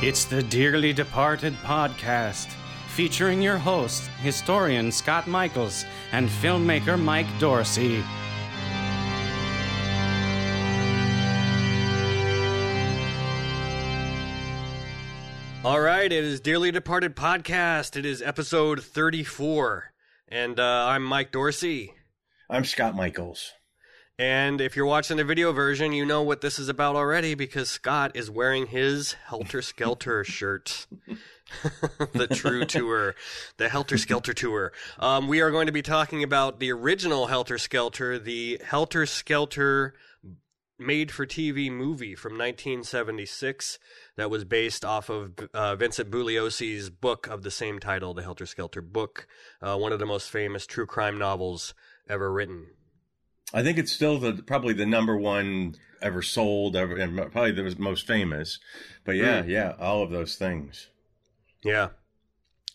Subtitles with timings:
[0.00, 2.46] It's the Dearly Departed podcast,
[2.86, 8.04] featuring your host, historian Scott Michaels, and filmmaker Mike Dorsey.
[15.64, 17.96] All right, it is Dearly Departed podcast.
[17.96, 19.92] It is episode 34.
[20.28, 21.92] And uh, I'm Mike Dorsey.
[22.48, 23.50] I'm Scott Michaels.
[24.18, 27.70] And if you're watching the video version, you know what this is about already because
[27.70, 30.88] Scott is wearing his Helter Skelter shirt.
[32.12, 33.14] the true tour,
[33.58, 34.72] the Helter Skelter tour.
[34.98, 39.94] Um, we are going to be talking about the original Helter Skelter, the Helter Skelter
[40.80, 43.78] made for TV movie from 1976
[44.16, 48.46] that was based off of uh, Vincent Bugliosi's book of the same title, the Helter
[48.46, 49.28] Skelter book,
[49.62, 51.72] uh, one of the most famous true crime novels
[52.08, 52.66] ever written.
[53.52, 57.74] I think it's still the probably the number one ever sold, ever, and probably the
[57.78, 58.58] most famous.
[59.04, 59.48] But yeah, mm.
[59.48, 60.88] yeah, all of those things.
[61.64, 61.88] Yeah.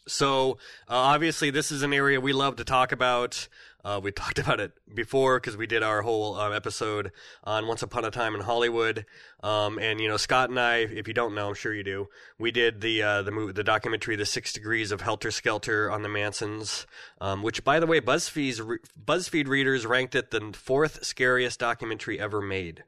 [0.07, 0.53] So
[0.89, 3.47] uh, obviously, this is an area we love to talk about.
[3.83, 7.11] Uh, we talked about it before because we did our whole uh, episode
[7.43, 9.05] on Once Upon a Time in Hollywood.
[9.41, 12.07] Um, and you know, Scott and I, if you don't know, I'm sure you do,
[12.39, 16.01] we did the uh, the movie, the documentary, The Six Degrees of Helter Skelter on
[16.01, 16.85] the Mansons,
[17.19, 22.19] um, which, by the way, BuzzFeed's re- BuzzFeed readers ranked it the fourth scariest documentary
[22.19, 22.83] ever made.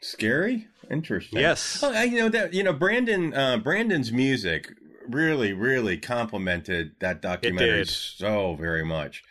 [0.00, 1.40] Scary, interesting.
[1.40, 4.68] Yes, oh, I, you know that you know Brandon uh, Brandon's music
[5.08, 9.24] really really complimented that documentary so very much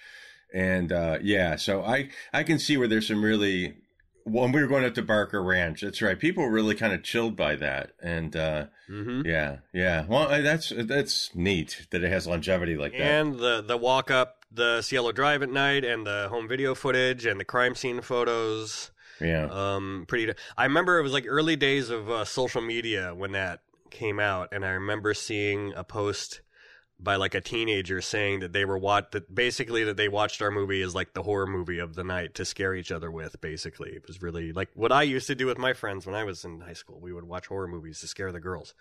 [0.53, 3.75] and uh, yeah, so I I can see where there's some really
[4.28, 5.81] when we were going up to Barker Ranch.
[5.81, 6.19] That's right.
[6.19, 9.22] People were really kind of chilled by that, and uh, mm-hmm.
[9.25, 10.06] yeah, yeah.
[10.07, 13.02] Well, that's that's neat that it has longevity like that.
[13.02, 17.25] And the the walk up the Cielo Drive at night, and the home video footage,
[17.25, 18.91] and the crime scene photos.
[19.22, 19.47] Yeah.
[19.50, 20.06] Um.
[20.07, 20.34] Pretty.
[20.57, 24.50] I remember it was like early days of uh, social media when that came out,
[24.52, 26.41] and I remember seeing a post
[27.00, 30.50] by like a teenager saying that they were what that basically that they watched our
[30.50, 33.91] movie as like the horror movie of the night to scare each other with basically.
[33.91, 36.44] It was really like what i used to do with my friends when i was
[36.44, 37.00] in high school.
[37.00, 38.74] We would watch horror movies to scare the girls.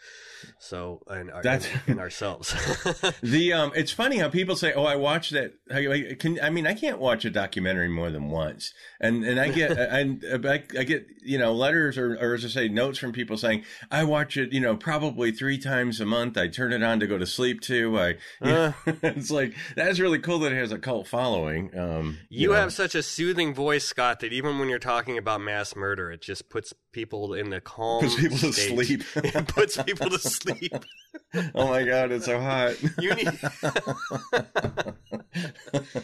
[0.58, 1.68] So and, That's...
[1.86, 2.54] and, ourselves.
[3.22, 5.54] The um it's funny how people say oh i watched that.
[5.70, 8.72] I, can i mean i can't watch a documentary more than once.
[9.00, 12.48] And and i get I, I, I get you know letters or, or as i
[12.48, 16.38] say notes from people saying i watch it you know probably three times a month.
[16.38, 18.05] I turn it on to go to sleep to
[18.42, 21.76] uh, it's like that's really cool that it has a cult following.
[21.78, 22.54] Um, you, you know.
[22.54, 26.22] have such a soothing voice, Scott, that even when you're talking about mass murder, it
[26.22, 28.02] just puts people in the calm.
[28.02, 28.50] Puts people state.
[28.50, 29.04] to sleep.
[29.16, 30.72] it puts people to sleep.
[31.54, 32.74] oh my god, it's so hot.
[32.98, 33.38] you need.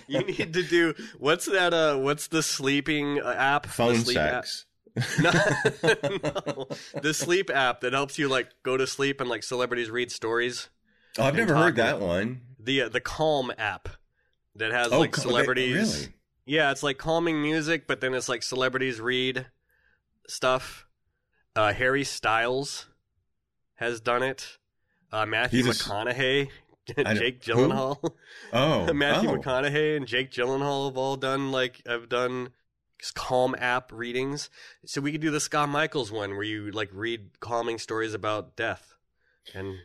[0.09, 1.73] you need to do what's that?
[1.73, 3.67] Uh, what's the sleeping uh, app?
[3.67, 4.65] Phone sleep sex.
[4.65, 4.73] App?
[5.21, 5.31] no,
[5.83, 6.69] no,
[7.01, 10.69] the sleep app that helps you like go to sleep and like celebrities read stories.
[11.19, 12.43] Oh, I've never heard that one.
[12.59, 13.89] The uh, the Calm app
[14.57, 15.95] that has oh, like celebrities.
[16.01, 16.15] Really?
[16.45, 19.47] Yeah, it's like calming music, but then it's like celebrities read
[20.27, 20.87] stuff.
[21.55, 22.87] Uh, Harry Styles
[23.77, 24.59] has done it.
[25.13, 26.49] Uh, Matthew He's McConaughey,
[26.97, 27.15] a...
[27.15, 27.99] Jake Gyllenhaal.
[28.01, 28.15] Who?
[28.53, 29.37] Oh, Matthew oh.
[29.37, 32.51] McConaughey and Jake Gyllenhaal have all done like have done
[33.15, 34.49] calm app readings.
[34.87, 38.57] So we could do the Scott Michaels one where you like read calming stories about
[38.57, 38.95] death
[39.55, 39.77] and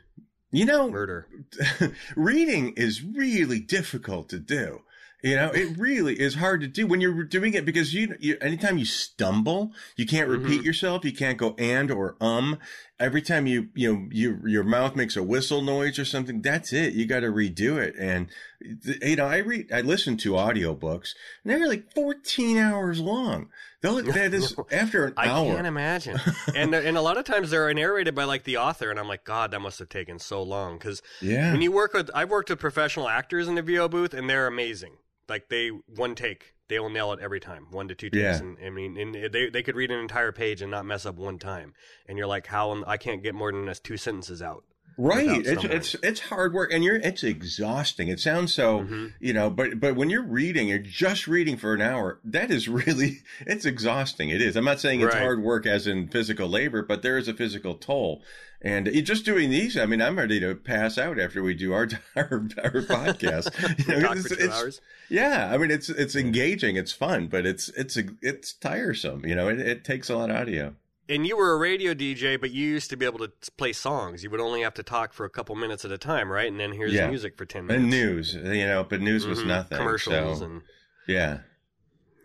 [0.57, 1.27] you know, murder.
[2.15, 4.81] reading is really difficult to do.
[5.23, 8.37] You know, it really is hard to do when you're doing it because you, you
[8.41, 10.65] anytime you stumble, you can't repeat mm-hmm.
[10.65, 11.05] yourself.
[11.05, 12.57] You can't go and or um.
[12.99, 16.73] every time you you know you, your mouth makes a whistle noise or something that's
[16.73, 18.27] it you got to redo it and
[18.59, 21.13] you know i read i listen to audiobooks
[21.43, 23.49] and they're like 14 hours long
[23.81, 26.19] That is after an I hour I can't imagine.
[26.55, 29.23] and and a lot of times they're narrated by like the author, and I'm like,
[29.23, 30.77] God, that must have taken so long.
[30.77, 34.13] Because yeah when you work with, I've worked with professional actors in the VO booth,
[34.13, 34.97] and they're amazing.
[35.29, 38.23] Like they one take, they will nail it every time, one to two takes.
[38.23, 38.37] Yeah.
[38.37, 41.15] And I mean, and they they could read an entire page and not mess up
[41.15, 41.73] one time.
[42.07, 42.83] And you're like, how?
[42.85, 44.63] I can't get more than two sentences out.
[44.99, 45.45] Right.
[45.45, 48.07] It's it's it's hard work and you're it's exhausting.
[48.07, 49.13] It sounds so, Mhm.
[49.19, 52.67] you know, but but when you're reading, you're just reading for an hour, that is
[52.81, 54.29] really it's exhausting.
[54.29, 54.55] It is.
[54.55, 55.21] I'm not saying it's Right.
[55.21, 58.23] hard work as in physical labor, but there is a physical toll.
[58.59, 61.87] And just doing these, I mean, I'm ready to pass out after we do our
[62.15, 62.25] our,
[62.63, 63.53] our podcast.
[63.87, 67.97] You know, it's- it's- Yeah, I mean, it's it's engaging, it's fun, but it's it's
[68.23, 69.25] it's tiresome.
[69.27, 70.75] You know, it, it takes a lot out of you.
[71.09, 74.23] And you were a radio DJ, but you used to be able to play songs.
[74.23, 76.47] You would only have to talk for a couple minutes at a time, right?
[76.51, 77.07] And then here's Yeah.
[77.07, 77.81] music for ten minutes.
[77.81, 79.47] And news, you know, but news was Mhm.
[79.47, 79.77] nothing.
[79.77, 80.61] Commercials so, and
[81.07, 81.39] yeah.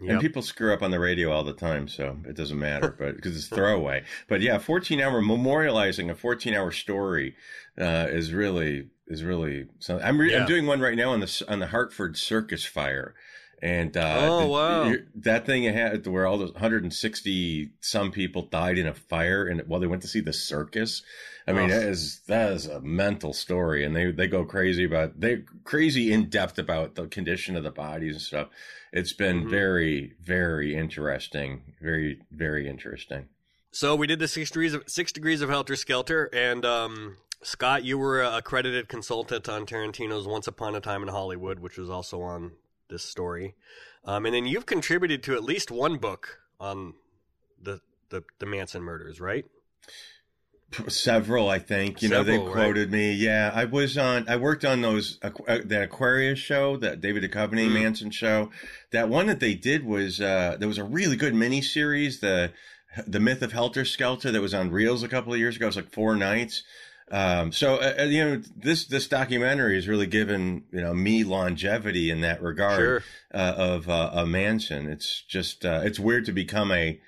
[0.01, 0.11] Yep.
[0.11, 3.15] And people screw up on the radio all the time, so it doesn't matter, but
[3.15, 4.03] because it's throwaway.
[4.29, 7.37] But yeah, 14 hour memorializing a 14 hour story
[7.79, 10.05] uh, is really is really something.
[10.05, 10.41] I'm re- Yeah.
[10.41, 13.15] I'm doing one right now on the on the Hartford Circus fire,
[13.63, 14.95] and uh, Oh, the- wow.
[15.15, 19.81] that thing had where all those 160 some people died in a fire, and while
[19.81, 21.03] they went to see the circus.
[21.47, 21.71] I mean, Ugh.
[21.71, 26.13] that is that is a mental story, and they they go crazy about they crazy
[26.13, 28.49] in depth about the condition of the bodies and stuff.
[28.93, 29.51] It's been Mhm.
[29.51, 33.29] very very interesting, very very interesting.
[33.73, 37.85] So we did the six degrees of six degrees of Helter Skelter, and um, Scott,
[37.85, 41.91] you were a accredited consultant on Tarantino's Once Upon a Time in Hollywood, which was
[41.91, 42.53] also on
[42.93, 43.55] this story,
[44.05, 46.95] um, and then you've contributed to at least one book on
[47.61, 47.81] the
[48.11, 49.45] the, the Manson murders, right?
[50.89, 52.01] Several, I think.
[52.01, 52.53] You know, Several, they right?
[52.53, 53.13] quoted me.
[53.13, 54.27] Yeah, I was on.
[54.27, 55.31] I worked on those uh,
[55.65, 57.75] the Aquarius show, that David Duchovny Mm.
[57.75, 58.51] Manson show.
[58.91, 62.53] That one that they did was uh, there was a really good mini series, the
[63.07, 65.67] the Myth of Helter Skelter, that was on Reelz a couple of years ago.
[65.67, 66.63] It was like four nights.
[67.13, 71.25] Um, so uh, uh, you know, this this documentary has really given you know me
[71.25, 73.03] longevity in that regard Sure.
[73.35, 74.89] uh, of uh, a Manson.
[74.89, 76.99] It's just uh, it's weird to become a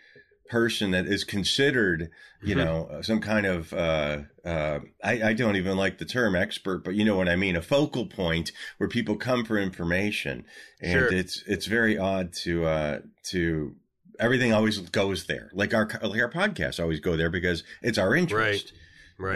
[0.50, 2.10] person that is considered,
[2.42, 2.58] you Mhm.
[2.58, 6.94] know, some kind of uh, uh, I, I don't even like the term expert, but
[6.94, 10.44] you know what I mean, a focal point where people come for information,
[10.82, 11.12] and Sure.
[11.12, 12.98] it's it's very odd to uh,
[13.30, 13.74] to
[14.20, 18.14] everything always goes there, like our like our podcasts always go there because it's our
[18.14, 18.70] interest.
[18.72, 18.80] Right.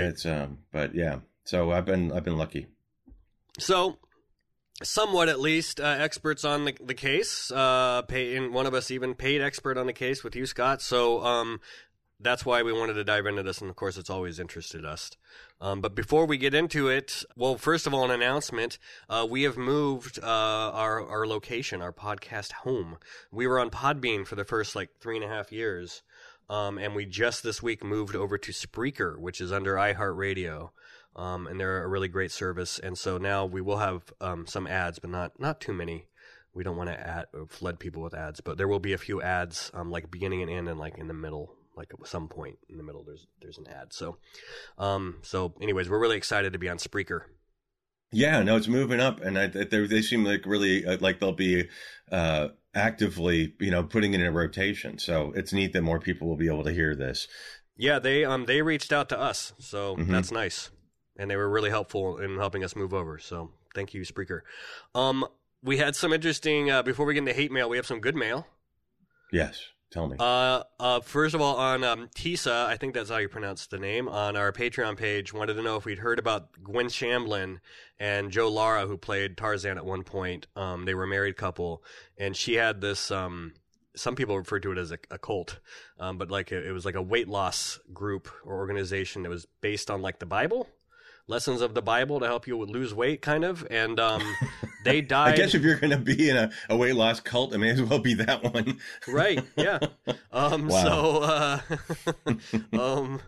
[0.02, 1.20] It's um, but yeah.
[1.44, 2.66] So I've been I've been lucky.
[3.58, 3.98] So,
[4.82, 7.50] somewhat at least, uh, experts on the, the case.
[7.50, 10.80] Uh, pay, and one of us even paid expert on the case with you, Scott.
[10.80, 11.60] So, um,
[12.20, 15.10] that's why we wanted to dive into this, and of course, it's always interested us.
[15.60, 18.78] Um, but before we get into it, well, first of all, an announcement:
[19.08, 22.98] uh, we have moved uh, our our location, our podcast home.
[23.30, 26.02] We were on Podbean for the first like three and a half years,
[26.48, 30.70] um, and we just this week moved over to Spreaker, which is under iHeartRadio
[31.18, 32.78] um, and they're a really great service.
[32.78, 36.06] And so now we will have um, some ads, but not not too many.
[36.54, 39.70] We don't want to flood people with ads, but there will be a few ads,
[39.74, 42.78] um, like beginning and end, and like in the middle, like at some point in
[42.78, 43.04] the middle.
[43.04, 43.92] There's there's an ad.
[43.92, 44.16] So,
[44.78, 47.22] um, so anyways, we're really excited to be on Spreaker.
[48.10, 51.32] Yeah, no, it's moving up, and I, they they seem like really uh, like they'll
[51.32, 51.68] be
[52.10, 54.98] uh, actively, you know, putting it in a rotation.
[54.98, 57.28] So it's neat that more people will be able to hear this.
[57.76, 60.08] Yeah, they um they reached out to us, so Mhm.
[60.08, 60.70] that's nice,
[61.18, 63.18] and they were really helpful in helping us move over.
[63.18, 64.40] So thank you, Spreaker.
[64.94, 65.26] Um,
[65.62, 66.70] we had some interesting.
[66.70, 68.46] Uh, before we get into hate mail, we have some good mail.
[69.30, 70.16] Yes, tell me.
[70.18, 73.78] Uh, uh, first of all, on um, Tisa, I think that's how you pronounce the
[73.78, 77.58] name, on our Patreon page, wanted to know if we'd heard about Gwen Shamblin
[77.98, 80.46] and Joe Lara, who played Tarzan at one point.
[80.56, 81.82] Um, they were a married couple,
[82.16, 83.10] and she had this.
[83.10, 83.54] Um,
[83.96, 85.58] some people refer to it as a, a cult,
[85.98, 89.46] um, but like it, it was like a weight loss group or organization that was
[89.60, 90.68] based on like the Bible,
[91.28, 93.64] lessons of the Bible to help you lose weight, kind of.
[93.70, 94.22] And um,
[94.84, 95.34] they died.
[95.34, 97.70] I guess if you're going to be in a, a weight loss cult, it may
[97.70, 98.78] as well be that one.
[99.06, 99.78] right yeah
[100.32, 100.82] um Wow.
[100.82, 101.60] so uh
[102.78, 103.20] um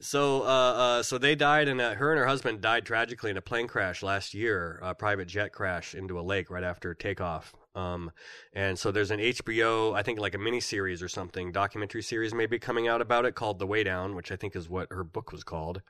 [0.00, 3.36] so uh, uh so they died and uh, her and her husband died tragically in
[3.36, 7.54] a plane crash last year a private jet crash into a lake right after takeoff
[7.74, 8.10] um
[8.52, 12.34] and so there's an HBO I think like a mini series or something documentary series
[12.34, 15.04] maybe coming out about it called The Way Down which I think is what her
[15.04, 15.82] book was called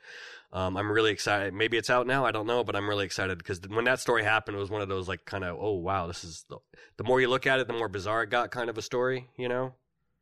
[0.54, 1.52] um, I'm really excited.
[1.52, 2.24] Maybe it's out now.
[2.24, 4.82] I don't know, but I'm really excited because when that story happened, it was one
[4.82, 6.58] of those like kind of oh wow, this is the,
[6.96, 9.28] the more you look at it, the more bizarre it got kind of a story,
[9.36, 9.74] you know.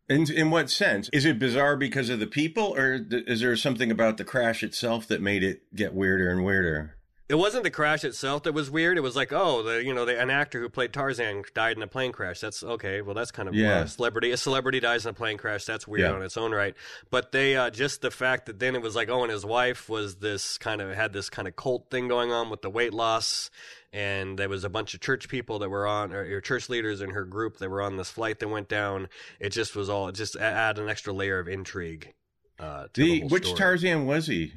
[0.09, 1.11] In in what sense?
[1.13, 4.63] Is it bizarre because of the people, or th- is there something about the crash
[4.63, 6.97] itself that made it get weirder and weirder?
[7.29, 8.99] It wasn't the crash itself that was weird.
[8.99, 11.83] It was like, oh, the you know, the, an actor who played Tarzan died in
[11.83, 12.41] a plane crash.
[12.41, 13.01] That's okay.
[13.01, 13.81] Well, that's kind of Yeah.
[13.81, 14.33] uh, celebrity.
[14.33, 15.65] A celebrity dies in a plane crash.
[15.65, 16.17] That's weird Yeah.
[16.17, 16.75] on its own right.
[17.11, 19.89] But they uh, just the fact that then it was like, oh, and his wife
[19.89, 22.93] was this kind of had this kind of cult thing going on with the weight
[22.93, 23.51] loss,
[23.95, 27.01] and there was a bunch of church people that were on, or, or church leaders
[27.01, 29.09] in her group that were on this flight that went down.
[29.41, 32.13] It just was all it just a- add an extra layer of intrigue.
[32.59, 33.55] Uh, to the, The which.
[33.55, 34.53] Tarzan was he?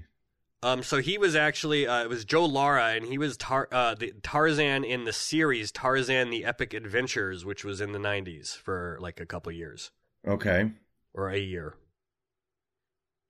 [0.66, 3.94] Um, so he was actually uh, it was Joe Lara, and he was Tar- uh,
[3.94, 8.98] the Tarzan in the series Tarzan: The Epic Adventures, which was in the '90s for
[9.00, 9.92] like a couple years
[10.28, 10.72] Okay.
[11.14, 11.76] or a year.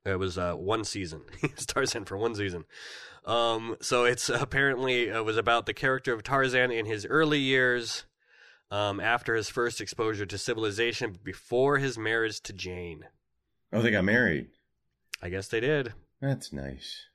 [0.05, 1.23] It was uh, one season.
[1.41, 2.63] he was Tarzan for one season.
[3.25, 8.05] Um, so it's apparently it was about the character of Tarzan in his early years,
[8.71, 13.05] um, after his first exposure to civilization, before his marriage to Jane.
[13.73, 14.47] Oh, they got married.
[15.21, 15.91] I guess they did.
[16.21, 17.07] That's nice.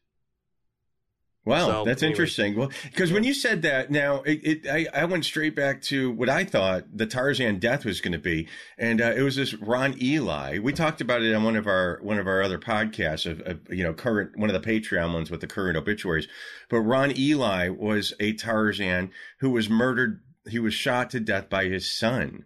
[1.46, 2.12] Wow, So, that's anyway.
[2.12, 2.56] interesting.
[2.56, 6.10] Well, because when you said that, now it, it I, I went straight back to
[6.10, 9.54] what I thought the Tarzan death was going to be, and uh, it was this
[9.54, 10.58] Ron Ely.
[10.58, 13.60] We talked about it on one of our one of our other podcasts of, of
[13.70, 16.28] you know current one of the Patreon ones with the current obituaries.
[16.68, 20.20] But Ron Ely was a Tarzan who was murdered.
[20.46, 22.44] He was shot to death by his son,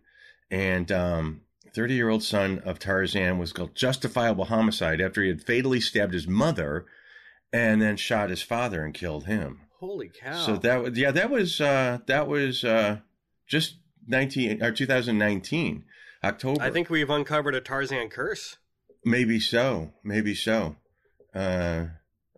[0.53, 1.41] and um,
[1.75, 6.15] 30 year old son of Tarzan was called justifiable homicide after he had fatally stabbed
[6.15, 6.87] his mother
[7.55, 9.61] and then shot his father and killed him.
[9.79, 10.45] Holy cow!
[10.45, 12.99] So that was, yeah, that was, uh, that was, uh,
[13.47, 13.77] just
[14.09, 15.85] 19 or 2019,
[16.25, 16.61] October.
[16.63, 18.57] I think we've uncovered a Tarzan curse.
[19.05, 20.77] maybe so, maybe so.
[21.35, 21.87] Uh,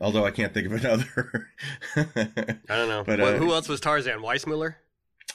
[0.00, 1.48] although I can't think of another.
[1.96, 3.04] I don't know.
[3.06, 4.20] But, Wh- uh, who else was Tarzan?
[4.20, 4.74] Weissmuller?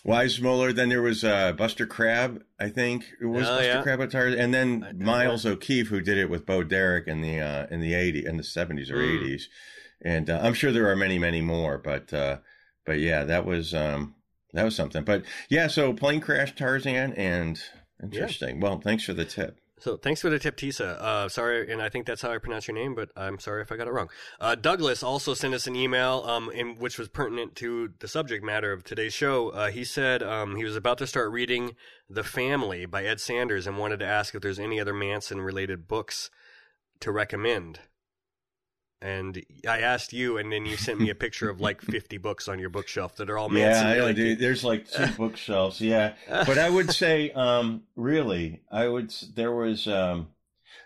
[0.05, 0.73] Weissmuller.
[0.73, 2.41] Then there was uh, Buster Crabbe.
[2.59, 3.81] I think it was Oh, Buster yeah.
[3.83, 7.81] Crabbe and then Miles O'Keeffe, who did it with Bo Derek in the uh, in
[7.81, 9.15] the eighty in the seventies or Mm.
[9.17, 9.49] eighties,
[10.01, 11.77] and uh, I'm sure there are many many more.
[11.77, 12.37] But uh,
[12.85, 14.15] but yeah, that was um,
[14.53, 15.03] that was something.
[15.03, 17.59] But yeah, so plane crash Tarzan and
[18.01, 18.59] interesting.
[18.59, 19.59] Well, thanks for the tip.
[19.81, 21.01] So thanks for the tip, Tisa.
[21.01, 23.71] Uh, sorry, and I think that's how I pronounce your name, but I'm sorry if
[23.71, 24.09] I got it wrong.
[24.39, 28.45] Uh, Douglas also sent us an email, um, in which was pertinent to the subject
[28.45, 29.49] matter of today's show.
[29.49, 31.75] Uh, he said um, he was about to start reading
[32.07, 36.29] *The Family* by Ed Sanders and wanted to ask if there's any other Manson-related books
[36.99, 37.79] to recommend.
[39.01, 42.47] And I asked you, and then you sent me a picture of like 50 books
[42.47, 43.87] on your bookshelf that are all Manson.
[43.87, 44.39] Yeah, I related.
[44.39, 45.81] There's like two bookshelves.
[45.81, 49.11] Yeah, but I would say, um, really, I would.
[49.35, 50.27] There was, um,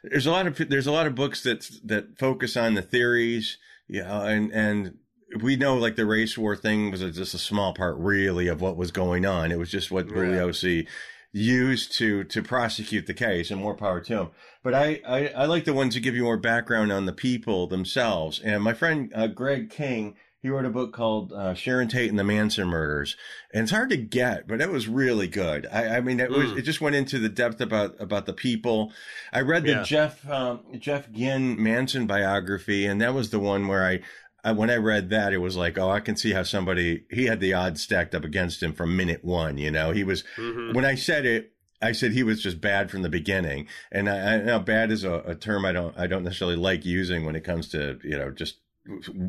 [0.03, 3.57] there's a lot of there's a lot of books that that focus on the theories.
[3.89, 4.97] Yeah, and and
[5.41, 8.77] we know like the race war thing was just a small part, really, of what
[8.77, 9.51] was going on.
[9.51, 10.13] It was just what Yeah.
[10.13, 10.87] Bugliosi
[11.33, 14.27] used to to prosecute the case, and more power to him.
[14.65, 17.67] But I, I I like the ones that give you more background on the people
[17.67, 18.41] themselves.
[18.43, 20.15] And my friend uh, Greg King.
[20.41, 23.15] He wrote a book called uh, Sharon Tate and the Manson Murders,
[23.51, 25.65] and it's hard to get, but it was really good.
[25.71, 26.57] I, I mean, it was Mm.
[26.59, 28.91] it just went into the depth about about the people.
[29.33, 29.81] I read the Yeah.
[29.83, 34.01] Jeff um, Jeff Guinn Manson biography, and that was the one where I,
[34.43, 37.25] I when I read that, it was like, oh, I can see how somebody he
[37.25, 39.57] had the odds stacked up against him from minute one.
[39.57, 40.75] You know, he was Mhm.
[40.75, 41.53] when I said it.
[41.85, 45.03] I said he was just bad from the beginning, and I, I now bad is
[45.03, 48.17] a, a term I don't I don't necessarily like using when it comes to you
[48.17, 48.57] know just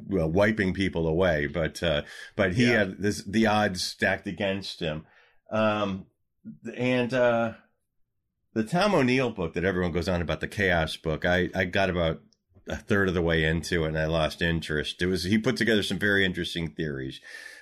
[0.09, 2.03] well, wiping people away, but uh,
[2.35, 2.79] but he Yeah.
[2.79, 5.07] had this the odds stacked against him,
[5.51, 6.07] um,
[6.77, 7.53] and uh,
[8.55, 11.25] the Tom O'Neill book that everyone goes on about the chaos book.
[11.25, 12.21] I I got about
[12.69, 15.01] a third of the way into it and I lost interest.
[15.01, 17.21] It was he put together some very interesting theories,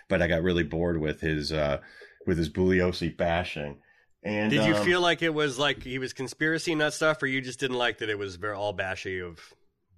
[0.09, 1.79] but I got really bored with his uh,
[2.27, 3.79] with his Bugliosi bashing.
[4.25, 7.27] And Did you um, feel like it was like he was conspiracy nut stuff, or
[7.27, 9.39] you just didn't like that it was very all bashy of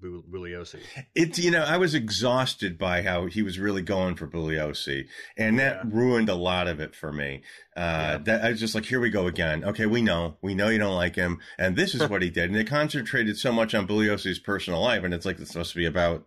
[0.02, 0.80] Bu- Bugliosi?
[1.14, 5.06] It's you know I was exhausted by how he was really going for Bugliosi,
[5.37, 5.90] and that Yeah.
[5.92, 7.42] ruined a lot of it for me.
[7.76, 9.62] Uh, That I was just like, here we go again.
[9.62, 12.50] Okay, we know, we know you don't like him, and this is what he did.
[12.50, 15.78] And it concentrated so much on Bugliosi's personal life, and it's like it's supposed to
[15.78, 16.26] be about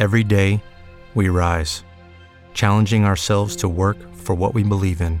[0.00, 0.60] Every day,
[1.14, 1.84] we rise,
[2.54, 5.20] challenging ourselves to work for what we believe in.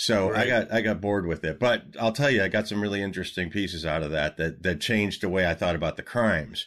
[0.00, 2.80] So I got I got bored with it, but I'll tell you, I got some
[2.80, 6.04] really interesting pieces out of that that that changed the way I thought about the
[6.04, 6.66] crimes.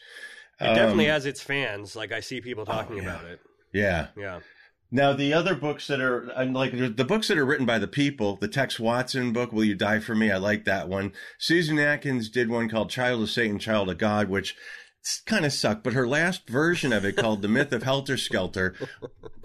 [0.60, 1.96] It definitely um, has its fans.
[1.96, 3.10] Like I see people talking oh, yeah.
[3.10, 3.40] about it.
[3.74, 4.08] Yeah.
[4.18, 4.40] Yeah.
[4.92, 8.36] Now the other books that are like the books that are written by the people,
[8.36, 11.14] the Tex Watson book, "Will You Die for Me?" I like that one.
[11.40, 14.58] Susan Atkins did one called "Child of Satan, Child of God," which
[15.26, 15.84] kind of sucked.
[15.84, 18.76] But her last version of it, called "The Myth of Helter Skelter,"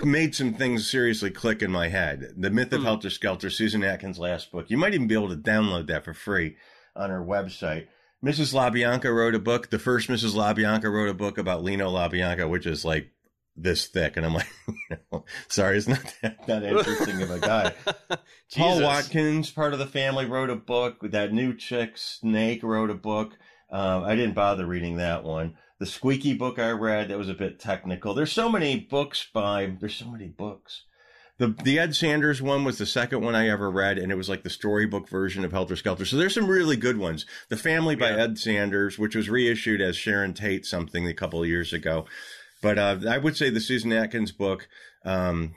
[0.03, 2.35] made some things seriously click in my head.
[2.37, 2.87] "The Myth of hmm.
[2.87, 4.71] Helter Skelter," Susan Atkins' last book.
[4.71, 6.57] You might even be able to download that for free
[6.95, 7.87] on her website.
[8.25, 8.55] Mrs.
[8.55, 9.71] LaBianca wrote a book.
[9.71, 10.35] The first Mrs.
[10.35, 13.11] LaBianca wrote a book about Leno LaBianca, which is like
[13.57, 14.49] this thick, and I'm like,
[14.91, 17.73] you know, sorry, it's not that, that interesting of a guy.
[18.57, 20.99] Paul Watkins, part of the family, wrote a book.
[21.11, 23.39] That new chick, Snake, wrote a book.
[23.71, 25.57] Um, I didn't bother reading that one.
[25.79, 28.15] The Squeaky book I read that was a bit technical.
[28.15, 29.77] There's so many books by.
[29.79, 30.85] There's so many books.
[31.39, 34.29] The the Ed Sanders one was the second one I ever read, and it was
[34.29, 36.07] like the storybook version of Helter Skelter.
[36.07, 37.27] So there's some really good ones.
[37.51, 38.23] The Family by yeah.
[38.23, 42.07] Ed Sanders, which was reissued as Sharon Tate something a couple of years ago.
[42.63, 44.67] But uh, I would say the Susan Atkins book,
[45.05, 45.55] um,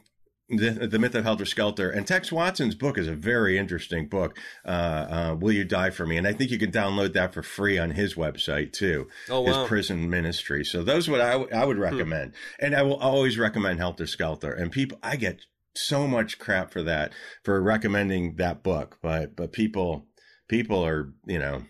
[0.49, 4.37] the, the Myth of Helter Skelter, and Tex Watson's book is a very interesting book.
[4.65, 6.17] Uh, uh, Will You Die for Me?
[6.17, 9.07] And I think you can download that for free on his website too.
[9.29, 9.61] Oh, wow.
[9.61, 10.65] His prison ministry.
[10.65, 11.83] So those what I, w- I would hmm.
[11.83, 12.31] recommend.
[12.31, 12.65] Hmm.
[12.65, 14.51] And I will always recommend Helter Skelter.
[14.51, 17.13] And people, I get so much crap for that,
[17.43, 18.97] for recommending that book.
[19.01, 20.07] But, but people,
[20.47, 21.63] people are, you know,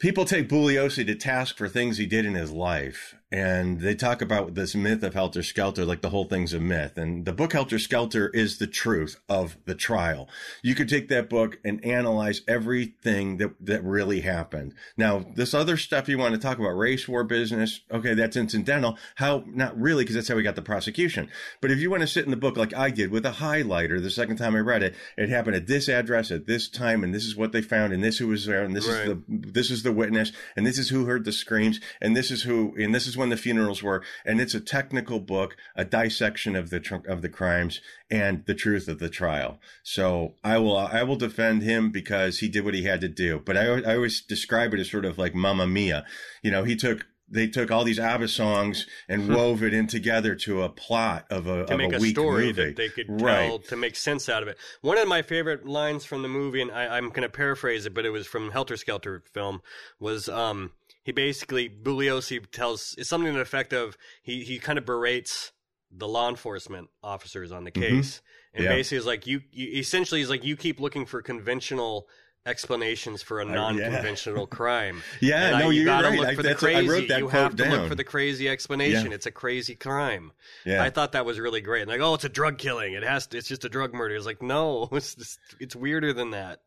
[0.00, 4.20] people take Bugliosi to task for things he did in his life and they talk
[4.20, 6.98] about this myth of Helter Skelter, like the whole thing's a myth.
[6.98, 10.28] And the book Helter Skelter is the truth of the trial.
[10.62, 14.74] You could take that book and analyze everything that, that really happened.
[14.98, 18.98] Now, this other stuff you want to talk about, race war business, okay, that's incidental.
[19.14, 21.30] How, not really, because that's how we got the prosecution.
[21.62, 24.02] But if you want to sit in the book like I did with a highlighter
[24.02, 27.14] the second time I read it, it happened at this address at this time, and
[27.14, 29.08] this is what they found, and this who was there, and this right.
[29.08, 32.30] is the, this is the witness, and this is who heard the screams, and this
[32.30, 35.84] is who, and this is when the funerals were, and it's a technical book, a
[35.84, 39.60] dissection of the of the crimes and the truth of the trial.
[39.82, 43.40] So I will I will defend him because he did what he had to do.
[43.44, 46.04] But I I always describe it as sort of like Mamma Mia.
[46.42, 49.34] You know, he took they took all these ABBA songs and hmm.
[49.34, 52.46] wove it in together to a plot of a to of make a, a story
[52.46, 52.64] movie.
[52.66, 53.46] that they could right.
[53.46, 54.58] tell to make sense out of it.
[54.82, 57.94] One of my favorite lines from the movie, and I, am going to paraphrase it,
[57.94, 59.62] but it was from Helter Skelter film,
[59.98, 64.78] was um, he basically Bugliosi tells it's something to the effect of he he kind
[64.78, 65.52] of berates
[65.90, 67.96] the law enforcement officers on the mm-hmm.
[67.96, 68.56] case, mm-hmm.
[68.56, 68.70] and yeah.
[68.70, 72.08] basically is like you, you essentially is like you keep looking for conventional
[72.44, 74.56] explanations for a non-conventional uh, yeah.
[74.56, 75.02] crime.
[75.20, 76.18] yeah, and no, I, you gotta right.
[76.18, 76.88] look for I, the crazy.
[76.88, 77.72] I wrote that you have to down.
[77.72, 79.08] look for the crazy explanation.
[79.08, 79.14] Yeah.
[79.14, 80.32] It's a crazy crime.
[80.64, 80.82] Yeah.
[80.82, 81.82] I thought that was really great.
[81.82, 82.94] And like, oh, it's a drug killing.
[82.94, 83.38] It has to.
[83.38, 84.14] It's just a drug murder.
[84.14, 86.60] It's like, no, it's just, it's weirder than that.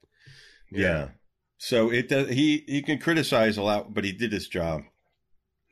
[0.72, 0.80] Yeah.
[0.82, 1.08] yeah.
[1.58, 2.30] So it does.
[2.30, 4.84] He he can criticize a lot, but he did his job.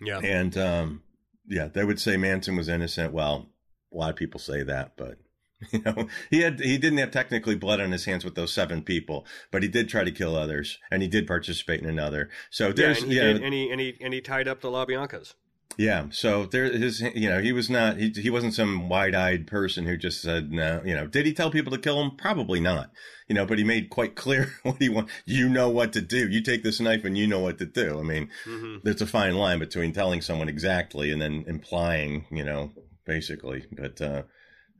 [0.02, 0.20] Yeah.
[0.20, 1.04] And um,
[1.48, 3.14] yeah, they would say Manson was innocent.
[3.14, 3.50] Well,
[3.94, 5.18] a lot of people say that, but
[5.72, 8.82] you know, he had he didn't have technically blood on his hands with those seven
[8.82, 12.30] people, but he did try to kill others, and he did participate in another.
[12.50, 14.62] So there's yeah, and he, yeah, did, and he and he and he tied up
[14.62, 15.34] the LaBiancas.
[15.78, 19.48] Yeah, so there his you know he was not he he wasn't some wide eyed
[19.48, 22.60] person who just said no you know did he tell people to kill him probably
[22.60, 22.92] not
[23.28, 26.30] you know but he made quite clear what he want you know what to do
[26.30, 28.78] you take this knife and you know what to do I mean mm-hmm.
[28.84, 32.72] there's a fine line between telling someone exactly and then implying you know
[33.06, 34.24] basically but uh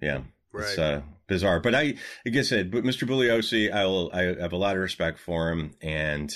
[0.02, 0.64] yeah right.
[0.64, 3.08] it's uh bizarre but I like I said but Mr.
[3.08, 6.32] Bugliosi I will I have a lot of respect for him and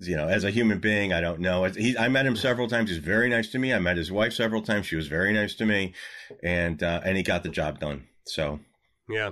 [0.00, 1.64] you know, as a human being, I don't know.
[1.64, 2.90] He, I met him several times.
[2.90, 3.72] He's very nice to me.
[3.72, 4.86] I met his wife several times.
[4.86, 5.94] She was very nice to me,
[6.42, 8.06] and uh, and he got the job done.
[8.24, 8.60] So,
[9.08, 9.30] yeah,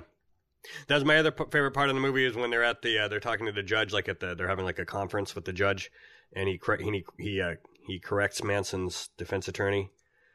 [0.87, 3.07] that's my other p- favorite part of the movie is when they're at the uh,
[3.07, 5.53] they're talking to the judge, like at the they're having like a conference with the
[5.53, 5.91] judge,
[6.35, 9.89] and he he he uh, he corrects Manson's defense attorney.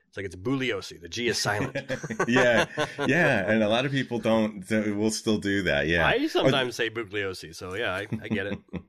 [0.08, 1.00] It's like it's Bugliosi.
[1.00, 1.76] The G is silent.
[2.28, 2.66] yeah,
[3.06, 4.68] yeah, and a lot of people don't.
[4.70, 5.86] Will still do that.
[5.86, 7.54] Yeah, I sometimes say Bugliosi.
[7.54, 8.58] So yeah, I, I get it.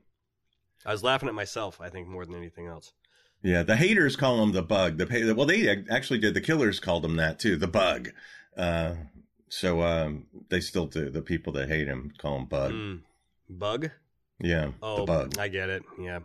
[0.84, 1.80] I was laughing at myself.
[1.80, 2.92] I think more than anything else.
[3.42, 4.98] Yeah, the haters call him the bug.
[4.98, 6.34] The well, they actually did.
[6.34, 8.10] The killers called him that too, the bug.
[8.56, 8.94] Uh,
[9.48, 11.10] so um, they still do.
[11.10, 12.72] The people that hate him call him bug.
[12.72, 13.00] Mm,
[13.50, 13.90] bug.
[14.40, 14.72] Yeah.
[14.80, 15.38] Oh, the bug.
[15.38, 15.82] I get it.
[15.98, 16.20] Yeah.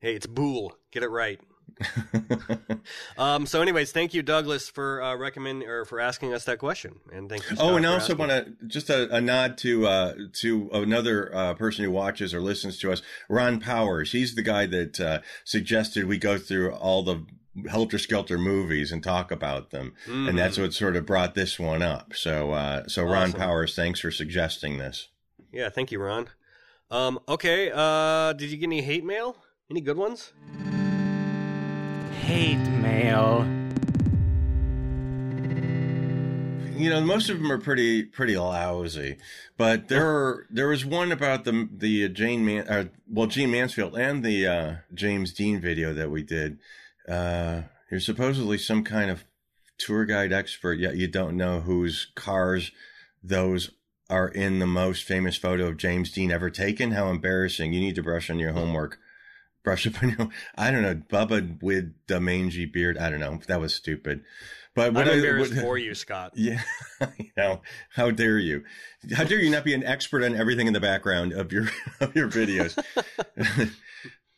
[0.00, 0.76] Hey, it's Bool.
[0.90, 1.40] Get it right.
[3.18, 7.00] um, so, anyways, thank you, Douglas, for uh, recommend or for asking us that question,
[7.12, 7.56] and thank you.
[7.56, 11.34] Scott, oh, and I also want to just a, a, nod to uh, to another
[11.34, 14.12] uh, person who watches or listens to us, Ron Powers.
[14.12, 17.26] He's the guy that uh, suggested we go through all the
[17.68, 20.28] Helter Skelter movies and talk about them, mm-hmm.
[20.28, 22.14] and that's what sort of brought this one up.
[22.14, 23.40] So, uh, so Ron awesome.
[23.40, 25.08] Powers, thanks for suggesting this.
[25.52, 26.28] Yeah, thank you, Ron.
[26.90, 29.36] Um, okay, uh, did you get any hate mail?
[29.70, 30.32] Any good ones?
[32.26, 33.46] Hate mail.
[36.76, 39.16] You know, most of them are pretty pretty lousy,
[39.56, 43.96] but there are, there was one about the the Jane Man, uh, well Gene Mansfield
[43.96, 46.58] and the uh, James Dean video that we did.
[47.08, 47.62] Uh,
[47.92, 49.24] you're supposedly some kind of
[49.78, 52.72] tour guide expert, yet you don't know whose cars
[53.22, 53.70] those
[54.10, 56.90] are in the most famous photo of James Dean ever taken.
[56.90, 57.72] How embarrassing!
[57.72, 58.98] You need to brush on your homework.
[59.66, 60.28] Brush up on your.
[60.56, 62.96] I don't know, Bubba with the mangy beard.
[62.96, 63.40] I don't know.
[63.48, 64.22] That was stupid.
[64.76, 66.34] But what I'm embarrassed what, for you, Scott.
[66.36, 66.62] Yeah,
[67.18, 68.62] you know, how dare you?
[69.12, 71.68] How dare you not be an expert on everything in the background of your
[72.00, 72.80] of your videos?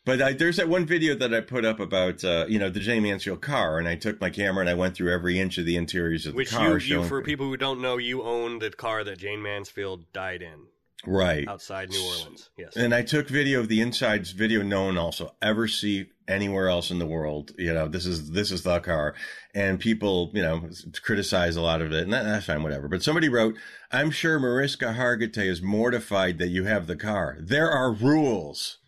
[0.03, 2.79] but I, there's that one video that I put up about uh, you know the
[2.79, 5.67] Jayne Mansfield car, and I took my camera and I went through every inch of
[5.67, 6.73] the interiors of the car.
[6.73, 10.11] Which you, you, for people who don't know, you own the car that Jayne Mansfield
[10.11, 10.68] died in
[11.05, 12.49] right outside New Orleans.
[12.57, 14.31] Yes, and I took video of the insides.
[14.31, 17.51] Video no one also ever see anywhere else in the world.
[17.57, 19.15] You know, this is this is the car,
[19.53, 20.69] and people you know
[21.01, 22.87] criticize a lot of it, and that, that's fine, whatever.
[22.87, 23.55] But somebody wrote,
[23.91, 27.37] "I'm sure Mariska Hargitay is mortified that you have the car.
[27.39, 28.77] There are rules."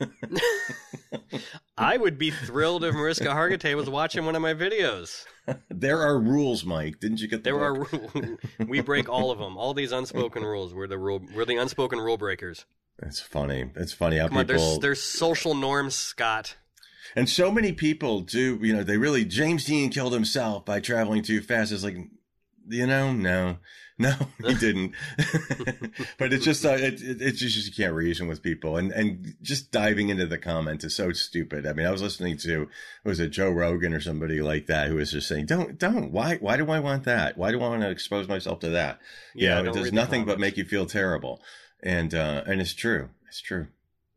[1.76, 5.24] I would be thrilled if Mariska Hargitay was watching one of my videos.
[5.70, 7.00] there are rules, Mike.
[7.00, 7.92] Didn't you get the There book?
[7.92, 8.38] are rules.
[8.68, 9.56] we break all of them.
[9.56, 10.72] All these unspoken rules.
[10.72, 11.20] We're the rule.
[11.34, 12.64] We're the unspoken rule breakers.
[13.02, 13.70] It's funny.
[13.74, 14.54] It's funny how Come people.
[14.62, 16.56] On, there's, there's social norms, Scott.
[17.16, 18.58] And so many people do.
[18.62, 19.24] You know, they really.
[19.24, 21.72] James Dean killed himself by traveling too fast.
[21.72, 21.96] It's like,
[22.68, 23.58] you know, no.
[23.96, 24.12] No,
[24.44, 24.92] he didn't.
[26.18, 28.76] but it's just, uh, it, it, it's just, you can't reason with people.
[28.76, 31.64] And, and just diving into the comments is so stupid.
[31.64, 32.68] I mean, I was listening to,
[33.04, 36.38] was it Joe Rogan or somebody like that who was just saying, don't, don't, why,
[36.38, 37.38] why do I want that?
[37.38, 38.98] Why do I want to expose myself to that?
[39.32, 39.58] Yeah.
[39.58, 41.40] You know, it does nothing but make you feel terrible.
[41.80, 43.10] And, uh, and it's true.
[43.28, 43.68] It's true.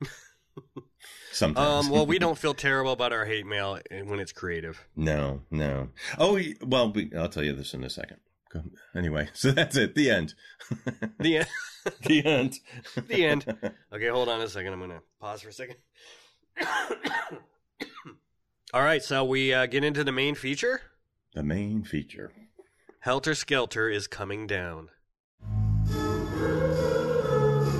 [1.32, 1.86] Sometimes.
[1.86, 4.88] Um, well, we don't feel terrible about our hate mail when it's creative.
[4.96, 5.90] No, no.
[6.18, 8.18] Oh, well, we, I'll tell you this in a second.
[8.96, 9.96] Anyway, so that's it.
[9.96, 10.34] The end.
[11.20, 11.48] the end.
[12.06, 12.60] the end.
[13.08, 13.46] the end.
[13.94, 14.74] Okay, hold on a second.
[14.74, 15.76] I'm going to pause for a second.
[18.74, 20.82] All right, so we uh, get into the main feature.
[21.34, 22.32] The main feature.
[23.00, 24.90] Helter Skelter is coming down.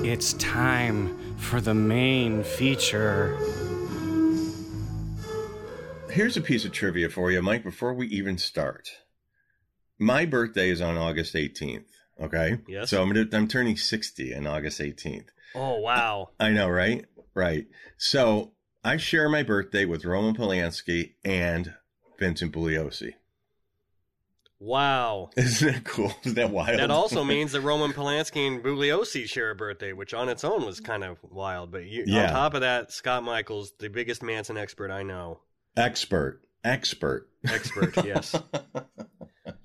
[0.06, 3.38] It's time for the main feature.
[6.10, 8.90] Here's a piece of trivia for you, Mike, before we even start
[10.00, 11.86] my birthday is on August 18th.
[12.20, 12.60] Okay.
[12.68, 12.90] Yes.
[12.90, 15.28] So I'm gonna, I'm turning 60 on August 18th.
[15.56, 16.30] Oh wow.
[16.40, 17.06] I know, right?
[17.34, 17.68] Right.
[17.98, 21.74] So I share my birthday with Roman Polanski and
[22.18, 23.14] Vincent Bugliosi.
[24.60, 25.30] Wow.
[25.38, 26.14] Isn't that cool?
[26.24, 26.80] Isn't that wild?
[26.80, 30.66] That also means that Roman Polanski and Bugliosi share a birthday, which on its own
[30.66, 31.72] was kind of wild.
[31.72, 32.24] But you, yeah.
[32.24, 35.42] on top of that, Scott Michaels, the biggest Manson expert I know.
[35.76, 36.42] Expert.
[36.64, 37.30] Expert.
[37.48, 38.36] Expert, yes.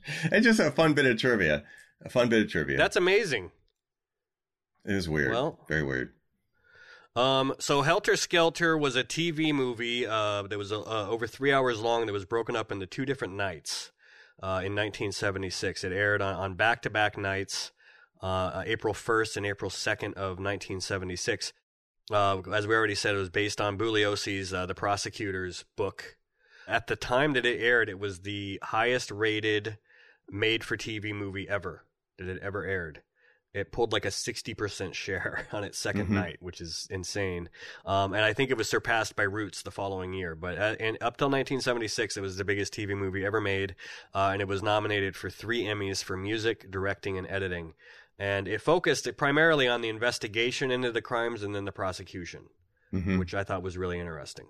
[0.24, 1.64] it's just a fun bit of trivia.
[2.04, 2.76] A fun bit of trivia.
[2.76, 3.52] That's amazing.
[4.84, 5.30] It is weird.
[5.30, 6.12] Well, very weird.
[7.14, 11.80] Um, so Helter Skelter was a TV movie uh, that was uh, over three hours
[11.80, 12.06] long.
[12.06, 13.92] That was broken up into two different nights
[14.42, 15.84] uh, in 1976.
[15.84, 17.70] It aired on back to back nights,
[18.22, 21.52] uh, April 1st and April 2nd of 1976.
[22.10, 26.16] Uh, as we already said, it was based on Bugliosi's uh, The Prosecutor's book
[26.66, 29.78] at the time that it aired, it was the highest rated
[30.32, 31.84] made for TV movie ever
[32.18, 33.02] that it ever aired.
[33.54, 36.14] It pulled like a 60% share on its 2nd mm-hmm.
[36.14, 37.50] night, which is insane.
[37.84, 40.34] Um, and I think it was surpassed by Roots the following year.
[40.34, 43.74] But uh, and up till 1976, it was the biggest TV movie ever made.
[44.14, 47.74] Uh, and it was nominated for three Emmys for music, directing, and editing.
[48.18, 52.44] And it focused primarily on the investigation into the crimes and then the prosecution,
[52.92, 53.18] mm-hmm.
[53.18, 54.46] which I thought was really interesting.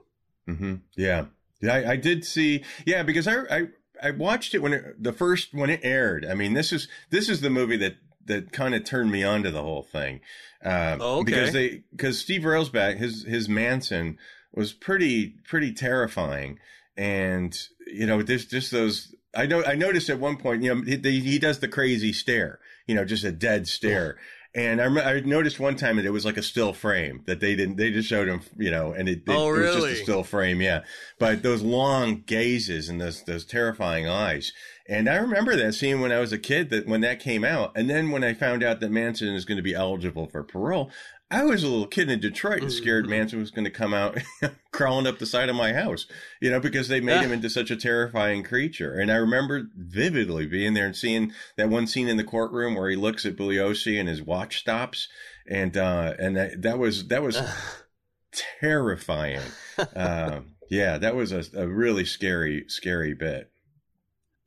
[0.49, 0.75] Mm-hmm.
[0.97, 1.27] Yeah.
[1.65, 3.67] I, I did see, yeah, because I, I,
[4.03, 6.27] I watched it when it, the first when it aired.
[6.27, 9.43] I mean, this is this is the movie that that kind of turned me on
[9.43, 10.21] to the whole thing.
[10.65, 11.25] Uh, oh, okay.
[11.25, 14.19] Because they because Steve Railsback his his Manson
[14.55, 16.59] was pretty pretty terrifying,
[16.97, 19.15] and you know there's just those.
[19.35, 22.59] I know I noticed at one point, you know, he, he does the crazy stare,
[22.87, 24.19] you know, just a dead stare.
[24.55, 27.57] And I, I noticed one time that it was like a still frame that they
[27.57, 29.63] didn't, they just showed him, you know, and it, it, oh, really?
[29.63, 30.61] it was just a still frame.
[30.61, 30.83] Yeah.
[31.19, 34.53] But those long gazes and those, those terrifying eyes.
[34.87, 37.73] And I remember that scene when I was a kid that when that came out.
[37.77, 40.91] And then when I found out that Manson is going to be eligible for parole,
[41.33, 43.11] I was a little kid in Detroit and scared mm-hmm.
[43.11, 44.19] Manson was going to come out
[44.71, 46.07] crawling up the side of my house,
[46.41, 48.93] you know, because they made him into such a terrifying creature.
[48.93, 52.91] And I remember vividly being there and seeing that one scene in the courtroom where
[52.91, 55.09] he looks at Bugliosi and his watch stops.
[55.49, 57.41] And, uh, and that, that was, that was,
[58.61, 59.41] terrifying.
[59.97, 63.51] uh, yeah, that was a, a really scary, scary bit.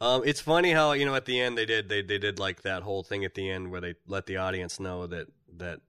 [0.02, 2.64] Um, it's funny how you know at the end they did they they did like
[2.64, 5.80] that whole thing at the end where they let the audience know that that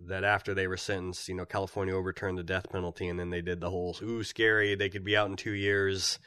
[0.00, 3.42] that after they were sentenced, you know, California overturned the death penalty, and then they
[3.42, 6.18] did the whole "ooh, scary, they could be out in two years"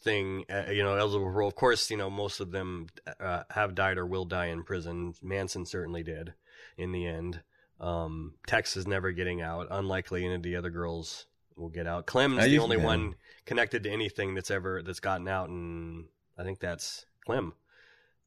[0.00, 0.44] thing.
[0.50, 1.48] Uh, you know, eligible parole.
[1.48, 2.88] Of course, you know most of them
[3.20, 5.14] uh, have died or will die in prison.
[5.22, 6.34] Manson certainly did
[6.76, 7.42] in the end.
[7.80, 9.68] Um, Tex is never getting out.
[9.70, 12.06] Unlikely any of the other girls will get out.
[12.06, 16.06] Clem's the only one connected to anything that's ever that's gotten out, and
[16.38, 17.54] I think that's Clem.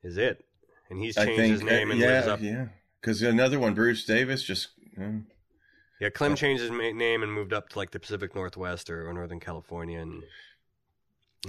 [0.04, 0.46] Is it?
[0.90, 2.42] And he's changed think, his uh, name and yeah, lives up.
[2.42, 2.68] Yeah,
[3.02, 4.70] because another one, Bruce Davis, just.
[5.00, 5.24] Uh,
[6.00, 9.14] yeah, Clem changed his name and moved up to like the Pacific Northwest or, or
[9.14, 10.24] Northern California, and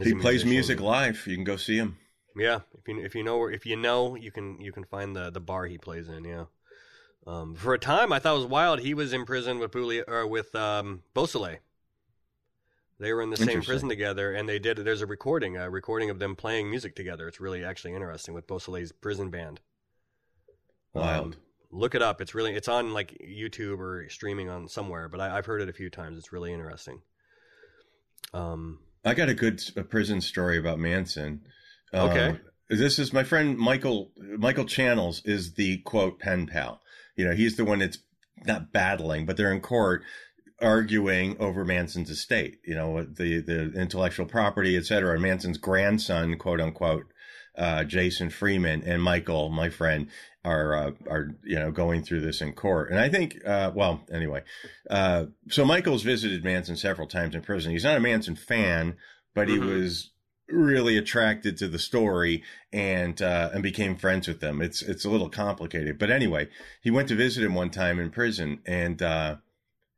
[0.03, 1.27] he plays music live.
[1.27, 1.99] You can go see him.
[2.37, 5.31] Yeah, if you if you know if you know you can you can find the
[5.31, 6.25] the bar he plays in.
[6.25, 6.45] Yeah.
[7.27, 8.79] Um, for a time, I thought it was wild.
[8.81, 11.57] He was in prison with Bully or with um, Beausoleil.
[13.01, 14.79] They were in the same prison together, and they did.
[14.79, 17.27] There's a recording, a recording of them playing music together.
[17.27, 19.61] It's really actually interesting with Beausoleil's prison band.
[20.95, 21.35] Wild.
[21.35, 22.21] Um, look it up.
[22.21, 25.69] It's really it's on like YouTube or streaming on somewhere, but I, have heard it
[25.69, 26.19] a few times.
[26.19, 27.01] It's really interesting.
[28.33, 31.43] Um, I got a good a prison story about Manson.
[31.93, 32.29] Okay.
[32.29, 36.81] Um, this is my friend Michael Michael Channels is the quote pen pal.
[37.17, 37.99] You know, he's the one that's
[38.45, 40.03] not battling, but they're in court
[40.61, 45.15] arguing over Manson's estate, you know, the, the intellectual property, et cetera.
[45.15, 47.07] And Manson's grandson, quote unquote,
[47.57, 50.09] uh, Jason Freeman and Michael, my friend,
[50.47, 52.91] are, uh, are, you know, going through this in court.
[52.91, 54.43] And I think, uh, well, anyway,
[54.89, 57.73] uh, so Michael's visited Manson several times in prison.
[57.73, 58.97] He's not a Manson fan,
[59.35, 59.69] but he mm-hmm.
[59.69, 60.11] was
[60.49, 64.63] really attracted to the story and uh, and became friends with them.
[64.63, 66.49] It's it's a little complicated, but anyway,
[66.81, 69.37] he went to visit him one time in prison, and uh,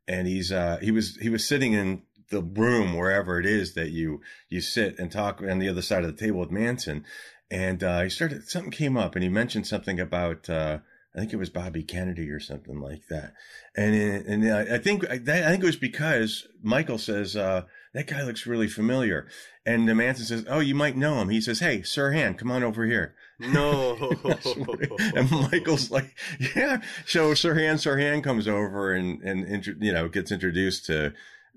[0.07, 3.89] and he's uh, he was he was sitting in the room wherever it is that
[3.89, 7.05] you you sit and talk on the other side of the table with Manson,
[7.51, 10.79] and uh, he started something came up and he mentioned something about uh,
[11.15, 13.33] I think it was Bobby Kennedy or something like that,
[13.75, 18.45] and and I think I think it was because Michael says uh, that guy looks
[18.45, 19.27] really familiar,
[19.65, 22.63] and the Manson says, "Oh, you might know him." He says, "Hey, Sirhan, come on
[22.63, 23.95] over here." No.
[25.15, 26.15] and Michael's like,
[26.55, 31.13] "Yeah." So Sirhan Sirhan comes over and and you know gets introduced to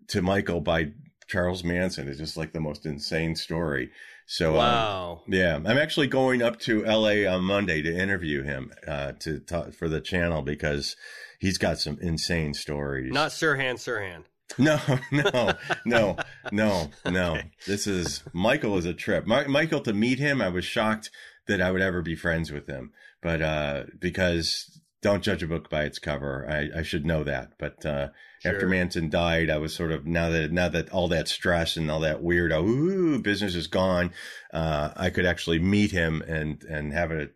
[0.08, 0.92] to Michael by
[1.28, 2.08] Charles Manson.
[2.08, 3.90] It's just like the most insane story.
[4.26, 7.26] So um, wow, um, yeah, I'm actually going up to L.A.
[7.26, 10.96] on Monday to interview him uh, to talk for the channel because
[11.38, 13.12] he's got some insane stories.
[13.12, 14.24] Not Sirhan Sirhan.
[14.58, 14.78] No,
[15.10, 15.54] no,
[15.86, 16.16] no,
[16.50, 17.32] no, no.
[17.32, 17.50] Okay.
[17.66, 19.26] This is Michael is a trip.
[19.26, 21.10] My, Michael to meet him, I was shocked
[21.48, 25.70] that I would ever be friends with him, but uh, because don't judge a book
[25.70, 26.46] by its cover.
[26.48, 28.08] I, I should know that, but uh,
[28.42, 28.54] sure.
[28.54, 31.90] after Manson died, I was sort of now that now that all that stress and
[31.90, 34.12] all that weird ooh business is gone,
[34.52, 37.28] uh, I could actually meet him and and have a.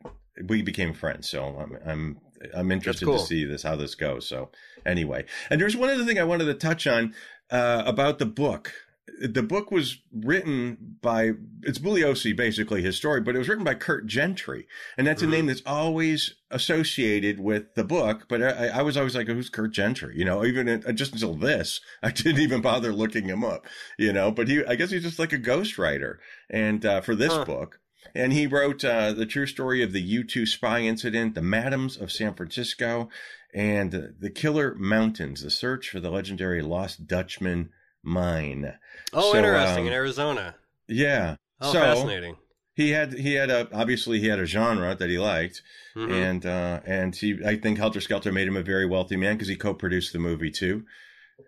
[0.49, 2.21] We became friends, so I'm I'm
[2.55, 3.19] I'm interested cool.
[3.19, 4.29] to see this how this goes.
[4.29, 4.51] So
[4.85, 7.15] anyway, and there's one other thing I wanted to touch on
[7.51, 8.73] uh, about the book.
[9.21, 13.75] The book was written by it's Bugliosi, basically his story, but it was written by
[13.75, 15.33] Curt Gentry, and that's mm-hmm.
[15.33, 18.27] a name that's always associated with the book.
[18.29, 21.35] But I, I was always like, "Who's Curt Gentry?" You know, even in, just until
[21.35, 23.67] this, I didn't even bother looking him up.
[23.99, 26.17] You know, but he, I guess he's just like a ghostwriter,
[26.51, 27.45] and uh, for this huh.
[27.45, 27.81] book.
[28.15, 31.97] And he wrote uh, the true story of the U 2 spy incident, the Madams
[31.97, 33.11] of San Francisco,
[33.53, 37.71] and the Killer Mountains, the search for the legendary Lost Dutchman
[38.07, 38.75] mine.
[39.13, 39.85] Oh, so, interesting.
[39.85, 40.55] Um, in Arizona.
[40.89, 41.37] Yeah.
[41.61, 42.37] Oh, so, fascinating.
[42.75, 45.63] He had he had a obviously he had a genre that he liked,
[45.95, 46.13] mm-hmm.
[46.13, 49.49] and uh, and he I think Helter Skelter made him a very wealthy man because
[49.49, 50.85] he co-produced the movie too.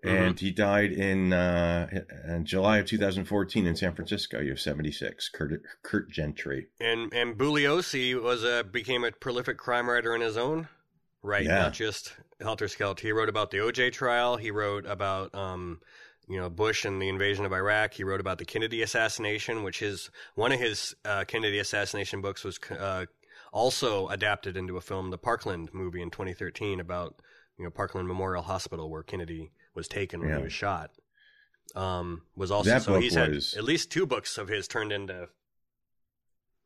[0.05, 0.09] Mm-hmm.
[0.09, 1.89] And he died in, uh,
[2.27, 4.39] in July of 2014 in San Francisco.
[4.39, 5.31] You have 76.
[5.31, 6.67] Curt, Curt Gentry.
[6.79, 10.69] And and Bugliosi was a became a prolific crime writer in his own
[11.23, 11.63] right, yeah.
[11.63, 13.07] not just Helter Skelter.
[13.07, 14.37] He wrote about the OJ trial.
[14.37, 15.81] He wrote about um,
[16.29, 17.95] you know Bush and the invasion of Iraq.
[17.95, 22.45] He wrote about the Kennedy assassination, which is one of his uh, Kennedy assassination books
[22.45, 23.07] was uh,
[23.53, 27.17] also adapted into a film, the Parkland movie in 2013 about
[27.59, 30.37] you know Parkland Memorial Hospital where Kennedy was taken when yeah.
[30.39, 30.91] he was shot.
[31.75, 34.93] Um, was also that so he's was, had at least two books of his turned
[34.93, 35.29] into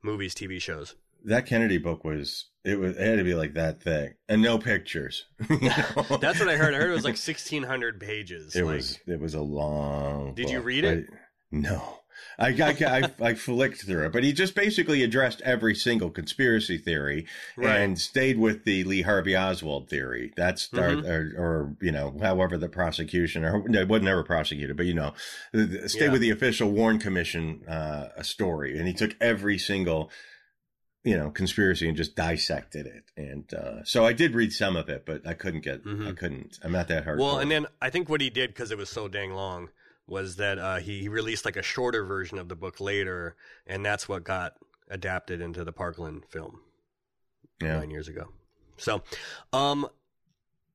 [0.03, 0.95] movies, TV shows.
[1.25, 4.59] That Kennedy book was it was it had to be like that thick and no
[4.59, 5.27] pictures.
[5.49, 6.75] That's what I heard.
[6.75, 8.55] I heard it was like sixteen hundred pages.
[8.55, 10.35] It like, was it was a long.
[10.35, 11.07] Did book, you read it?
[11.51, 11.99] No.
[12.39, 16.79] I, I, I, I, flicked through it, but he just basically addressed every single conspiracy
[16.79, 17.81] theory right.
[17.81, 20.33] and stayed with the Lee Harvey Oswald theory.
[20.37, 21.07] That's mm-hmm.
[21.07, 24.95] or, or, you know, however the prosecution or no, it wasn't ever prosecuted, but you
[24.95, 25.13] know,
[25.87, 26.13] stay yeah.
[26.13, 30.11] with the official Warren Commission uh, story, and he took every single
[31.05, 33.05] you know conspiracy and just dissected it.
[33.17, 36.09] And uh, so i did read some of it but i couldn't get mm-hmm.
[36.09, 38.71] i couldn't i'm not that hard well and then i think what he did because
[38.71, 39.69] it was so dang long
[40.07, 43.37] was that uh, he, released like a shorter version of the book later
[43.67, 44.55] and that's what got
[44.91, 46.61] adapted into the parkland film
[47.63, 47.79] yeah.
[47.79, 48.29] nine years ago.
[48.77, 49.03] So
[49.53, 49.87] um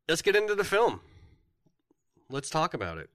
[0.08, 1.02] let's get into the film.
[2.30, 3.10] Let's talk about it.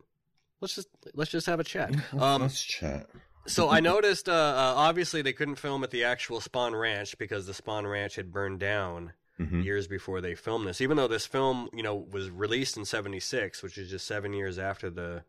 [0.61, 1.95] Let's just let's just have a chat.
[2.19, 3.09] Um, let's chat
[3.47, 7.47] so I noticed, uh, uh, obviously, they couldn't film at the actual Spahn Ranch because
[7.47, 9.63] the Spahn Ranch had burned down mm-hmm.
[9.63, 10.81] years before they filmed this.
[10.81, 14.59] Even though this film, you know, was released in '76, which is just seven years
[14.59, 15.25] after the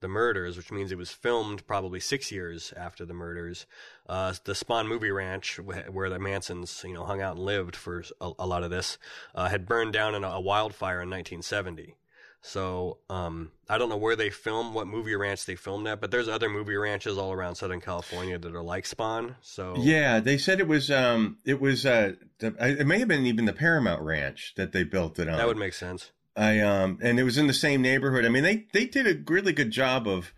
[0.00, 3.66] the murders, which means it was filmed probably six years after the murders.
[4.08, 8.04] Uh, the Spahn Movie Ranch, where the Mansons, you know, hung out and lived for
[8.20, 8.96] a, a lot of this,
[9.34, 11.96] uh, had burned down in a, a wildfire in 1970.
[12.40, 16.10] So um, I don't know where they filmed, what movie ranch they filmed at, but
[16.10, 19.34] there's other movie ranches all around Southern California that are like Spahn.
[19.40, 23.44] So yeah, they said it was um, it was uh, it may have been even
[23.44, 25.36] the Paramount Ranch that they built it on.
[25.36, 26.12] That would make sense.
[26.36, 28.24] I um, and it was in the same neighborhood.
[28.24, 30.32] I mean, they they did a really good job of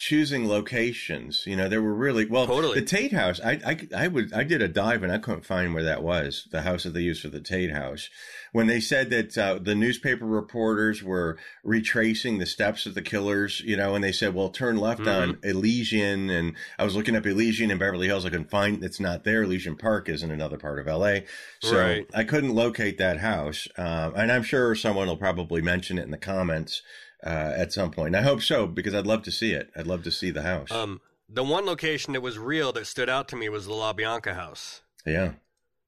[0.00, 1.46] choosing locations.
[1.46, 2.46] You know, there were really well.
[2.46, 2.80] Totally.
[2.80, 3.38] The Tate House.
[3.44, 6.48] I, I I would I did a dive and I couldn't find where that was.
[6.50, 8.08] The house that they used for the Tate House.
[8.52, 13.60] When they said that uh, the newspaper reporters were retracing the steps of the killers,
[13.60, 15.32] you know, and they said, "Well, turn left mm-hmm.
[15.32, 18.24] on Elysian," and I was looking up Elysian in Beverly Hills.
[18.24, 19.42] I couldn't find it's not there.
[19.42, 21.26] Elysian Park is in another part of L.A.
[21.60, 22.06] So right.
[22.14, 26.10] I couldn't locate that house, uh, and I'm sure someone will probably mention it in
[26.10, 26.80] the comments
[27.24, 28.08] uh, at some point.
[28.08, 29.70] And I hope so because I'd love to see it.
[29.76, 30.70] I'd love to see the house.
[30.70, 34.34] Um, the one location that was real that stood out to me was the LaBianca
[34.34, 34.82] house.
[35.06, 35.32] Yeah.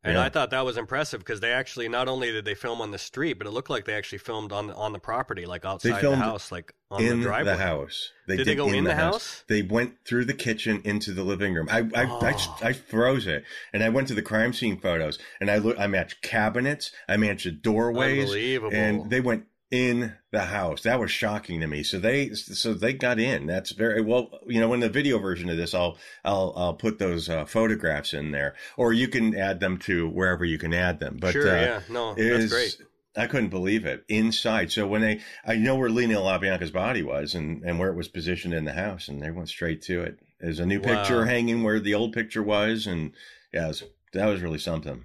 [0.04, 0.24] And yeah.
[0.24, 2.98] I thought that was impressive because they actually not only did they film on the
[2.98, 6.16] street, but it looked like they actually filmed on on the property, like outside the
[6.16, 7.52] house, like on in the driveway.
[7.52, 8.10] The house.
[8.26, 9.12] They did, did they go in, in the, house?
[9.12, 9.44] house?
[9.46, 11.68] They went through the kitchen into the living room.
[11.70, 12.20] I I, oh.
[12.20, 15.78] I I froze it, and I went to the crime scene photos, and I look.
[15.78, 18.76] I matched cabinets, I matched the doorways, Unbelievable.
[18.76, 20.82] and they went in the house.
[20.82, 21.82] That was shocking to me.
[21.82, 23.46] So they, so they got in.
[23.46, 24.28] That's very well.
[24.46, 28.12] You know, in the video version of this, I'll, I'll, I'll put those uh, photographs
[28.12, 31.16] in there, or you can add them to wherever you can add them.
[31.18, 32.76] But sure, uh, yeah, no, that's great.
[33.16, 34.72] I couldn't believe it inside.
[34.72, 38.08] So when they, I know where Leno LaBianca's body was and, and where it was
[38.08, 40.18] positioned in the house, and they went straight to it.
[40.38, 40.96] There's a new wow.
[40.96, 43.12] picture hanging where the old picture was, and
[43.52, 45.04] yeah, was, that was really something.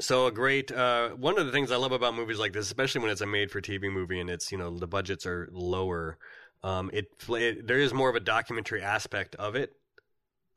[0.00, 3.02] So a great uh, one of the things I love about movies like this, especially
[3.02, 6.18] when it's a made-for-TV movie and it's you know the budgets are lower,
[6.62, 9.72] um, it, it, there is more of a documentary aspect of it.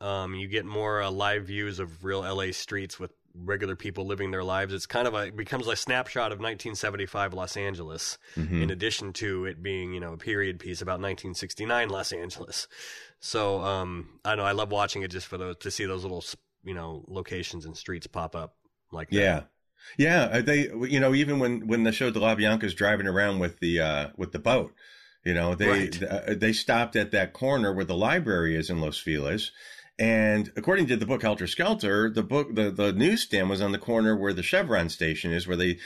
[0.01, 4.32] Um, you get more uh, live views of real LA streets with regular people living
[4.32, 4.73] their lives.
[4.73, 8.62] It's kind of a it becomes a snapshot of 1975 Los Angeles, mm-hmm.
[8.62, 12.67] in addition to it being you know a period piece about 1969 Los Angeles.
[13.19, 16.23] So um, I know I love watching it just for those to see those little
[16.63, 18.56] you know locations and streets pop up
[18.93, 19.15] like that.
[19.15, 19.41] Yeah.
[19.97, 23.39] Yeah, uh, they you know even when when the show De La Bianca's driving around
[23.39, 24.73] with the uh with the boat,
[25.23, 26.03] you know they right.
[26.03, 29.51] uh, they stopped at that corner where the library is in Los Feliz,
[29.99, 33.77] and according to the book Helter Skelter, the book the the newsstand was on the
[33.77, 35.77] corner where the Chevron station is, where they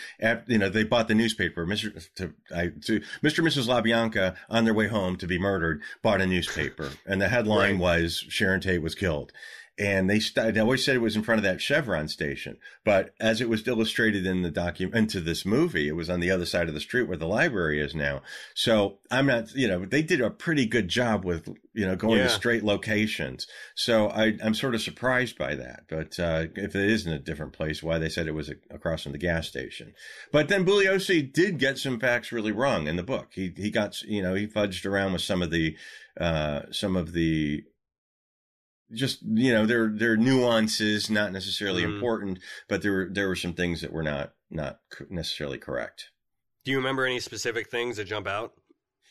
[0.48, 1.66] you know they bought the newspaper.
[1.66, 3.40] Mister to, I, to Mr.
[3.40, 3.68] and Mrs.
[3.68, 7.80] LaBianca on their way home to be murdered bought a newspaper, and the headline right.
[7.80, 9.34] was Sharon Tate was killed
[9.80, 12.58] and they, st- they always said it was in front of that Chevron station.
[12.84, 16.32] But as it was illustrated in the document into this movie, it was on the
[16.32, 18.22] other side of the street where the library is now.
[18.56, 22.18] So I'm not, you know, they did a pretty good job with, you know, going
[22.18, 22.24] yeah.
[22.24, 23.46] to straight locations.
[23.76, 25.84] So I, I'm sort of surprised by that.
[25.88, 29.04] But uh, if it is in a different place, why they said it was across
[29.04, 29.94] from the gas station.
[30.32, 33.30] But then Bugliosi did get some facts really wrong in the book.
[33.34, 35.76] He he got, you know, he fudged around with some of the
[36.20, 37.64] uh, some of the
[38.94, 41.94] just you know there there are nuances not necessarily mm.
[41.94, 46.10] important but there were there were some things that were not not necessarily correct
[46.64, 48.54] do you remember any specific things that jump out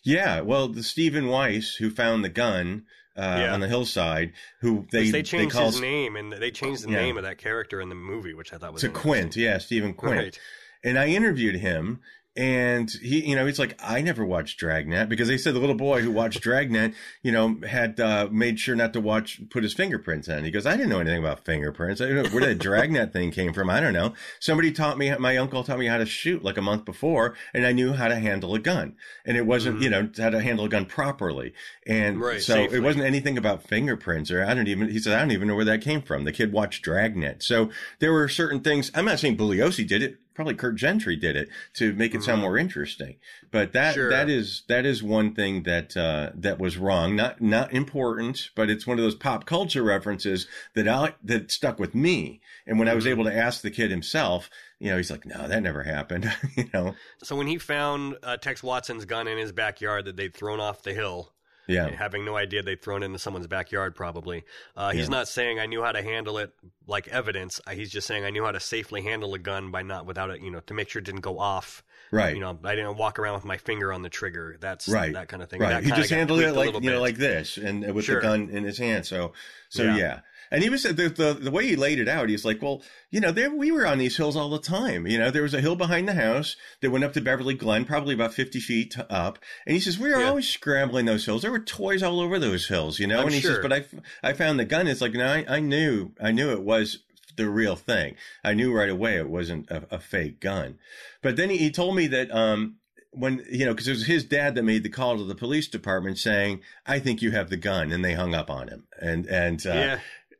[0.05, 2.85] yeah well the stephen weiss who found the gun
[3.17, 3.55] uh, yeah.
[3.55, 6.91] on the hillside who they they changed they call, his name and they changed the
[6.91, 6.99] yeah.
[6.99, 9.95] name of that character in the movie which i thought was to quint yeah stephen
[9.95, 10.41] quint right.
[10.85, 12.01] and i interviewed him
[12.37, 15.75] and he, you know, he's like, I never watched Dragnet because they said the little
[15.75, 19.72] boy who watched Dragnet, you know, had uh, made sure not to watch, put his
[19.72, 20.44] fingerprints in.
[20.44, 22.01] He goes, I didn't know anything about fingerprints.
[22.01, 23.70] I don't know where that Dragnet thing came from.
[23.70, 24.12] I don't know.
[24.39, 27.66] Somebody taught me, my uncle taught me how to shoot like a month before, and
[27.66, 28.97] I knew how to handle a gun.
[29.24, 29.84] And it wasn't, mm-hmm.
[29.84, 31.55] you know, how to handle a gun properly.
[31.87, 32.78] And right, so safely.
[32.78, 35.57] it wasn't anything about fingerprints or I don't even, he said, I don't even know
[35.57, 36.24] where that came from.
[36.24, 37.43] The kid watched Dragnet.
[37.43, 38.91] So there were certain things.
[38.95, 42.37] I'm not saying Bugliosi did it probably Curt Gentry did it to make it sound
[42.37, 42.43] mm-hmm.
[42.43, 43.16] more interesting.
[43.51, 44.11] But that sure.
[44.11, 47.14] that is that is one thing that uh, that was wrong.
[47.14, 51.78] Not not important, but it's one of those pop culture references that I that stuck
[51.78, 52.41] with me.
[52.66, 52.87] And when.
[52.87, 53.12] I was mm-hmm.
[53.12, 56.68] able to ask the kid himself, you know, he's like, "No, that never happened." you
[56.72, 56.95] know.
[57.22, 60.82] So when he found uh, Tex Watson's gun in his backyard that they'd thrown off
[60.82, 61.32] the hill,
[61.67, 61.91] yeah.
[61.91, 64.45] Having no idea they'd thrown it into someone's backyard, probably.
[64.77, 65.09] Uh, he's yeah.
[65.09, 66.53] not saying I knew how to handle it
[66.87, 67.61] like evidence.
[67.67, 70.31] Uh, he's just saying I knew how to safely handle a gun by not without
[70.31, 71.83] it, you know, to make sure it didn't go off.
[72.12, 72.35] Right.
[72.35, 74.57] You know, I didn't walk around with my finger on the trigger.
[74.61, 75.12] That's right.
[75.12, 75.61] that kind of thing.
[75.61, 75.83] Right.
[75.83, 78.17] He just handled it like you know, like this, and with sure.
[78.17, 79.07] the gun in his hand.
[79.07, 79.33] So,
[79.69, 79.97] so yeah.
[79.97, 80.21] yeah.
[80.51, 82.28] And he was the, the the way he laid it out.
[82.28, 85.07] He's like, well, you know, there we were on these hills all the time.
[85.07, 87.84] You know, there was a hill behind the house that went up to Beverly Glen,
[87.84, 89.38] probably about fifty feet up.
[89.66, 90.28] And he says we were yeah.
[90.28, 91.42] always scrambling those hills.
[91.42, 92.99] There were toys all over those hills.
[92.99, 93.55] You know, I'm and he sure.
[93.55, 93.84] says, but I
[94.22, 94.86] I found the gun.
[94.86, 97.01] It's like, no, I, I knew I knew it was
[97.36, 98.16] the real thing.
[98.42, 100.78] I knew right away it wasn't a, a fake gun.
[101.22, 102.76] But then he, he told me that um,
[103.16, 105.68] when you know because it was his dad that made the call to the police
[105.68, 109.26] department saying i think you have the gun and they hung up on him and
[109.26, 109.99] and uh, yeah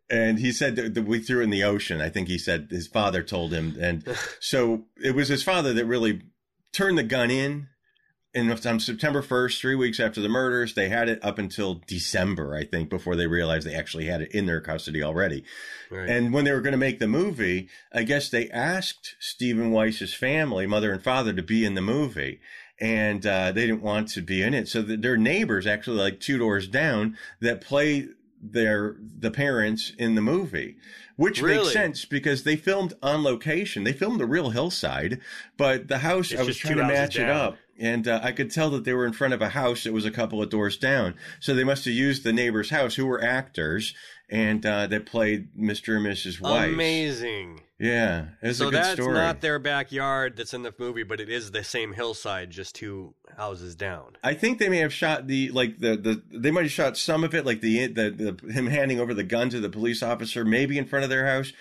[0.09, 2.01] and he said that, we threw it in the ocean.
[2.01, 4.07] I think he said his father told him, and
[4.41, 6.23] so it was his father that really
[6.73, 7.69] turned the gun in.
[8.35, 12.55] And on September 1st, three weeks after the murders, they had it up until December,
[12.55, 15.43] I think, before they realized they actually had it in their custody already.
[15.91, 16.07] Right.
[16.07, 20.13] And when they were going to make the movie, I guess they asked Stephen Weiss's
[20.13, 22.41] family, mother and father, to be in the movie
[22.79, 24.69] and uh, they didn't want to be in it.
[24.69, 28.09] So the, their neighbors, actually like two doors down, that play
[28.43, 30.77] their the parents in the movie
[31.17, 31.59] which really?
[31.59, 35.21] makes sense because they filmed on location they filmed the real hillside
[35.57, 37.29] but the house it's i was trying to match down.
[37.29, 39.85] it up and uh, i could tell that they were in front of a house
[39.85, 42.95] that was a couple of doors down so they must have used the neighbor's house
[42.95, 43.95] who were actors
[44.29, 45.97] and uh, that played Mr.
[45.97, 46.41] and Mrs.
[46.41, 46.73] Weiss.
[46.73, 47.61] Amazing.
[47.79, 49.15] Yeah, it's so a good that's story.
[49.15, 53.15] not their backyard that's in the movie, but it is the same hillside, just two
[53.37, 54.17] houses down.
[54.25, 57.23] I think they may have shot the like the the they might have shot some
[57.23, 60.43] of it, like the the, the him handing over the gun to the police officer,
[60.45, 61.53] maybe in front of their house.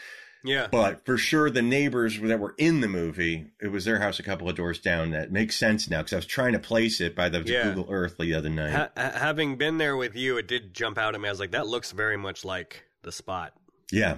[0.46, 0.68] Yeah.
[0.72, 4.24] But for sure, the neighbors that were in the movie, it was their house a
[4.24, 5.12] couple of doors down.
[5.12, 7.64] That makes sense now because I was trying to place it by the yeah.
[7.64, 8.72] Google Earth the other night.
[8.72, 11.28] Ha- having been there with you, it did jump out at me.
[11.28, 13.54] I was like, that looks very much like the spot.
[13.92, 14.18] Yeah.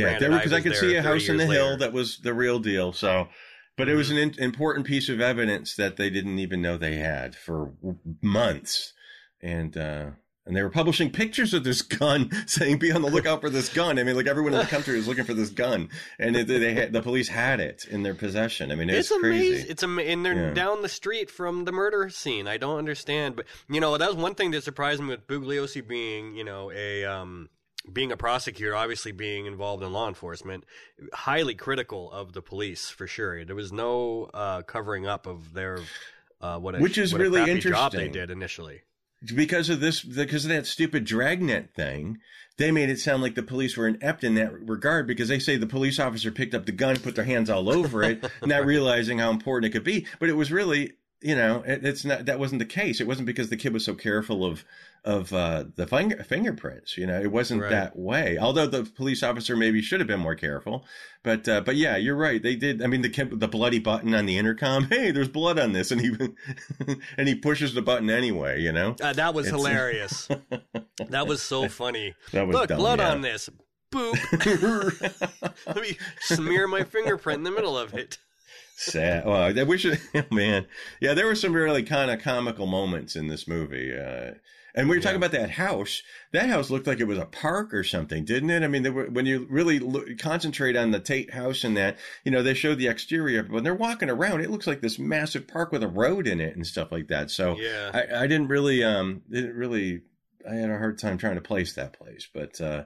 [0.00, 0.18] Yeah.
[0.18, 1.62] Because I, I could see a house in the later.
[1.62, 2.92] hill that was the real deal.
[2.92, 3.28] So.
[3.76, 6.96] But it was an in- important piece of evidence that they didn't even know they
[6.96, 7.74] had for
[8.22, 8.94] months.
[9.42, 10.12] And, uh,
[10.46, 13.68] and they were publishing pictures of this gun, saying, "Be on the lookout for this
[13.68, 15.88] gun." I mean, like everyone in the country was looking for this gun,
[16.20, 18.70] and it, they had, the police had it in their possession.
[18.70, 19.48] I mean, it's, it's crazy.
[19.48, 19.70] amazing.
[19.70, 20.54] It's am- and they're yeah.
[20.54, 22.46] down the street from the murder scene.
[22.46, 25.86] I don't understand, but you know, that was one thing that surprised me with Bugliosi
[25.86, 27.48] being, you know, a um,
[27.92, 30.64] being a prosecutor, obviously being involved in law enforcement,
[31.12, 33.44] highly critical of the police for sure.
[33.44, 35.80] There was no uh, covering up of their
[36.40, 38.82] uh, what a, which is what really interesting job they did initially.
[39.34, 42.18] Because of this because of that stupid dragnet thing
[42.58, 45.56] they made it sound like the police were inept in that regard because they say
[45.56, 49.18] the police officer picked up the gun put their hands all over it not realizing
[49.18, 50.06] how important it could be.
[50.18, 50.92] But it was really
[51.26, 53.84] you know it, it's not that wasn't the case it wasn't because the kid was
[53.84, 54.64] so careful of
[55.06, 56.98] of uh, the finger, fingerprints.
[56.98, 57.70] You know, it wasn't right.
[57.70, 58.36] that way.
[58.38, 60.84] Although the police officer maybe should have been more careful,
[61.22, 62.42] but uh, but yeah, you're right.
[62.42, 62.82] They did.
[62.82, 64.88] I mean, the the bloody button on the intercom.
[64.96, 66.10] Hey, there's blood on this, and he
[67.18, 68.60] and he pushes the button anyway.
[68.60, 70.28] You know, uh, that was it's, hilarious.
[71.08, 72.14] that was so funny.
[72.32, 73.12] That was Look, dumb, blood yeah.
[73.12, 73.48] on this.
[73.92, 74.16] Boop.
[75.66, 78.18] Let me smear my fingerprint in the middle of it.
[78.78, 79.24] Sad.
[79.24, 80.66] Well, I wish it, man.
[81.00, 83.96] Yeah, there were some really kind of comical moments in this movie.
[83.96, 84.32] Uh,
[84.74, 85.02] and we were yeah.
[85.02, 86.02] talking about that house.
[86.32, 88.62] That house looked like it was a park or something, didn't it?
[88.62, 92.30] I mean, were, when you really look, concentrate on the Tate house and that, you
[92.30, 93.42] know, they showed the exterior.
[93.42, 96.42] But when they're walking around, it looks like this massive park with a road in
[96.42, 97.30] it and stuff like that.
[97.30, 97.90] So yeah.
[97.94, 100.02] I, I didn't really, um, didn't really,
[100.48, 102.28] I had a hard time trying to place that place.
[102.30, 102.84] But, uh,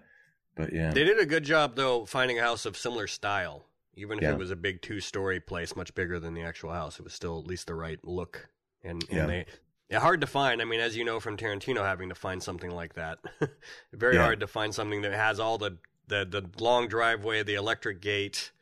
[0.54, 0.92] but yeah.
[0.92, 3.66] They did a good job, though, finding a house of similar style.
[4.00, 4.32] Even if yeah.
[4.32, 7.14] it was a big two story place, much bigger than the actual house, it was
[7.14, 8.48] still at least the right look.
[8.82, 9.26] And, and yeah.
[9.26, 9.46] they
[9.90, 10.62] yeah, hard to find.
[10.62, 13.18] I mean, as you know from Tarantino, having to find something like that,
[13.92, 14.22] very yeah.
[14.22, 18.52] hard to find something that has all the, the the long driveway, the electric gate,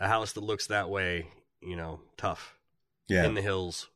[0.00, 1.28] a house that looks that way.
[1.60, 2.56] You know, tough.
[3.10, 3.26] Yeah.
[3.26, 3.88] in the hills.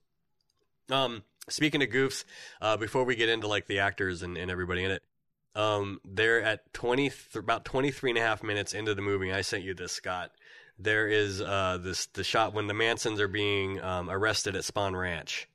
[0.90, 2.24] Um, speaking of goofs,
[2.60, 5.02] uh, before we get into like the actors and, and everybody in it,
[5.54, 9.32] um, they're at 20, th- about 23 and a half minutes into the movie.
[9.32, 10.32] I sent you this, Scott.
[10.78, 14.98] There is, uh, this, the shot when the Mansons are being, um, arrested at Spahn
[14.98, 15.48] Ranch.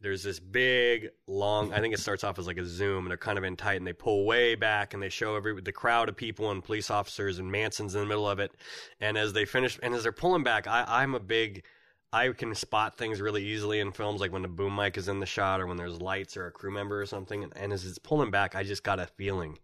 [0.00, 3.16] There's this big, long, I think it starts off as like a zoom and they're
[3.16, 6.08] kind of in tight and they pull way back and they show every, the crowd
[6.08, 8.52] of people and police officers and Manson's in the middle of it.
[9.00, 11.64] And as they finish, and as they're pulling back, I, I'm a big,
[12.12, 15.18] I can spot things really easily in films, like when the boom mic is in
[15.18, 17.42] the shot or when there's lights or a crew member or something.
[17.42, 19.58] And, and as it's pulling back, I just got a feeling.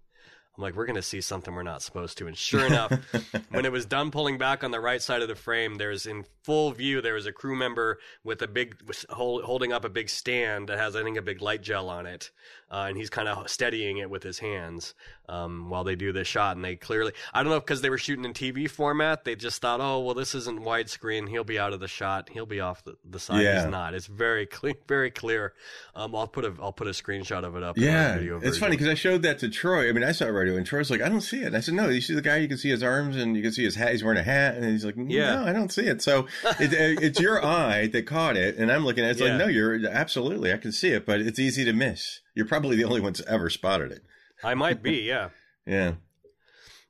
[0.56, 2.28] I'm like, we're going to see something we're not supposed to.
[2.28, 2.92] And sure enough,
[3.50, 6.24] when it was done pulling back on the right side of the frame, there's in
[6.44, 8.76] full view, there was a crew member with a big,
[9.10, 12.06] hold, holding up a big stand that has, I think, a big light gel on
[12.06, 12.30] it.
[12.74, 14.94] Uh, and he's kind of steadying it with his hands
[15.28, 16.56] um, while they do this shot.
[16.56, 19.62] And they clearly, I don't know, because they were shooting in TV format, they just
[19.62, 21.28] thought, oh, well, this isn't widescreen.
[21.28, 22.30] He'll be out of the shot.
[22.30, 23.42] He'll be off the, the side.
[23.42, 23.62] Yeah.
[23.62, 23.94] He's not.
[23.94, 25.54] It's very clear, very clear.
[25.94, 27.76] Um, I'll put a, I'll put a screenshot of it up.
[27.78, 29.88] in Yeah, video it's funny because I showed that to Troy.
[29.88, 31.56] I mean, I saw it right away, and Troy's like, "I don't see it." And
[31.56, 32.38] I said, "No, you see the guy.
[32.38, 33.92] You can see his arms, and you can see his hat.
[33.92, 35.36] He's wearing a hat." And he's like, Yeah.
[35.36, 36.26] "No, I don't see it." So
[36.58, 36.72] it,
[37.02, 39.10] it's your eye that caught it, and I'm looking at it.
[39.12, 39.28] It's Yeah.
[39.28, 40.52] like, "No, you're absolutely.
[40.52, 42.20] I can see it, but it's easy to miss.
[42.34, 44.02] You're probably the only ones ever spotted it."
[44.42, 45.30] I might be, yeah.
[45.66, 45.94] Yeah,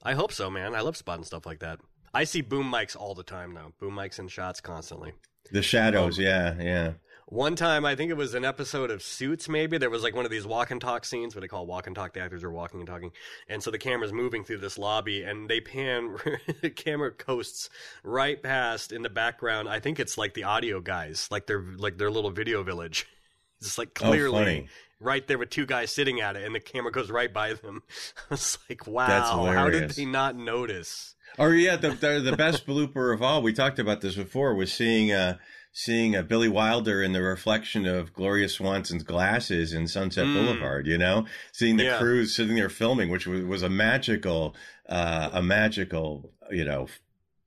[0.03, 0.75] I hope so, man.
[0.75, 1.79] I love spotting stuff like that.
[2.13, 3.73] I see boom mics all the time now.
[3.81, 5.13] Boom mics and shots constantly.
[5.53, 6.19] the shadows.
[6.19, 6.93] Um, yeah, yeah.
[7.29, 10.27] One time, I think it was an episode of Suits, maybe, there was like one
[10.27, 12.13] of these walk and talk scenes, what they call walk and talk.
[12.13, 13.13] The actors are walking and talking.
[13.49, 16.17] And so the camera's moving through this lobby and they pan,
[16.61, 17.71] the camera coasts
[18.05, 19.69] right past in the background.
[19.71, 23.07] I think it's like the audio guys, like their, like their little video village.
[23.61, 24.69] It's like Oh, clearly funny.
[25.05, 27.83] Right there with two guys sitting at it and the camera goes right by them.
[28.31, 29.07] It's like, wow,
[29.53, 31.15] how did they not notice?
[31.39, 33.43] Or yeah, the, the the best blooper of all.
[33.43, 34.55] We talked about this before.
[34.55, 35.37] Was seeing uh
[35.73, 40.35] seeing uh, Billy Wilder in the reflection of Gloria Swanson's glasses in Sunset Mm.
[40.35, 40.87] Boulevard.
[40.87, 41.99] You know, seeing the Yeah.
[41.99, 44.55] crews sitting there filming, which was, was a magical
[44.89, 46.87] uh a magical you know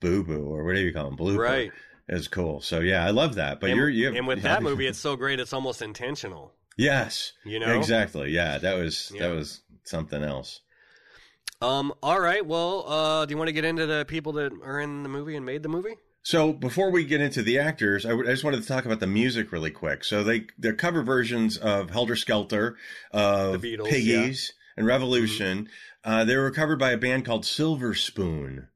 [0.02, 1.38] boo boo or whatever you call them blooper.
[1.38, 1.72] Right.
[2.10, 2.62] Was cool.
[2.62, 3.60] So yeah, I love that.
[3.60, 6.54] But and, you're you and with that movie, it's so great, it's almost intentional.
[6.78, 7.78] Yes, You know?
[7.78, 8.32] exactly.
[8.32, 9.28] Yeah, that was Yeah.
[9.28, 10.62] that was something else.
[11.62, 11.92] Um.
[12.04, 12.46] All right.
[12.46, 15.36] Well, uh, do you want to get into the people that are in the movie
[15.36, 15.96] and made the movie?
[16.22, 19.52] So before we get into the actors, I, just wanted to talk about the music
[19.52, 20.04] really quick.
[20.04, 22.78] So they they're cover versions of Helter Skelter,
[23.12, 25.70] of The Beatles, Piggies, and Revolution.
[26.04, 28.68] Uh, they were covered by a band called Silver Spoon.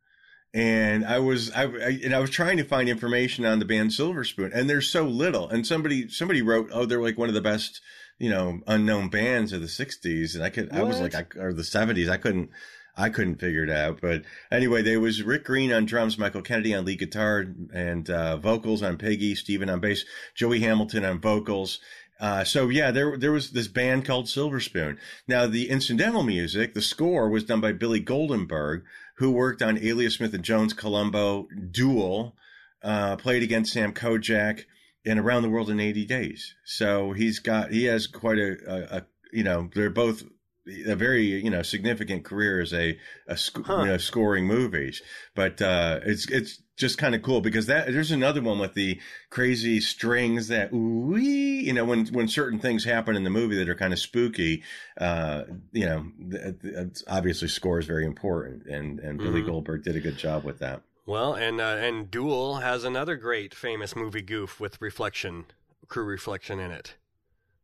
[0.54, 3.94] And I was I, I and I was trying to find information on the band
[3.94, 5.48] Silver Spoon, and there's so little.
[5.48, 7.80] And somebody somebody wrote, oh, they're like one of the best,
[8.20, 10.36] you know, unknown bands of the '60s.
[10.36, 12.10] And I could I was like, I, or the '70s.
[12.10, 12.50] I couldn't
[12.98, 14.02] I couldn't figure it out.
[14.02, 18.38] But anyway, there was Rick Green on drums, Michael Kennedy on lead guitar and uh,
[18.38, 20.04] vocals on Peggy, Steven on bass,
[20.36, 21.80] Joey Hamilton on vocals.
[22.20, 25.00] Uh, so yeah, there there was this band called Silver Spoon.
[25.28, 28.84] Now the incidental music, the score was done by Billy Goldenberg,
[29.22, 32.36] who worked on Alias Smith and Jones Columbo Duel,
[32.82, 34.66] uh, played against Sam Kojak
[35.06, 36.56] in Around the World in 80 Days.
[36.66, 40.24] So he's got he has quite a, a, a you know they're both
[40.88, 42.98] a very you know significant career as a,
[43.28, 43.82] a sc- Huh.
[43.82, 45.02] you know scoring movies
[45.36, 49.00] but uh it's it's just kind of cool because that there's another one with the
[49.30, 53.70] crazy strings that ooh you know when when certain things happen in the movie that
[53.70, 54.64] are kind of spooky
[55.00, 59.46] uh you know th- th- obviously score is very important and and Billy Mhm.
[59.48, 63.54] Goldberg did a good job with that Well, and uh, and Duel has another great
[63.54, 65.46] famous movie goof with reflection,
[65.88, 66.96] crew reflection in it.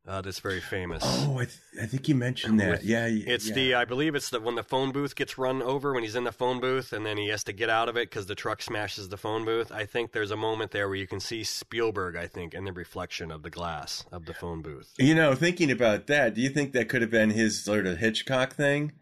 [0.08, 1.04] Uh, that's very famous.
[1.06, 3.54] oh I, th- I think you mentioned that With- yeah It's yeah.
[3.56, 6.24] the I believe it's the when the phone booth gets run over when he's in
[6.24, 8.62] the phone booth and then he has to get out of it because the truck
[8.62, 9.70] smashes the phone booth.
[9.70, 12.16] I think there's a moment there where you can see Spielberg.
[12.16, 14.94] I think in the reflection of the glass of the phone booth.
[14.98, 17.98] you know thinking about that do you think that could have been his sort of
[17.98, 18.94] Hitchcock thing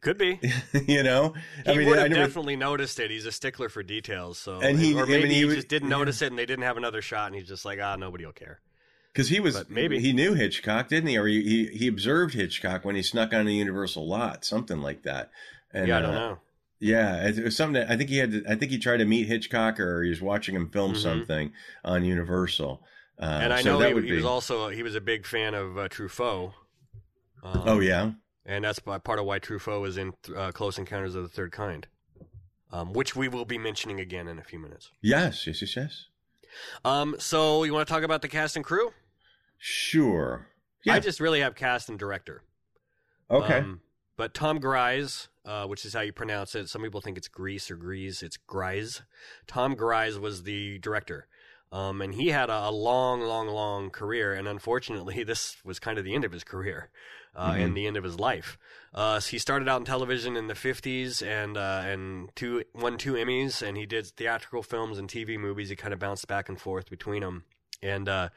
[0.00, 0.38] Could be.
[0.86, 1.34] you know
[1.66, 3.10] He would I have never- definitely noticed it.
[3.10, 4.38] He's a stickler for details.
[4.38, 5.98] So, And he- or I mean, maybe he he, just didn't yeah.
[5.98, 8.32] notice it, and they didn't have another shot, and he's just like, ah, nobody will
[8.32, 8.60] care.
[9.12, 9.98] Because he was But maybe.
[9.98, 11.18] he knew Hitchcock, didn't he?
[11.18, 15.02] Or he, he he observed Hitchcock when he snuck on a Universal lot, something like
[15.02, 15.30] that.
[15.72, 16.38] And, yeah, I don't uh, know.
[16.78, 17.74] Yeah, it, was something.
[17.74, 18.30] That, I think he had.
[18.32, 20.96] To, I think he tried to meet Hitchcock, or he was watching him film Mhm.
[21.02, 21.52] something
[21.84, 22.82] on Universal.
[23.20, 24.16] Uh, and I so know that he, he be.
[24.16, 26.54] was also he was a big fan of uh, Truffaut.
[27.42, 28.12] Um, oh yeah,
[28.46, 31.86] and that's part of why Truffaut was in uh, Close Encounters of the Third Kind,
[32.72, 34.90] um, which we will be mentioning again in a few minutes.
[35.02, 36.06] yes, yes, yes, yes.
[36.84, 38.92] Um, so you want to talk about the cast and crew?
[39.60, 40.48] Sure.
[40.84, 40.94] Yeah.
[40.94, 42.42] I just really have cast and director.
[43.30, 43.58] okay.
[43.58, 43.82] Um,
[44.16, 46.68] but Tom Gries, uh, which is how you pronounce it.
[46.68, 48.22] Some people think it's Grease or Grease.
[48.22, 49.02] It's Gries.
[49.46, 51.26] Tom Gries was the director.
[51.72, 55.98] Um, and he had a, a, long, long, long career, and unfortunately, this was kind
[55.98, 56.90] of the end of his career
[57.36, 57.60] uh, mm-hmm.
[57.60, 58.58] and the end of his life.
[58.92, 62.98] Uh, so he started out in television in the 50s and uh, and two won
[62.98, 65.68] two Emmys, and he did theatrical films and TV movies.
[65.68, 67.44] He kind of bounced back and forth between them,
[67.82, 68.28] and uh,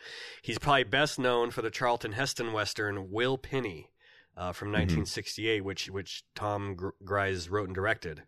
[0.41, 3.91] he's probably best known for the Charlton Heston western Will Penny
[4.35, 5.65] uh, from 1968, mm-hmm.
[5.65, 8.23] which which Tom Gries wrote and directed,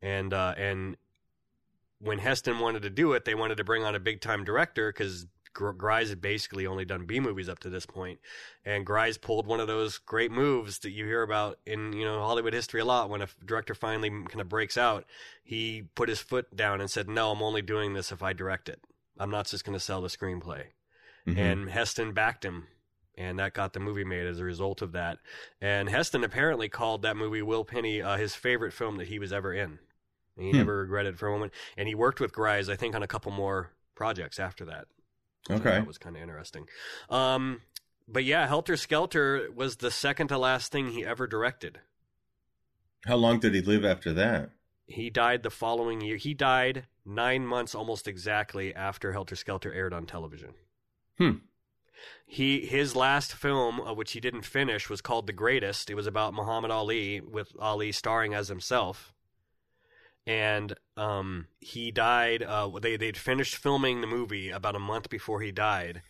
[0.00, 0.96] and uh, and
[1.98, 4.92] when Heston wanted to do it, they wanted to bring on a big time director
[4.92, 8.18] because Gries had basically only done B movies up to this point,
[8.64, 12.20] and Gries pulled one of those great moves that you hear about in you know
[12.20, 13.10] Hollywood history a lot.
[13.10, 15.04] When a director finally kind of breaks out,
[15.42, 18.68] he put his foot down and said, "No, I'm only doing this if I direct
[18.68, 18.80] it.
[19.18, 20.64] I'm not just going to sell the screenplay."
[21.26, 21.38] Mm-hmm.
[21.38, 22.66] And Heston backed him,
[23.16, 25.18] and that got the movie made as a result of that.
[25.60, 29.32] And Heston apparently called that movie Will Penny uh, his favorite film that he was
[29.32, 29.78] ever in.
[30.36, 30.58] And he hmm.
[30.58, 31.52] never regretted for a moment.
[31.76, 34.86] And he worked with Gries, I think, on a couple more projects after that.
[35.50, 35.70] Okay.
[35.70, 36.66] That was kind of interesting.
[37.08, 37.60] Um,
[38.08, 41.80] but yeah, Helter Skelter was the second to last thing he ever directed.
[43.06, 44.50] How long did he live after that?
[44.86, 46.16] He died the following year.
[46.16, 50.54] He died nine months almost exactly after Helter Skelter aired on television.
[51.18, 51.32] Hmm.
[52.26, 55.90] He his last film, uh, which he didn't finish, was called The Greatest.
[55.90, 59.14] It was about Muhammad Ali, with Ali starring as himself
[60.26, 62.42] and um, he died.
[62.42, 66.02] Uh, they they'd finished filming the movie about a month before he died,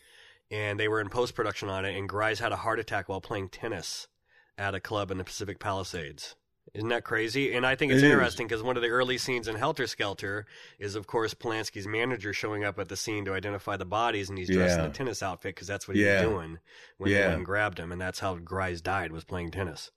[0.51, 1.97] and they were in post production on it.
[1.97, 4.09] And Gries had a heart attack while playing tennis
[4.57, 6.37] at a club in the Pacific Palisades.
[6.75, 7.55] Isn't that crazy?
[7.55, 10.45] And I think it's it interesting because one of the early scenes in Helter Skelter
[10.79, 14.37] is, of course, Polanski's manager showing up at the scene to identify the bodies, and
[14.37, 14.85] he's dressed yeah.
[14.85, 16.21] in a tennis outfit because that's what he yeah.
[16.21, 16.59] was doing
[16.99, 17.29] when yeah.
[17.29, 19.93] went grabbed him, and that's how Gries died was playing tennis.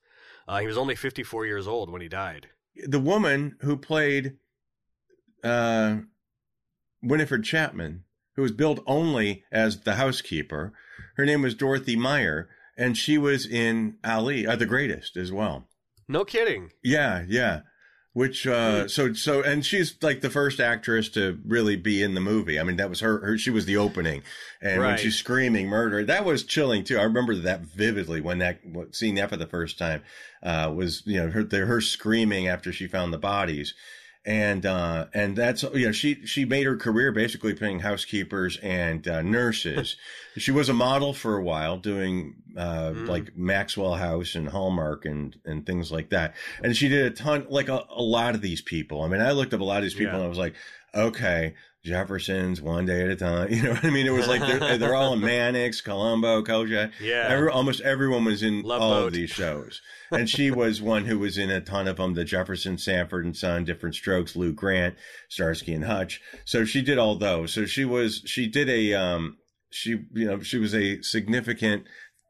[0.46, 2.48] Uh, he was only 54 years old when he died
[2.86, 4.36] the woman who played
[5.42, 5.98] uh,
[7.02, 8.04] Winifred Chapman,
[8.36, 10.72] who was billed only as the housekeeper,
[11.16, 15.67] her name was Dorothy Meyer, and she was in Ali, uh, the greatest as well.
[16.08, 16.72] No kidding.
[16.82, 17.60] Yeah, yeah.
[18.14, 18.88] Which uh, hmm.
[18.88, 22.58] so so and she's like the first actress to really be in the movie.
[22.58, 23.20] I mean, that was her.
[23.20, 24.22] her she was the opening,
[24.60, 24.88] and right.
[24.88, 26.98] when she's screaming murder, that was chilling too.
[26.98, 30.02] I remember that vividly when that seeing that for the first time
[30.42, 33.74] uh, was you know her her screaming after she found the bodies,
[34.24, 39.06] and uh, and that's you know she she made her career basically playing housekeepers and
[39.08, 39.96] uh, nurses.
[40.36, 43.08] she was a model for a while, doing uh, mm.
[43.08, 46.34] like Maxwell House and Hallmark and and things like that.
[46.62, 49.02] And she did a ton, like a, a lot of these people.
[49.02, 50.16] I mean, I looked up a lot of these people, yeah.
[50.16, 50.54] and I was like,
[50.94, 51.54] okay,
[51.84, 53.48] Jefferson's one day at a time.
[53.52, 54.06] You know what I mean?
[54.06, 56.92] It was like they're, they're all in Mannix, Columbo, Kojak.
[57.00, 57.26] Yeah.
[57.28, 59.06] Every, almost everyone was in Love all boat.
[59.08, 59.80] of these shows.
[60.10, 62.14] and she was one who was in a ton of them.
[62.14, 64.96] The Jefferson, Sanford and Son, Diff'rent Strokes, Lou Grant,
[65.28, 66.20] Starsky and Hutch.
[66.44, 67.52] So she did all those.
[67.54, 69.38] So she was, she did a, um,
[69.70, 71.84] she, you know, she was a significant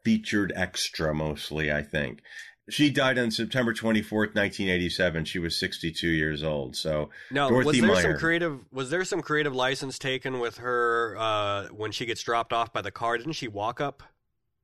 [0.05, 2.21] featured extra mostly, I think.
[2.69, 5.25] She died on September 24th, 1987.
[5.25, 6.77] She was 62 years old.
[6.77, 8.03] So, no, Dorothy was there Meyer.
[8.03, 12.53] some creative was there some creative license taken with her uh, when she gets dropped
[12.53, 13.17] off by the car?
[13.19, 14.03] Didn't she walk up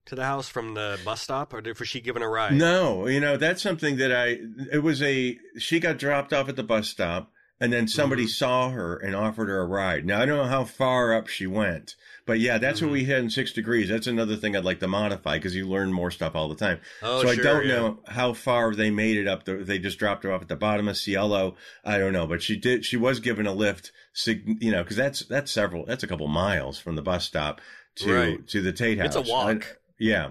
[0.06, 2.52] to the house from the bus stop or was she given a ride?
[2.52, 4.38] No, you know, that's something that I
[4.72, 8.30] it was a she got dropped off at the bus stop and then somebody mm-hmm.
[8.30, 10.04] saw her and offered her a ride.
[10.04, 11.94] Now I don't know how far up she went,
[12.26, 12.88] but yeah, that's mm-hmm.
[12.88, 13.88] what we had in six degrees.
[13.88, 16.80] That's another thing I'd like to modify because you learn more stuff all the time.
[17.02, 17.74] Oh, so sure, I don't yeah.
[17.76, 19.44] know how far they made it up.
[19.44, 21.56] They just dropped her off at the bottom of Cielo.
[21.84, 22.84] I don't know, but she did.
[22.84, 23.92] She was given a lift.
[24.26, 25.84] You know, because that's that's several.
[25.86, 27.60] That's a couple miles from the bus stop
[27.96, 28.48] to right.
[28.48, 29.16] to the Tate House.
[29.16, 29.64] It's a walk.
[29.64, 30.30] I, yeah.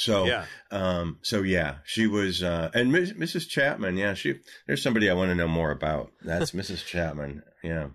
[0.00, 0.46] So, yeah.
[0.70, 3.46] um, so yeah, she was, uh, and Mrs.
[3.46, 4.36] Chapman, yeah, she,
[4.66, 6.10] there's somebody I want to know more about.
[6.22, 6.86] That's Mrs.
[6.86, 7.42] Chapman.
[7.62, 7.88] Yeah.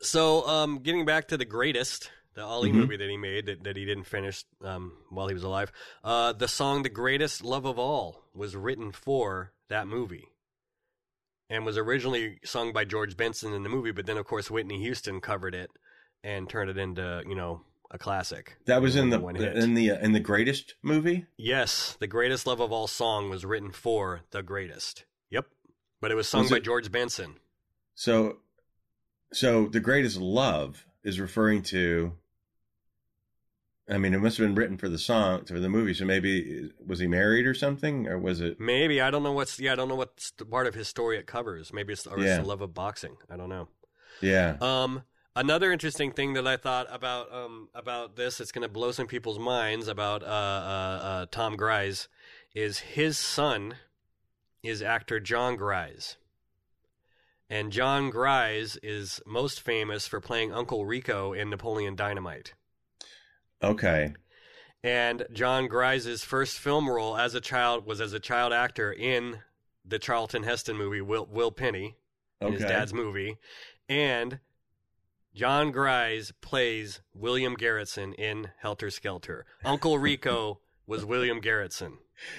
[0.00, 2.78] So, um, getting back to the greatest, the Ali mm-hmm.
[2.78, 5.70] movie that he made that, that he didn't finish, um, while he was alive,
[6.02, 10.28] uh, the song "The Greatest Love of All" was written for that movie,
[11.50, 14.80] and was originally sung by George Benson in the movie, but then of course Whitney
[14.80, 15.70] Houston covered it
[16.22, 17.60] and turned it into you know
[17.94, 18.56] a classic.
[18.66, 21.26] That was in the in the uh, in the greatest movie.
[21.38, 25.04] Yes, the greatest love of all song was written for the greatest.
[25.30, 25.46] Yep,
[26.00, 27.36] but it was sung was by George Benson.
[27.94, 28.38] So,
[29.32, 32.12] so the greatest love is referring to.
[33.88, 35.94] I mean, it must have been written for the song for the movie.
[35.94, 38.58] So maybe was he married or something, or was it?
[38.58, 41.26] Maybe I don't know what's yeah I don't know what part of his story it
[41.26, 41.72] covers.
[41.72, 42.34] Maybe it's, or yeah.
[42.34, 43.16] it's the love of boxing.
[43.30, 43.68] I don't know.
[44.20, 44.56] Yeah.
[44.60, 45.04] Um.
[45.36, 49.08] Another interesting thing that I thought about um, about this, it's going to blow some
[49.08, 52.08] people's minds about uh, uh, uh, Tom Gries,
[52.54, 53.74] is his son
[54.62, 56.16] is actor John Gries,
[57.50, 62.54] And John Gries is most famous for playing Uncle Rico in Napoleon Dynamite.
[63.62, 64.14] Okay.
[64.82, 69.40] And John Gries' first film role as a child was as a child actor in
[69.84, 71.96] the Charlton Heston movie Will, Will Penny,
[72.40, 73.36] in his dad's movie.
[73.88, 74.40] And
[75.34, 79.44] John Gries plays William Garretson in Helter Skelter.
[79.64, 81.94] Uncle Rico was William Garretson.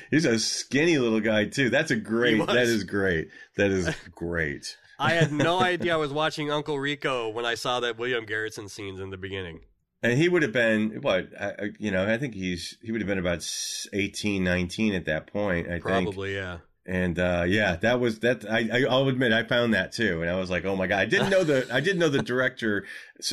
[0.09, 1.69] He's a skinny little guy too.
[1.69, 2.45] That's a great.
[2.47, 3.27] That is great.
[3.57, 4.77] That is great.
[4.97, 8.69] I had no idea I was watching Uncle Rico when I saw that William Garrettson
[8.69, 9.61] scenes in the beginning.
[10.01, 11.29] And he would have been what?
[11.39, 15.05] I, you know, I think he's he would have been about s- 18, 19 at
[15.05, 15.67] that point.
[15.67, 15.83] I think.
[15.83, 16.59] Probably, yeah.
[16.87, 18.45] And uh, yeah, that was that.
[18.49, 21.05] I, I'll admit I found that too, and I was like, oh my god, I
[21.05, 22.85] didn't know the I didn't know the director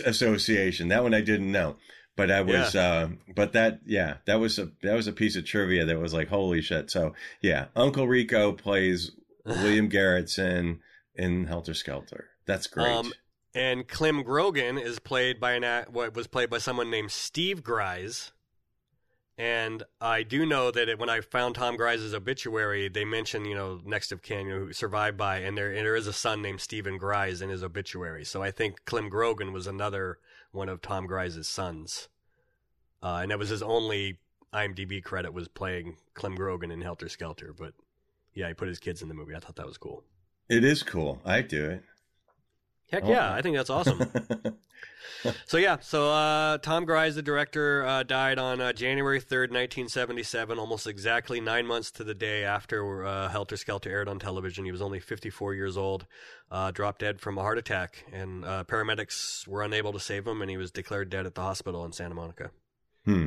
[0.05, 0.89] association.
[0.89, 1.77] That one I didn't know,
[2.17, 2.75] but I was.
[2.75, 6.15] Uh, but that yeah, that was a that was a piece of trivia that was
[6.15, 6.91] like holy shit.
[6.91, 9.11] So yeah, Uncle Rico plays
[9.45, 10.79] William Garretson
[11.15, 12.31] in Helter Skelter.
[12.47, 12.89] That's great.
[12.89, 13.13] Um,
[13.55, 18.33] and Clem Grogan is played by an what was played by someone named Steve Gries.
[19.43, 23.57] And I do know that it, when I found Tom Gries's obituary, they mentioned, you
[23.57, 26.13] know, next of kin, you know, who survived by, and there, and there is a
[26.13, 28.25] son named Stephen Grise in his obituary.
[28.25, 30.21] So I think Clem Grogan was another
[30.53, 32.07] one of Tom Gries's sons.
[33.03, 34.21] Uh, and that was his only
[34.55, 37.53] IMDb credit was playing Clem Grogan in Helter Skelter.
[37.53, 37.73] But
[38.35, 39.35] yeah, he put his kids in the movie.
[39.35, 40.05] I thought that was cool.
[40.49, 41.21] it is cool.
[41.25, 41.83] I do it.
[42.93, 43.11] Heck Oh.
[43.11, 44.01] yeah, I think that's awesome.
[45.47, 49.89] So yeah, so uh, Tom Gries, the director, uh, died on uh, January third, nineteen
[49.89, 54.65] seventy-seven, almost exactly nine months to the day after uh, Helter Skelter aired on television.
[54.65, 56.07] He was only fifty-four years old,
[56.51, 60.43] uh, dropped dead from a heart attack, and uh, paramedics were unable to save him,
[60.43, 62.51] and he was declared dead at the hospital in Santa Monica.
[63.05, 63.27] hmm.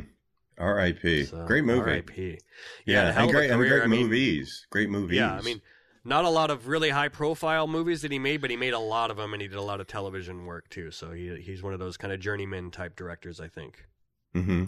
[0.58, 1.26] R.I.P.
[1.26, 1.92] So, great movie.
[1.92, 2.40] R.I.P.
[2.86, 4.66] Yeah, hell and great, and great I mean, movies.
[4.70, 5.18] Great movies.
[5.18, 5.62] Yeah, I mean,
[6.06, 8.80] not a lot of really high profile movies that he made, but he made a
[8.80, 10.92] lot of them, and he did a lot of television work too.
[10.92, 13.86] So he he's one of those kind of journeyman type directors, I think.
[14.34, 14.66] hmm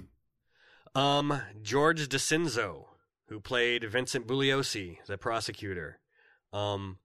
[0.96, 2.86] Um, George DiCenzo,
[3.28, 6.00] who played Vincent Bugliosi, the prosecutor.
[6.52, 6.98] Um,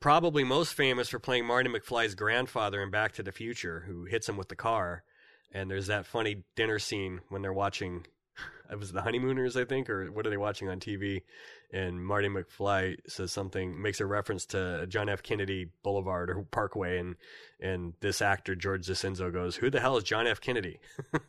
[0.00, 4.28] probably most famous for playing Marty McFly's grandfather in Back to the Future, who hits
[4.28, 5.02] him with the car.
[5.52, 8.06] And there's that funny dinner scene when they're watching.
[8.70, 11.22] It was the honeymooners, I think, or what are they watching on TV?
[11.72, 15.22] And Marty McFly says something, makes a reference to John F.
[15.22, 17.16] Kennedy Boulevard or Parkway, and
[17.60, 20.40] and this actor George DiCenzo goes, "Who the hell is John F.
[20.40, 20.78] Kennedy?"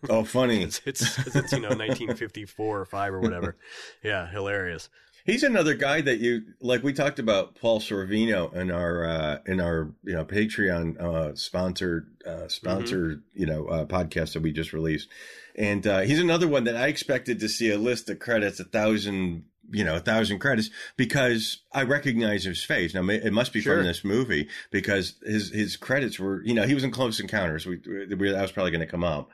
[0.09, 0.63] Oh, funny.
[0.63, 3.55] it's it's, it's you know 1954 or five or whatever.
[4.03, 4.89] Yeah, hilarious.
[5.25, 6.83] He's another guy that you like.
[6.83, 12.07] We talked about Paul Sorvino in our uh, in our you know Patreon uh, sponsored
[12.27, 15.09] uh, sponsored you know uh, podcast that we just released,
[15.55, 18.65] and uh, he's another one that I expected to see a list of credits, a
[18.65, 22.93] thousand you know a thousand credits because I recognize his face.
[22.93, 23.77] Now it must be Sure.
[23.77, 27.65] from this movie because his his credits were you know he was in Close Encounters.
[27.65, 29.31] We, we that was probably going to come up.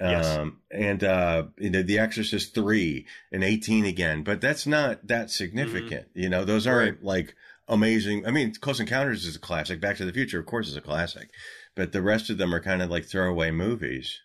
[0.00, 0.36] Yes.
[0.36, 5.30] Um, and, uh, you know, The Exorcist 3 and 18 again, but that's not that
[5.30, 6.08] significant.
[6.14, 7.34] You know, those aren't like
[7.68, 8.26] amazing.
[8.26, 9.80] I mean, Close Encounters is a classic.
[9.80, 11.30] Back to the Future, of course, is a classic,
[11.74, 14.20] but the rest of them are kind of like throwaway movies.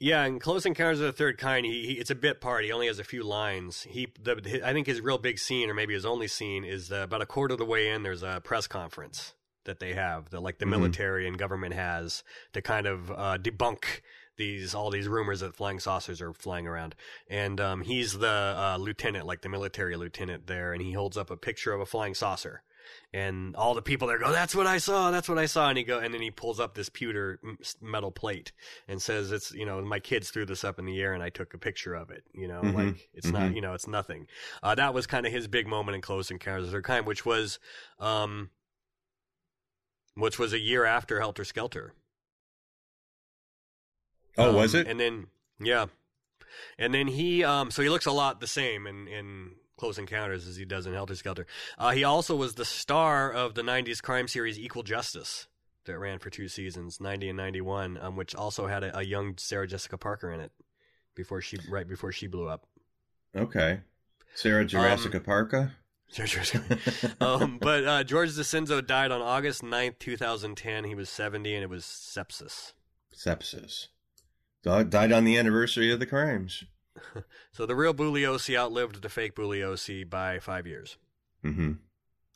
[0.00, 2.64] Yeah, and Close Encounters of the Third Kind, he, he it's a bit part.
[2.64, 3.82] He only has a few lines.
[3.88, 6.92] He, the, hi- I think his real big scene, or maybe his only scene, is
[6.92, 8.02] uh, about a quarter of the way in.
[8.02, 9.32] There's a press conference
[9.64, 10.70] that they have, that like the Mhm.
[10.70, 12.22] military and government has
[12.52, 14.02] to kind of uh, debunk
[14.36, 16.94] these all these rumors that flying saucers are flying around.
[17.28, 21.30] And um, he's the uh, lieutenant, like the military lieutenant there, and he holds up
[21.30, 22.62] a picture of a flying saucer.
[23.14, 25.10] And all the people there go, "That's what I saw.
[25.10, 27.40] That's what I saw." And he go, and then he pulls up this pewter
[27.80, 28.52] metal plate
[28.88, 31.30] and says, "It's you know, my kids threw this up in the air, and I
[31.30, 32.24] took a picture of it.
[32.34, 32.74] You know, Mhm.
[32.74, 33.54] like it's not, Mhm.
[33.54, 34.26] you know, it's nothing."
[34.62, 37.06] Uh, that was kind of his big moment in Close Encounters of the Third Kind,
[37.06, 37.58] which was,
[37.98, 38.50] um,
[40.14, 41.94] which was a year after Helter Skelter.
[44.36, 44.86] Oh, Um, was it?
[44.86, 45.26] And then
[45.60, 45.86] yeah,
[46.78, 50.46] and then he um so he looks a lot the same in in Close Encounters
[50.46, 51.46] as he does in Helter Skelter.
[51.78, 55.48] Uh, he also was the star of the '90s crime series Equal Justice
[55.84, 59.34] that ran for two seasons, '90 and '91, um, which also had a, a young
[59.36, 60.52] Sarah Jessica Parker in it
[61.14, 62.66] before she right before she blew up.
[63.36, 63.80] okay.
[64.36, 64.96] Sarah Um?
[64.96, 66.78] Jessica.
[67.20, 70.84] um, but uh, George DiCenzo died on August 9th, 2010.
[70.84, 72.72] He was 70, and it was sepsis.
[73.14, 73.88] Sepsis.
[74.64, 76.64] Di- Died on the anniversary of the crimes.
[77.52, 80.96] So the real Bugliosi outlived the fake Bugliosi by five years.
[81.42, 81.72] hmm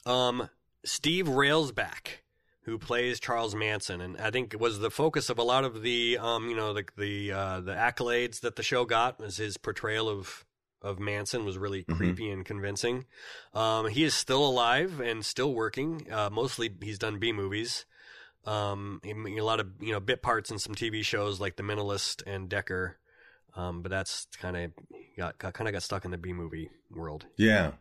[0.06, 0.48] Um,
[0.84, 2.18] Steve Railsback,
[2.62, 6.18] who plays Charles Manson, and I think was the focus of a lot of the,
[6.18, 10.08] um, you know, the the uh, the accolades that the show got was his portrayal
[10.08, 10.44] of
[10.82, 11.96] of Manson was really Mhm.
[11.96, 13.06] creepy and convincing.
[13.54, 16.06] Um, he is still alive and still working.
[16.12, 17.84] Uh, mostly he's done B movies.
[18.48, 21.62] Um, he, a lot of you know bit parts in some TV shows like The
[21.62, 22.98] Mentalist and Decker.
[23.54, 24.70] Um, but that's kind of
[25.16, 27.26] got, got kind of got stuck in the B movie world.
[27.36, 27.72] Yeah,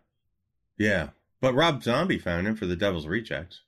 [0.78, 1.10] yeah.
[1.40, 3.62] But Rob Zombie found him for The Devil's Rejects.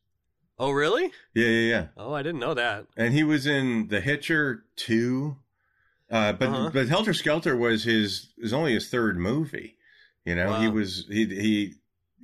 [0.58, 1.12] Oh, really?
[1.34, 1.86] Yeah, yeah, yeah.
[1.96, 2.88] Oh, I didn't know that.
[2.98, 5.38] And he was in The Hitcher two.
[6.12, 6.70] Uh, but uh-huh.
[6.74, 9.78] but Helter Skelter was his is only his third movie.
[10.26, 10.62] You know, wow.
[10.62, 11.76] he was he he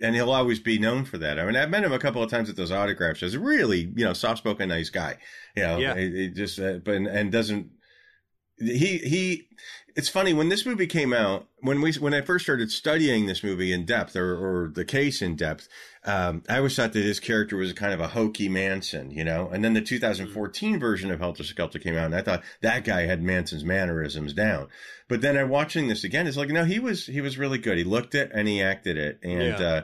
[0.01, 1.39] and he'll always be known for that.
[1.39, 3.35] I mean, I've met him a couple of times at those autograph shows.
[3.35, 5.17] Really, you know, soft spoken, nice guy.
[5.55, 5.95] You know, yeah.
[5.95, 7.69] he, he just uh, but and doesn't
[8.57, 9.47] he he
[9.95, 13.43] it's funny when this movie came out when we when i first started studying this
[13.43, 15.67] movie in depth or, or the case in depth
[16.05, 19.49] um, i always thought that his character was kind of a hokey manson you know?
[19.49, 23.05] And then the 2014 version of helter skelter came out and i thought that guy
[23.05, 24.67] had manson's mannerisms down.
[25.07, 27.77] But then i'm watching this again it's like no he was he was really good.
[27.77, 29.19] He looked it and he acted it.
[29.23, 29.81] And yeah.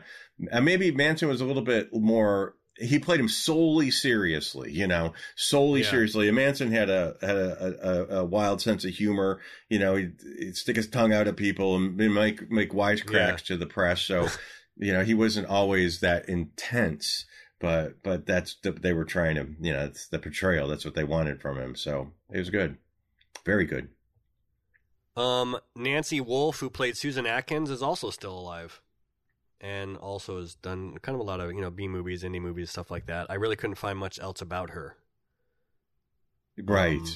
[0.51, 5.13] uh, maybe manson was a little bit more he played him solely seriously, you know,
[5.35, 5.89] solely yeah.
[5.89, 6.27] seriously.
[6.27, 9.39] And Manson had a had a, a, a, wild sense of humor.
[9.69, 13.35] You know, he'd, he'd, stick his tongue out at people and make make wisecracks yeah.
[13.47, 14.01] to the press.
[14.01, 14.27] So,
[14.77, 17.25] you know, he wasn't always that intense.
[17.59, 20.67] But but that's the, they were trying to you know it's the portrayal.
[20.67, 21.75] That's what they wanted from him.
[21.75, 22.77] So it was good,
[23.45, 23.89] very good.
[25.15, 28.81] Um, Nancy Wolfe, who played Susan Atkins, is also still alive
[29.61, 32.71] and also has done kind of a lot of you know B movies, indie movies,
[32.71, 33.27] stuff like that.
[33.29, 34.97] I really couldn't find much else about her.
[36.61, 36.97] Right.
[36.97, 37.07] Um,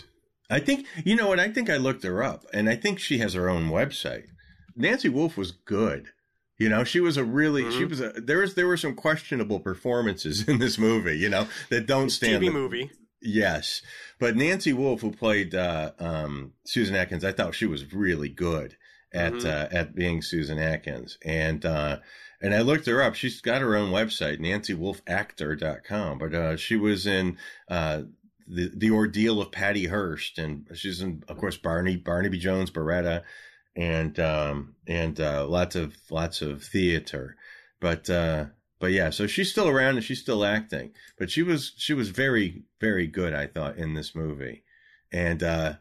[0.50, 3.18] I think you know what I think I looked her up, and I think she
[3.18, 4.28] has her own website.
[4.76, 6.10] Nancy Wolfe was good.
[6.58, 7.78] You know, she was a really mm-hmm.
[7.78, 11.18] she was a there was there were some questionable performances in this movie.
[11.18, 12.92] You know that don't stand TV the, movie.
[13.22, 13.82] Yes,
[14.20, 18.78] but Nancy Wolfe, who played uh, um, Susan Atkins, I thought she was really good
[19.12, 19.48] at mm-hmm.
[19.48, 21.98] uh, at being Susan Atkins, and uh,
[22.42, 23.16] and I looked her up.
[23.16, 26.18] She's got her own website, nancywolfactor.com.
[26.18, 27.38] But uh, she was in
[27.70, 28.04] uh,
[28.48, 33.24] the the ordeal of Patty Hearst, and she's in, of course, Barney Barnaby Jones, Baretta,
[33.76, 37.36] and um, and uh, lots of lots of theater.
[37.80, 38.46] But uh,
[38.80, 40.92] but yeah, so she's still around and she's still acting.
[41.18, 44.64] But she was she was very very good, I thought, in this movie.
[45.12, 45.74] And uh,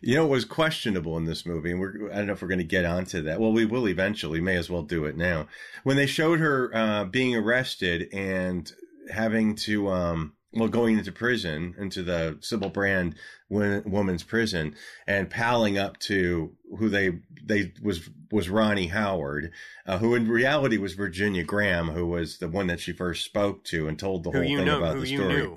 [0.00, 2.48] you know, it was questionable in this movie, and we're, I don't know if we're
[2.48, 3.40] going to get onto that.
[3.40, 4.40] Well, we will eventually.
[4.40, 5.46] May as well do it now.
[5.84, 8.70] When they showed her uh, being arrested and
[9.10, 13.14] having to, um, well, going into prison, into the Sybil Brand
[13.48, 14.74] woman's prison,
[15.06, 17.12] and palling up to who they
[17.42, 19.52] they was was Ronnie Howard,
[19.86, 23.64] uh, who in reality was Virginia Graham, who was the one that she first spoke
[23.64, 25.50] to and told the who whole thing know, about the story.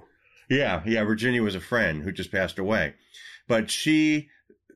[0.49, 1.03] Yeah, yeah.
[1.03, 2.95] Virginia was a friend who just passed away
[3.48, 4.30] but she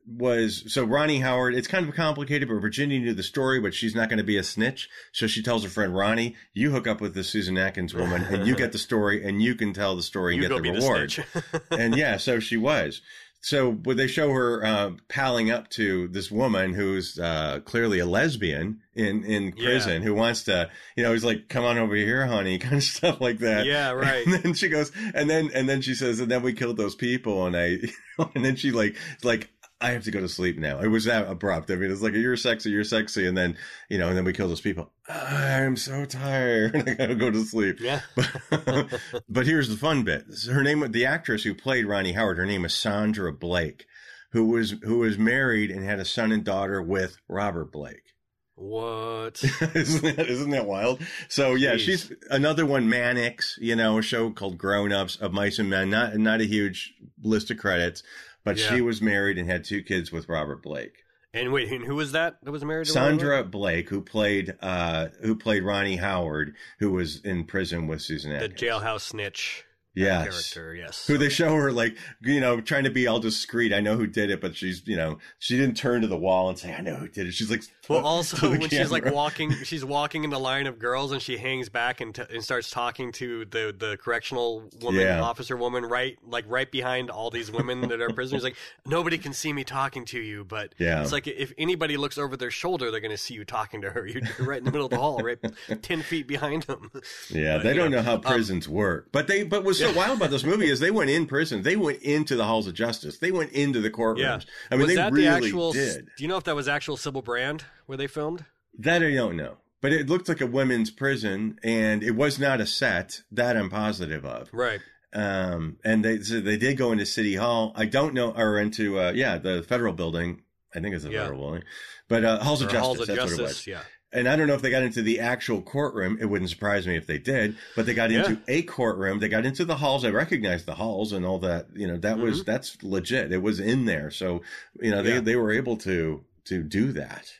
[0.06, 1.54] was so Ronnie Howard.
[1.54, 4.36] It's kind of complicated, but Virginia knew the story, but she's not going to be
[4.36, 4.88] a snitch.
[5.12, 8.46] So she tells her friend Ronnie, "You hook up with the Susan Atkins woman, and
[8.46, 11.10] you get the story, and you can tell the story and you get the reward."
[11.10, 13.02] The and yeah, so she was.
[13.46, 18.04] So would they show her uh, palling up to this woman who's uh, clearly a
[18.04, 20.08] lesbian in in prison yeah.
[20.08, 23.20] who wants to, you know, he's like, "Come on over here, honey," kind of stuff
[23.20, 23.64] like that.
[23.64, 24.26] Yeah, right.
[24.26, 26.96] And then she goes, and then and then she says, and then we killed those
[26.96, 27.78] people, and I,
[28.34, 29.48] and then she like like
[29.80, 30.80] I have to go to sleep now.
[30.80, 31.70] It was that abrupt.
[31.70, 33.58] I mean, it's like you're sexy, you're sexy, and then
[33.90, 34.90] you know, and then we kill those people.
[35.08, 36.74] Ah, I'm so tired.
[36.88, 37.78] I gotta go to sleep.
[37.80, 38.00] Yeah.
[38.14, 40.24] But, but here's the fun bit.
[40.50, 43.86] Her name, the actress who played Ronnie Howard, her name is Sandra Blake,
[44.32, 48.14] who was who was married and had a son and daughter with Robert Blake.
[48.54, 49.44] What?
[49.74, 51.02] isn't that isn't that wild?
[51.28, 51.60] So Jeez.
[51.60, 52.88] yeah, she's another one.
[52.88, 55.90] Mannix, you know, a show called Grown Ups of Mice and Men.
[55.90, 58.02] Not not a huge list of credits,
[58.46, 58.68] but yeah.
[58.68, 61.04] she was married and had two kids with Robert Blake.
[61.34, 63.50] And wait, and who was that that was married to Sandra Robert?
[63.50, 68.58] Blake, who played uh, who played Ronnie Howard, who was in prison with Susan Atkins.
[68.58, 69.65] The jailhouse snitch
[69.96, 70.28] yes.
[70.28, 71.06] character, yes.
[71.06, 73.72] Who they show her like, you know, trying to be all discreet.
[73.72, 76.48] I know who did it, but she's, you know, she didn't turn to the wall
[76.48, 77.32] and say, I know who did it.
[77.32, 78.68] She's like, well, also when camera.
[78.68, 82.14] she's like walking, she's walking in the line of girls and she hangs back and,
[82.14, 85.20] t- and starts talking to the, the correctional woman, yeah.
[85.20, 88.44] officer woman, right, like right behind all these women that are prisoners.
[88.44, 91.00] like, nobody can see me talking to you, but yeah.
[91.00, 93.90] it's like if anybody looks over their shoulder, they're going to see you talking to
[93.90, 94.06] her.
[94.06, 95.38] You're right in the middle of the hall, right
[95.82, 96.90] 10 feet behind them.
[97.30, 97.56] Yeah.
[97.56, 99.96] But, they don't know, know how um, prisons um, work, but they, but was so
[99.96, 101.62] wild about this movie is they went in prison.
[101.62, 103.18] They went into the halls of justice.
[103.18, 104.18] They went into the courtrooms.
[104.18, 104.40] Yeah.
[104.70, 106.08] I mean, was they really the actual, did.
[106.16, 108.44] Do you know if that was actual Sybil Brand where they filmed?
[108.78, 109.56] That I don't know.
[109.80, 113.22] But it looked like a women's prison, and it was not a set.
[113.30, 114.48] That I'm positive of.
[114.52, 114.80] Right.
[115.12, 117.72] Um, and they so they did go into City Hall.
[117.76, 120.42] I don't know, or into uh, yeah, the federal building.
[120.74, 121.22] I think it's the yeah.
[121.22, 121.62] federal building,
[122.08, 122.86] but uh, halls of justice.
[122.86, 123.66] Halls of that's justice, what it was.
[123.66, 123.80] Yeah
[124.16, 126.18] and I don't know if they got into the actual courtroom.
[126.20, 128.24] It wouldn't surprise me if they did, but they got Yeah.
[128.26, 129.18] into a courtroom.
[129.20, 130.04] They got into the halls.
[130.04, 131.66] I recognized the halls and all that.
[131.74, 133.32] You know, that was that's legit.
[133.32, 134.10] It was in there.
[134.10, 134.42] So
[134.80, 135.16] you know, they Mm-hmm.
[135.18, 135.20] Yeah.
[135.20, 137.32] they were able to to do that,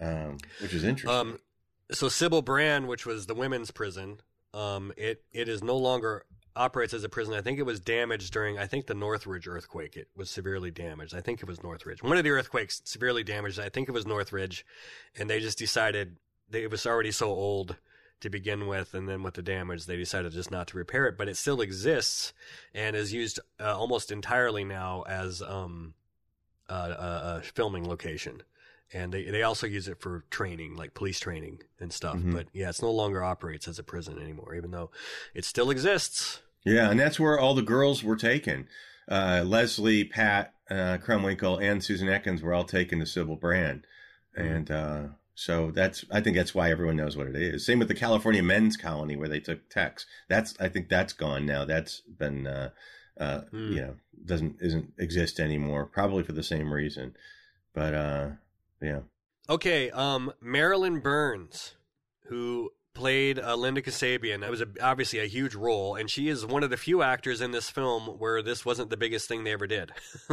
[0.00, 1.10] um, which is interesting.
[1.18, 1.38] Um,
[1.92, 4.20] so Sybil Brand, which was the women's prison,
[4.52, 6.24] um, it it is no longer
[6.56, 7.34] operates as a prison.
[7.34, 9.96] I think it was damaged during I think the Northridge earthquake.
[9.96, 11.14] It was severely damaged.
[11.14, 12.02] I think it was Northridge.
[12.02, 13.60] One of the earthquakes severely damaged.
[13.60, 14.64] I think it was Northridge,
[15.18, 16.16] and they just decided
[16.50, 17.76] they, it was already so old
[18.20, 21.18] to begin with, and then with the damage, they decided just not to repair it.
[21.18, 22.32] But it still exists
[22.74, 25.94] and is used uh, almost entirely now as um,
[26.68, 28.42] a, a, a filming location
[28.92, 32.16] and they they also use it for training, like police training and stuff.
[32.16, 32.32] Mhm.
[32.32, 34.90] But yeah, it's no longer operates as a prison anymore, even though
[35.34, 36.40] it still exists.
[36.66, 38.66] Yeah, and that's where all the girls were taken.
[39.08, 43.86] Uh, Leslie, Pat, uh, Krenwinkel, and Susan Atkins were all taken to Sybil Brand,
[44.34, 45.02] and uh,
[45.34, 47.64] so that's I think that's why everyone knows what it is.
[47.64, 50.06] Same with the California Men's Colony where they took Tex.
[50.28, 51.64] That's I think that's gone now.
[51.64, 52.70] That's been uh,
[53.18, 53.72] uh, Hmm.
[53.72, 53.94] you know
[54.24, 55.86] doesn't isn't exist anymore.
[55.86, 57.14] Probably for the same reason,
[57.74, 58.28] but uh,
[58.82, 59.00] yeah.
[59.48, 61.76] Okay, um, Marilyn Burns,
[62.24, 66.44] who played uh, Linda Kasabian, that was a, obviously a huge role, and she is
[66.44, 69.52] one of the few actors in this film where this wasn't the biggest thing they
[69.52, 69.92] ever did.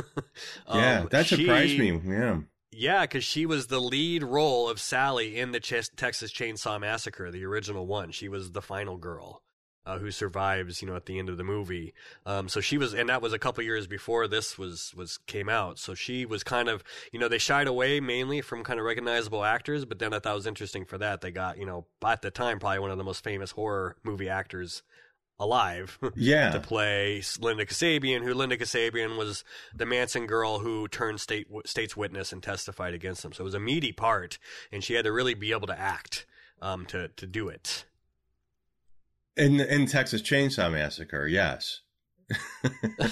[0.74, 2.02] Yeah, Um, that surprised she- me.
[2.06, 2.38] Yeah.
[2.76, 7.30] Yeah, because she was the lead role of Sally in the Ch- Texas Chainsaw Massacre,
[7.30, 8.10] the original one.
[8.10, 9.44] She was the final girl
[9.86, 11.94] uh, who survives, you know, at the end of the movie.
[12.26, 15.50] Um, so she was, and that was a couple years before this was was came
[15.50, 15.78] out.
[15.80, 19.44] So she was kind of, you know, they shied away mainly from kind of recognizable
[19.44, 22.22] actors, but then I thought it was interesting for that they got, you know, at
[22.22, 24.84] the time probably one of the most famous horror movie actors
[25.40, 26.52] alive Yeah.
[26.52, 29.44] to play Linda Kasabian, who Linda Kasabian was
[29.76, 33.34] the Manson girl who turned state state's witness and testified against him.
[33.34, 34.38] So it was a meaty part,
[34.72, 36.26] and she had to really be able to act
[36.62, 37.84] um, to to do it.
[39.36, 41.82] In in Texas Chainsaw Massacre, yes.
[42.64, 43.12] it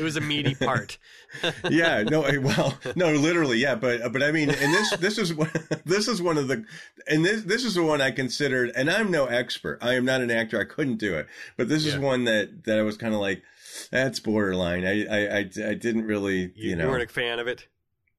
[0.00, 0.98] was a meaty part.
[1.70, 5.34] yeah, no, eh, well, no, literally, yeah, but but I mean, and this this is
[5.34, 5.50] one
[5.84, 6.64] this is one of the
[7.06, 9.78] and this this is the one I considered, and I'm no expert.
[9.80, 10.60] I am not an actor.
[10.60, 11.26] I couldn't do it,
[11.56, 13.42] but this is one that that I was kind of like,
[13.90, 14.84] that's borderline.
[14.84, 17.68] I I I, I didn't really, You, you know, you weren't a fan of it.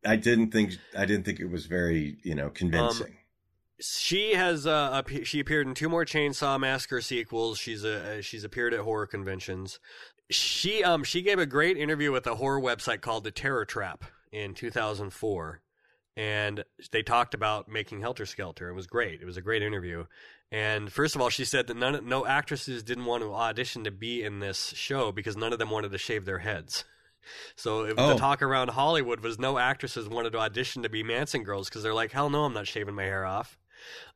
[0.06, 3.18] I didn't think I didn't think it was very you know convincing.
[3.82, 7.58] She has uh, she appeared in two more Chainsaw Massacre sequels.
[7.58, 9.80] She's a she's appeared at horror conventions.
[10.30, 14.04] She um she gave a great interview with a horror website called The Terror Trap
[14.32, 15.62] in 2004,
[16.16, 18.70] and they talked about making Helter Skelter.
[18.70, 19.22] It was great.
[19.22, 20.06] It was a great interview.
[20.52, 23.92] And first of all, she said that none no actresses didn't want to audition to
[23.92, 26.86] be in this show because none of them wanted to shave their heads.
[27.56, 28.18] So if the Oh.
[28.18, 31.94] talk around Hollywood was no actresses wanted to audition to be Manson girls because they're
[31.94, 33.58] like, hell no, I'm not shaving my hair off.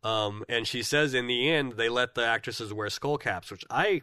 [0.03, 3.63] Um, and she says in the end they let the actresses wear skull caps, which
[3.69, 4.01] I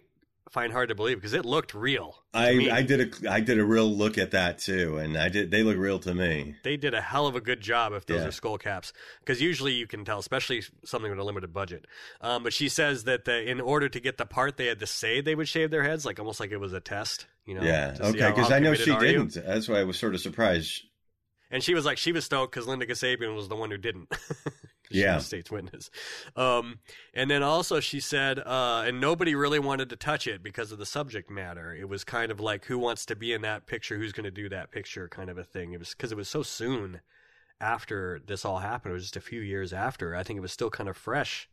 [0.51, 2.17] find hard to believe because it looked real.
[2.35, 2.71] I me.
[2.71, 5.63] I did a I did a real look at that too, and I did they
[5.63, 6.57] look real to me.
[6.63, 8.29] They did a hell of a good job if those Yeah.
[8.29, 11.87] are skull caps, because usually you can tell, especially something with a limited budget.
[12.21, 14.87] Um, but she says that the, in order to get the part, they had to
[14.87, 17.27] say they would shave their heads, like almost like it was a test.
[17.47, 17.63] You know?
[17.63, 19.35] yeah, okay, because I know she didn't.
[19.35, 20.83] That's why I was sort of surprised.
[21.51, 24.11] And she was like, she was stoked because Linda Kasabian was the one who didn't.
[24.95, 25.17] Yeah.
[25.17, 25.91] was state's witness.
[26.37, 26.79] Um,
[27.15, 30.79] and then also she said, uh, and nobody really wanted to touch it because of
[30.79, 31.75] the subject matter.
[31.75, 33.99] It was kind of like, who wants to be in that picture?
[33.99, 35.09] Who's going to do that picture?
[35.09, 35.73] Kind of a thing.
[35.73, 37.01] It was because it was so soon
[37.61, 38.91] after this all happened.
[38.91, 40.17] It was just a few years after.
[40.17, 41.49] I think it was still kind of fresh.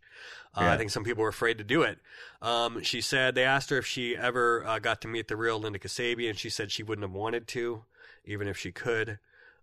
[0.56, 0.74] Uh, Yeah.
[0.74, 2.00] I think some people were afraid to do it.
[2.42, 5.60] Um, she said they asked her if she ever uh, got to meet the real
[5.60, 6.38] Linda Kasabian.
[6.38, 7.84] She said she wouldn't have wanted to,
[8.26, 9.20] even if she could.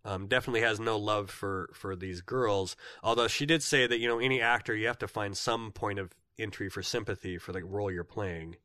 [0.07, 2.77] Um, definitely has no love for for these girls.
[3.03, 5.99] Although she did say that you know any actor you have to find some point
[5.99, 8.57] of entry for sympathy for the role you're playing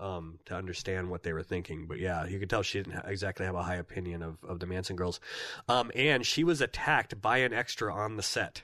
[0.00, 1.86] um, to understand what they were thinking.
[1.86, 4.66] But yeah, you could tell she didn't exactly have a high opinion of of the
[4.66, 5.20] Manson girls.
[5.68, 8.62] Um, and she was attacked by an extra on the set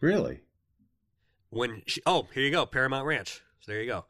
[0.00, 0.40] Really?
[1.50, 4.04] when she, oh here you go paramount ranch so there you go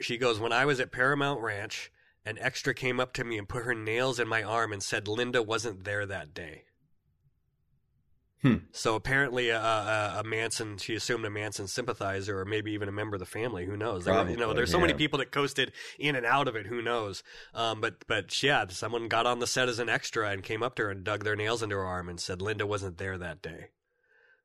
[0.00, 1.90] she goes when i was at paramount ranch
[2.24, 5.08] an extra came up to me and put her nails in my arm and said
[5.08, 6.62] linda wasn't there that day
[8.44, 8.56] Hmm.
[8.72, 12.92] so apparently a, a, a manson she assumed a manson sympathizer or maybe even a
[12.92, 14.04] member of the family who knows?
[14.06, 16.82] Were- you know there's so many people that coasted in and out of it who
[16.82, 17.22] knows?
[17.54, 20.74] Um, but but yeah someone got on the set as an extra and came up
[20.74, 23.40] to her and dug their nails into her arm and said linda wasn't there that
[23.40, 23.68] day.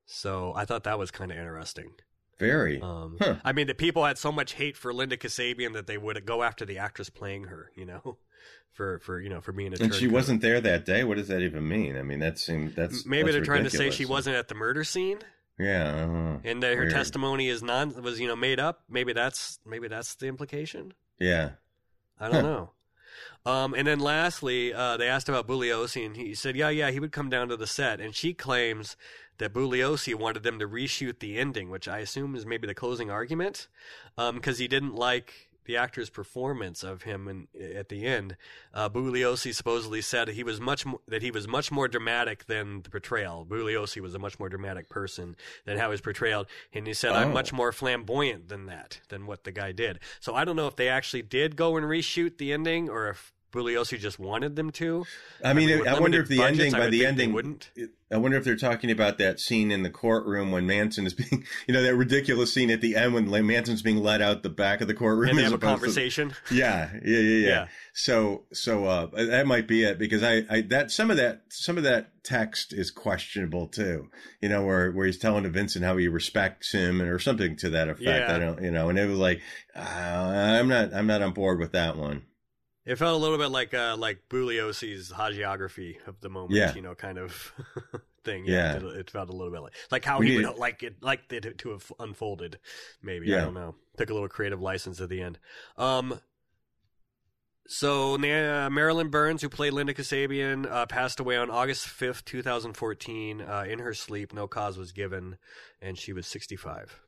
[0.06, 1.92] So i thought that was kind of interesting
[2.40, 2.82] Very.
[2.82, 3.36] um, Huh.
[3.44, 6.42] I mean, the people had so much hate for Linda Kasabian that they would go
[6.44, 7.72] after the actress playing her.
[7.76, 8.18] You know,
[8.72, 10.14] for for you know for being a and she turncoat.
[10.14, 11.04] wasn't there that day.
[11.04, 11.98] What does that even mean?
[11.98, 13.74] I mean, that seems that's Maybe that's they're ridiculous.
[13.74, 15.20] trying to say she wasn't at the murder scene.
[15.60, 16.06] Yeah.
[16.06, 18.84] Uh, and that her testimony is non was you know made up.
[18.90, 20.94] Maybe that's maybe that's the implication.
[21.20, 21.52] Yeah.
[22.18, 22.72] I don't know.
[23.46, 27.00] Um, and then lastly, uh, they asked about Bugliosi, and he said, "Yeah, yeah, he
[27.00, 28.98] would come down to the set." And she claims
[29.38, 33.10] that Bugliosi wanted them to reshoot the ending, which I assume is maybe the closing
[33.10, 33.68] argument,
[34.16, 38.36] because um, he didn't like the actor's performance of him in, at the end.
[38.74, 42.82] Uh, Bugliosi supposedly said he was much mo- that he was much more dramatic than
[42.82, 43.46] the portrayal.
[43.48, 47.12] Bugliosi was a much more dramatic person than how he was portrayed, and he said,
[47.12, 47.18] oh.
[47.18, 50.66] "I'm much more flamboyant than that, than what the guy did." So I don't know
[50.66, 54.72] if they actually did go and reshoot the ending, or if Bugliosi just wanted them
[54.74, 55.06] to.
[55.44, 57.72] I mean, I, I wonder if the budgets, ending by the ending wouldn't.
[58.12, 61.46] I wonder if they're talking about that scene in the courtroom when Manson is being,
[61.68, 64.82] you know, that ridiculous scene at the end when Manson's being let out the back
[64.82, 65.30] of the courtroom.
[65.30, 66.34] And they have a conversation.
[66.48, 67.68] To, yeah, yeah, yeah, yeah, yeah.
[67.94, 71.78] So, so uh, that might be it because I, I, that some of that, some
[71.78, 74.10] of that text is questionable too.
[74.42, 77.70] You know, where where he's telling to Vincent how he respects him or something to
[77.72, 78.02] that effect.
[78.02, 78.36] Yeah.
[78.36, 79.42] I don't, you know, and it was like,
[79.76, 82.24] uh, I'm not, I'm not on board with that one.
[82.90, 86.74] It felt a little bit like uh, like Bugliosi's hagiography of the moment, yeah.
[86.74, 87.54] you know, kind of
[88.24, 88.46] thing.
[88.48, 88.78] Yeah.
[88.78, 91.32] It, it, felt a little bit like like how we he would like it like
[91.32, 92.58] it to have unfolded.
[93.04, 93.38] Maybe yeah.
[93.38, 93.76] I don't know.
[93.98, 95.38] Took a little creative license at the end.
[95.78, 96.20] Um,
[97.68, 102.42] so uh, Marilyn Burns, who played Linda Kasabian, uh, passed away on August fifth, two
[102.42, 104.34] thousand fourteen, uh, in her sleep.
[104.34, 105.38] No cause was given,
[105.80, 107.00] and she was sixty five.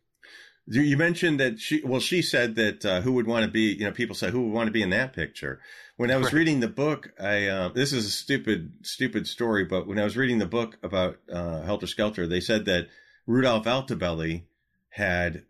[0.68, 3.86] You mentioned that she, well, she said that uh, who would want to be, you
[3.86, 5.59] know, people say who would want to be in that picture.
[5.97, 6.34] When I was right.
[6.34, 10.16] reading the book, I, uh, this is a stupid, stupid story, but when I was
[10.16, 12.88] reading the book about uh, Helter Skelter, they said that
[13.28, 14.43] Rudolph Altobelli
[14.89, 15.43] had,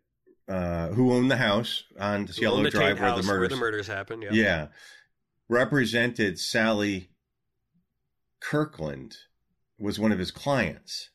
[0.47, 4.23] uh, who owned the house on Cielo Drive where the murders, where the murders happened.
[4.23, 4.31] Yeah.
[4.31, 4.67] Yeah.
[5.49, 7.09] Represented Sally
[8.41, 9.17] Kirkland
[9.77, 11.09] was one of his clients.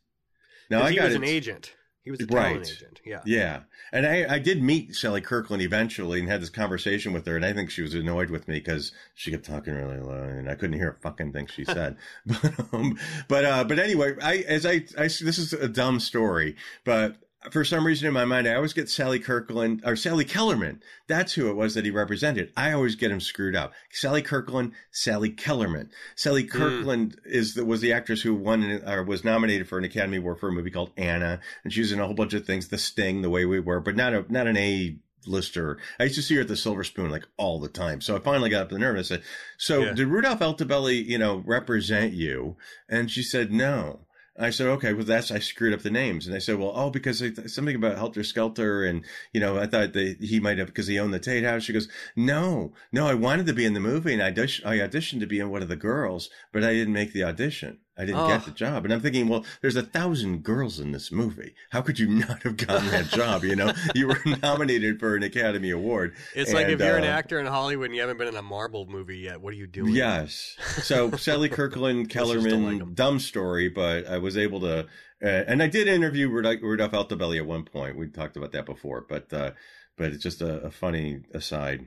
[0.70, 1.74] Now I got was an agent.
[2.06, 2.70] He was a talent right.
[2.70, 3.00] agent.
[3.04, 3.20] Yeah.
[3.26, 3.60] Yeah.
[3.90, 7.34] And I, I did meet Sally Kirkland eventually and had this conversation with her.
[7.34, 10.48] And I think she was annoyed with me because she kept talking really low and
[10.48, 11.96] I couldn't hear a fucking thing she said.
[12.26, 12.96] but, um,
[13.26, 16.54] but, uh, but anyway, I, as I, I, this is a dumb story,
[16.84, 17.16] but
[17.50, 20.80] for some reason in my mind, I always get Sally Kirkland or Sally Kellerman.
[21.06, 22.52] That's who it was that he represented.
[22.56, 23.72] I always get him screwed up.
[23.90, 25.90] Sally Kirkland, Sally Kellerman.
[26.14, 26.48] Sally hmm.
[26.48, 27.30] Kirkland mm.
[27.30, 30.48] is the, was the actress who won or was nominated for an Academy Award for
[30.48, 33.22] a movie called Anna, and she was in a whole bunch of things, The Sting,
[33.22, 35.78] The Way We Were, but not a not an A lister.
[35.98, 38.00] I used to see her at the Silver Spoon like all the time.
[38.00, 39.22] So I finally got up the nerve and I said,
[39.58, 39.92] "So yeah.
[39.92, 42.56] did Rudolph Altobelli, you know, represent you?"
[42.88, 44.05] And she said, "No."
[44.38, 46.26] I said, okay, well, that's, I screwed up the names.
[46.26, 47.22] And they said, well, oh, because
[47.52, 48.84] something about Helter Skelter.
[48.84, 51.62] And, you know, I thought that he might have, because he owned the Tate House.
[51.62, 55.20] She goes, no, no, I wanted to be in the movie and I, I auditioned
[55.20, 57.78] to be in one of the girls, but I didn't make the audition.
[57.98, 58.28] I didn't oh.
[58.28, 58.84] get the job.
[58.84, 61.54] And I'm thinking, well, there's a thousand girls in this movie.
[61.70, 63.42] How could you not have gotten that job?
[63.42, 66.14] You know, you were nominated for an Academy Award.
[66.34, 68.36] It's and, like if you're uh, an actor in Hollywood and you haven't been in
[68.36, 69.94] a Marvel movie yet, what are you doing?
[69.94, 70.56] Yes.
[70.82, 75.66] So Sally Kirkland Kellerman, like dumb story, but I was able to, uh, and I
[75.66, 77.96] did interview Rudolph Altobelli at one point.
[77.96, 79.52] We talked about that before, but, uh,
[79.96, 81.86] but it's just a, a funny aside.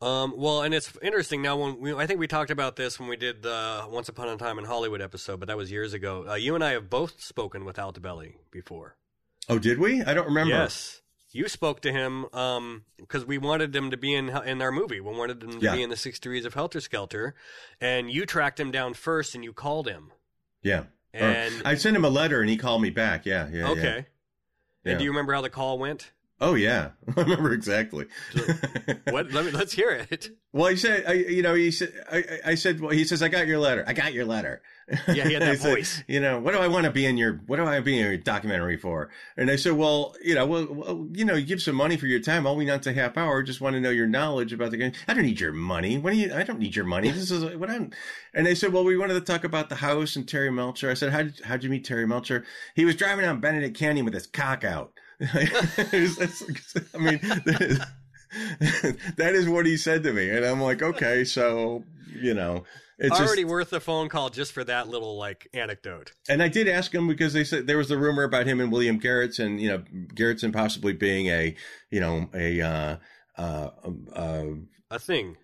[0.00, 1.56] Um, well, and it's interesting now.
[1.56, 4.36] When we, I think we talked about this when we did the Once Upon a
[4.36, 6.26] Time in Hollywood episode, but that was years ago.
[6.28, 8.96] Uh, you and I have both spoken with Altobelli before.
[9.48, 10.02] Oh, did we?
[10.02, 10.54] I don't remember.
[10.54, 14.70] Yes, you spoke to him because um, we wanted him to be in in our
[14.70, 15.00] movie.
[15.00, 15.74] We wanted him to yeah.
[15.74, 17.34] be in the Six Degrees of Helter Skelter,
[17.80, 20.12] and you tracked him down first, and you called him.
[20.62, 23.26] Yeah, and or I sent him a letter, and he called me back.
[23.26, 23.68] Yeah, yeah.
[23.70, 24.06] Okay.
[24.84, 24.92] Yeah.
[24.92, 26.12] And do you remember how the call went?
[26.40, 28.06] Oh yeah, I remember exactly.
[29.10, 29.32] what?
[29.32, 30.30] Let me let's hear it.
[30.52, 33.28] Well, he said, I, you know, he said, I, I said, well, he says, I
[33.28, 33.84] got your letter.
[33.86, 34.62] I got your letter.
[35.08, 35.96] Yeah, he had that voice.
[35.96, 37.98] Said, you know, what do I want to be in your, what do I be
[37.98, 39.10] in your documentary for?
[39.36, 42.06] And I said, well, you know, well, well, you know, you give some money for
[42.06, 42.46] your time.
[42.46, 43.42] All we not a half hour.
[43.42, 44.92] Just want to know your knowledge about the game.
[45.06, 45.98] I don't need your money.
[45.98, 46.32] What do you?
[46.32, 47.10] I don't need your money.
[47.10, 47.90] This is what I'm.
[48.32, 50.90] And they said, well, we wanted to talk about the house and Terry Melcher.
[50.90, 52.44] I said, how did how'd you meet Terry Melcher?
[52.74, 54.92] He was driving down Benedict Canyon with his cock out.
[55.20, 57.20] I mean,
[59.16, 62.64] that is what he said to me, and I'm like, okay, so you know,
[62.98, 66.12] it's already just, worth the phone call just for that little like anecdote.
[66.28, 68.72] And I did ask him because they said there was the rumor about him and
[68.72, 69.78] William Garretson, you know,
[70.14, 71.54] Garretson possibly being a,
[71.90, 72.96] you know, a, uh,
[73.36, 73.70] uh,
[74.12, 74.44] uh
[74.90, 75.36] a thing.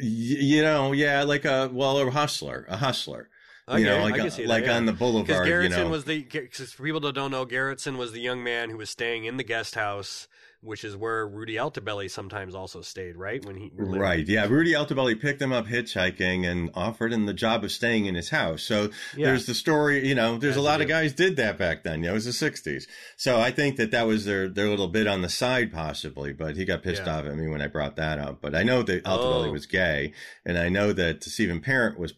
[0.00, 3.28] Y- you know, yeah, like a well, a hustler, a hustler.
[3.68, 4.76] Okay, you know, like I can see that, like yeah.
[4.76, 5.46] on the Because boulevard.
[5.48, 8.44] Garretson You know, was the because for people that don't know, Garretson was the young
[8.44, 10.28] man who was staying in the guest house,
[10.60, 13.44] which is where Rudy Altobelli sometimes also stayed, right?
[13.44, 13.96] When he lived.
[14.00, 14.26] Right.
[14.26, 14.46] Yeah.
[14.46, 18.30] Rudy Altobelli picked him up hitchhiking and offered him the job of staying in his
[18.30, 18.62] house.
[18.62, 19.26] So Yeah.
[19.26, 22.00] there's the story, you know, there's As a lot of guys did that back then.
[22.00, 22.86] You know, it was the 60s.
[23.16, 26.56] So I think that that was their, their little bit on the side possibly, but
[26.56, 27.18] he got pissed Yeah.
[27.18, 28.40] off at me when I brought that up.
[28.40, 29.52] But I know that Altobelli Oh.
[29.52, 30.12] was gay
[30.44, 32.14] and I know that Steven Parent was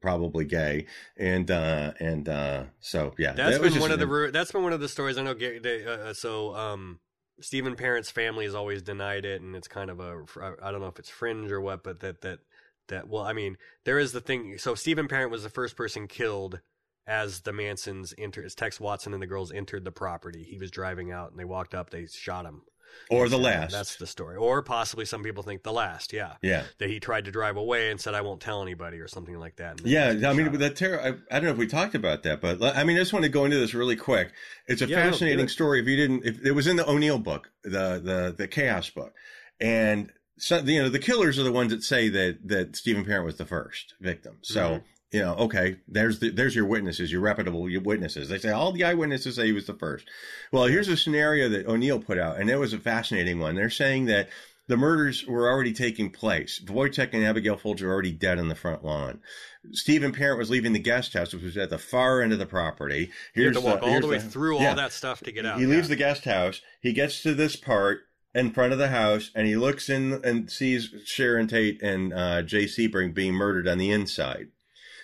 [0.00, 0.86] probably gay.
[1.16, 3.32] And, uh, and, uh, so yeah.
[3.32, 5.34] That's that been one of the that's been one of the stories I know.
[5.34, 7.00] They, uh, uh, so um,
[7.40, 10.24] Steven Parent's family has always denied it, and it's kind of a
[10.62, 12.40] I don't know if it's fringe or what, but that that
[12.88, 14.58] that well, I mean, there is the thing.
[14.58, 16.60] So Steven Parent was the first person killed
[17.06, 20.44] as the Mansons entered, as Tex Watson and the girls entered the property.
[20.44, 22.62] He was driving out, and they walked up, they shot him.
[23.10, 23.72] Or the last.
[23.72, 26.12] That's the story, or possibly some people think the last.
[26.12, 26.64] Yeah, yeah.
[26.78, 29.56] that he tried to drive away and said, "I won't tell anybody" or something like
[29.56, 29.80] that.
[29.84, 31.00] Yeah, I mean, that terror.
[31.00, 33.24] I, I don't know if we talked about that, but I mean, I just want
[33.24, 34.32] to go into this really quick.
[34.68, 35.50] It's a Yeah, no, fascinating it.
[35.50, 35.80] story.
[35.80, 39.12] If you didn't, if it was in the O'Neill book, the the the Chaos book,
[39.60, 43.24] and so you know, the killers are the ones that say that that Steven Parent
[43.26, 44.38] was the first victim.
[44.42, 44.60] So.
[44.60, 44.82] Mhm.
[45.12, 48.28] You know, okay, there's the, there's your witnesses, your reputable witnesses.
[48.28, 50.08] They say all the eyewitnesses say he was the first.
[50.52, 53.56] Well, here's a scenario that O'Neill put out, and it was a fascinating one.
[53.56, 54.28] They're saying that
[54.68, 56.60] the murders were already taking place.
[56.64, 59.18] Wojtek and Abigail Folger were already dead on the front lawn.
[59.72, 62.46] Steven Parent was leaving the guest house, which was at the far end of the
[62.46, 63.10] property.
[63.34, 65.58] You have to walk all the way through all that stuff to get out.
[65.58, 65.94] He leaves yeah.
[65.94, 66.60] the guest house.
[66.80, 70.48] He gets to this part in front of the house, and he looks in and
[70.48, 74.50] sees Sharon Tate and uh, Jay Sebring being murdered on the inside.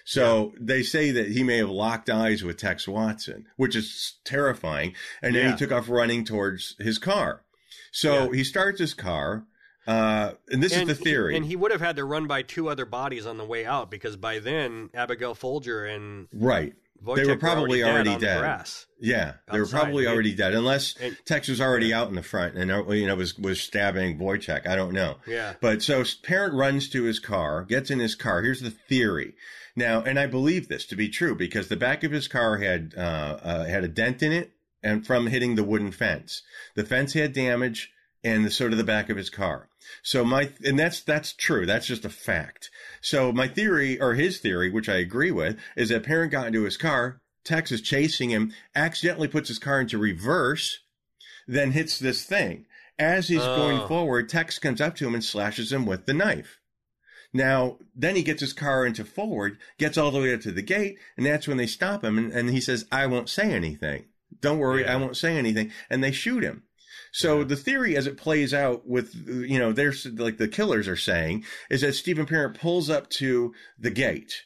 [0.06, 4.94] So they say that he may have locked eyes with Tex Watson, which is terrifying.
[5.20, 5.50] And then Yeah.
[5.52, 7.42] he took off running towards his car.
[7.90, 8.36] So Yeah.
[8.38, 9.46] he starts his car.
[9.84, 11.32] Uh, and this and is the theory.
[11.32, 13.64] He, and he would have had to run by two other bodies on the way
[13.66, 16.74] out because by then Abigail Folger and right.
[17.04, 18.20] Wojtek They were probably already, already dead.
[18.20, 18.38] the dead.
[18.40, 18.86] grass.
[18.98, 22.54] Yeah, they were probably already dead, unless and- Tex was already out in the front
[22.56, 24.66] and uh, you know was was stabbing Wojciech.
[24.66, 25.16] I don't know.
[25.26, 25.54] Yeah.
[25.60, 28.42] But so parent runs to his car, gets in his car.
[28.42, 29.34] Here's the theory.
[29.78, 32.94] Now, and I believe this to be true because the back of his car had
[32.96, 33.00] uh,
[33.42, 34.52] uh, had a dent in it,
[34.82, 36.42] and from hitting the wooden fence,
[36.74, 37.92] the fence had damage,
[38.24, 39.68] and the, so did the back of his car.
[40.02, 41.66] So my and that's that's true.
[41.66, 42.70] That's just a fact.
[43.00, 46.62] So my theory, or his theory, which I agree with, is that parent got into
[46.64, 47.20] his car.
[47.44, 50.80] Tex is chasing him, accidentally puts his car into reverse,
[51.46, 52.66] then hits this thing.
[52.98, 53.86] As he's going Oh.
[53.88, 56.58] forward, Tex comes up to him and slashes him with the knife.
[57.32, 60.62] Now, then he gets his car into forward, gets all the way up to the
[60.62, 62.16] gate, and that's when they stop him.
[62.18, 64.06] And, and he says, I won't say anything.
[64.40, 64.94] Don't worry, Yeah.
[64.94, 65.70] I won't say anything.
[65.90, 66.62] And they shoot him.
[67.12, 70.96] So the theory as it plays out with, you know, there's like the killers are
[70.96, 74.44] saying is that Steven Parent pulls up to the gate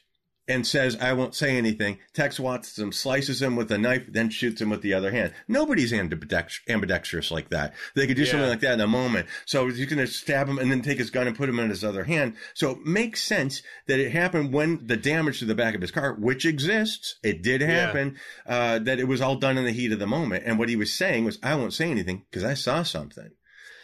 [0.51, 1.99] and says, I won't say anything.
[2.13, 5.33] Tex Watson slices him with a knife, then shoots him with the other hand.
[5.47, 7.73] Nobody's ambidex- ambidextrous like that.
[7.95, 9.27] They could do something like that in a moment.
[9.45, 11.69] So he's going to stab him and then take his gun and put him in
[11.69, 12.35] his other hand.
[12.53, 15.91] So it makes sense that it happened when the damage to the back of his
[15.91, 19.91] car, which exists, it did happen, uh, that it was all done in the heat
[19.91, 20.43] of the moment.
[20.45, 23.31] And what he was saying was, I won't say anything because I saw something.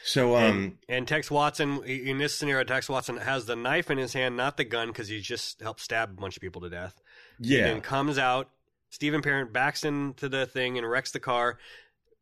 [0.07, 3.97] So, um, and, and Tex Watson in this scenario, Tex Watson has the knife in
[3.97, 6.69] his hand, not the gun, because he just helped stab a bunch of people to
[6.69, 7.01] death.
[7.39, 7.67] yeah.
[7.67, 8.49] And comes out.
[8.89, 11.57] Steven Parent backs into the thing and wrecks the car.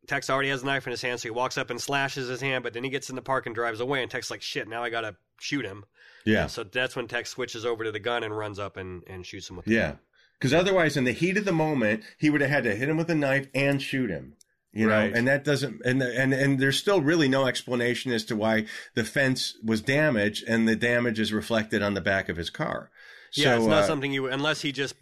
[0.07, 2.41] Tex already has a knife in his hand, so he walks up and slashes his
[2.41, 2.63] hand.
[2.63, 4.01] But then he gets in the park and drives away.
[4.01, 5.85] And Tex like, "Shit, now I gotta shoot him."
[6.25, 6.43] Yeah.
[6.43, 9.23] And so that's when Tex switches over to the gun and runs up and, and
[9.23, 9.65] shoots him with.
[9.65, 9.95] The Yeah.
[10.39, 12.97] Because otherwise, in the heat of the moment, he would have had to hit him
[12.97, 14.33] with a knife and shoot him.
[14.75, 18.35] You know, and that doesn't, and and and there's still really no explanation as to
[18.35, 22.49] why the fence was damaged, and the damage is reflected on the back of his
[22.49, 22.91] car.
[23.33, 24.95] Yeah, it's not uh, something you unless he just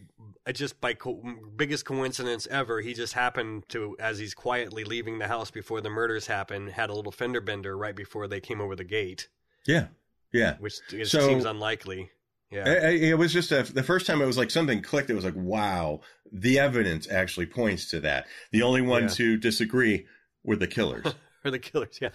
[0.53, 1.23] just by co-
[1.55, 5.89] biggest coincidence ever, he just happened to as he's quietly leaving the house before the
[5.89, 9.27] murders happen, had a little fender bender right before they came over the gate,
[9.65, 9.87] Yeah,
[10.31, 10.57] yeah.
[10.59, 12.11] which it So- seems unlikely.
[12.53, 12.63] Yeah.
[12.69, 15.09] I- I- It was just a, the first time it was like something clicked.
[15.09, 16.01] It was like, wow,
[16.31, 18.27] the evidence actually points to that.
[18.51, 20.05] The only ones who disagree
[20.43, 21.05] were the killers.
[21.45, 22.09] or the killers yeah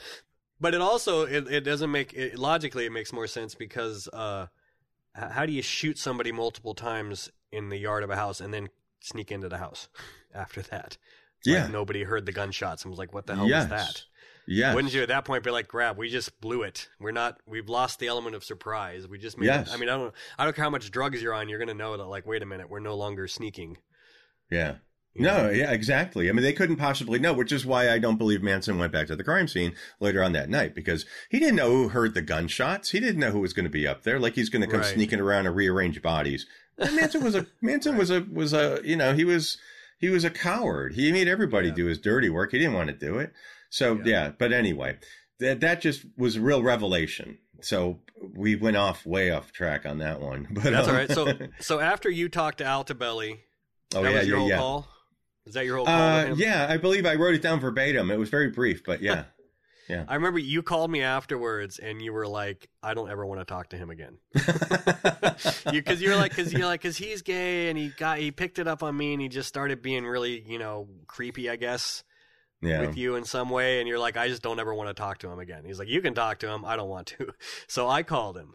[0.60, 4.46] but it also it, it doesn't make it, logically it makes more sense because uh
[5.14, 8.68] how do you shoot somebody multiple times in the yard of a house and then
[9.00, 9.88] sneak into the house
[10.34, 10.96] after that
[11.44, 11.66] Like, yeah.
[11.66, 13.64] nobody heard the gunshots and was like what the hell yes.
[13.64, 14.04] was that
[14.48, 14.74] Yeah.
[14.74, 17.68] wouldn't you at that point be like grab we just blew it we're not we've
[17.68, 19.68] lost the element of surprise we just made Yes.
[19.68, 21.74] it, i mean i don't i don't care how much drugs you're on you're gonna
[21.74, 23.76] know that like wait a minute we're no longer sneaking
[24.50, 24.76] Yeah.
[25.14, 25.50] you No, know?
[25.50, 26.28] yeah, exactly.
[26.28, 29.06] I mean, they couldn't possibly know, which is why I don't believe Manson went back
[29.08, 32.22] to the crime scene later on that night because he didn't know who heard the
[32.22, 32.90] gunshots.
[32.90, 34.18] He didn't know who was going to be up there.
[34.20, 34.94] Like he's going to come Right.
[34.94, 36.46] sneaking around and rearrange bodies
[36.78, 39.58] And Manson was a Manson was a was a you know he was
[39.98, 40.94] he was a coward.
[40.94, 41.74] He made everybody Yeah.
[41.74, 42.52] do his dirty work.
[42.52, 43.32] He didn't want to do it.
[43.70, 44.02] So Yeah.
[44.04, 44.98] yeah, but anyway,
[45.40, 47.38] that that just was a real revelation.
[47.60, 48.00] So
[48.34, 50.48] we went off way off track on that one.
[50.52, 51.10] But That's um, all right.
[51.10, 53.38] So so after you talked to Altobelli,
[53.94, 54.56] oh that yeah, was your yeah, whole yeah.
[54.58, 54.88] call.
[55.46, 55.94] Is that your whole call?
[55.94, 58.10] Uh, yeah, I believe I wrote it down verbatim.
[58.10, 59.24] It was very brief, but yeah.
[59.90, 63.46] I remember you called me afterwards, and you were like, "I don't ever want to
[63.46, 67.78] talk to him again." Because you, are like, because you're like, because he's gay, and
[67.78, 70.58] he got he picked it up on me, and he just started being really, you
[70.58, 72.04] know, creepy, I guess,
[72.60, 72.80] yeah.
[72.80, 75.18] with you in some way, and you're like, I just don't ever want to talk
[75.18, 75.64] to him again.
[75.64, 77.32] He's like, you can talk to him, I don't want to.
[77.66, 78.54] So I called him.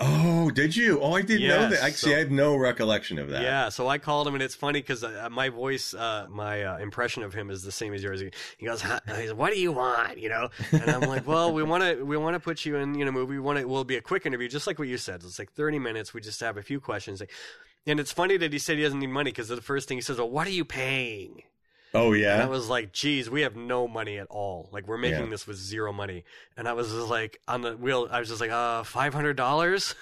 [0.00, 1.00] Oh, did you?
[1.00, 1.82] Oh, I didn't know that.
[1.82, 3.42] Actually, so- I have no recollection of that.
[3.42, 6.78] Yeah, so I called him, and it's funny because uh, my voice, uh, my uh,
[6.78, 8.20] impression of him is the same as yours.
[8.20, 8.98] He, he goes, huh?
[9.16, 12.16] He's, "What do you want?" You know, and I'm like, "Well, we want to, we
[12.16, 13.34] want to put you in, you know, movie.
[13.34, 15.22] We want it will be a quick interview, just like what you said.
[15.22, 16.12] It's like 30 minutes.
[16.12, 17.22] We just have a few questions."
[17.86, 20.02] And it's funny that he said he doesn't need money because the first thing he
[20.02, 21.42] says, "Well, what are you paying?"
[21.94, 24.68] Oh And I was like, geez, we have no money at all.
[24.72, 25.30] Like we're making Yeah.
[25.30, 26.24] this with zero money.
[26.56, 29.36] And I was just like on the wheel I was just like, uh, five hundred
[29.36, 29.94] dollars?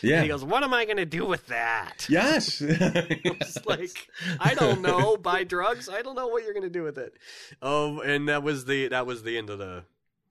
[0.00, 0.16] Yeah.
[0.18, 2.06] And he goes, What am I gonna do with that?
[2.08, 2.60] Yes.
[2.64, 4.08] It's like
[4.38, 5.88] I don't know, buy drugs.
[5.88, 7.14] I don't know what you're gonna do with it.
[7.60, 9.82] Um, and that was the that was the end of the.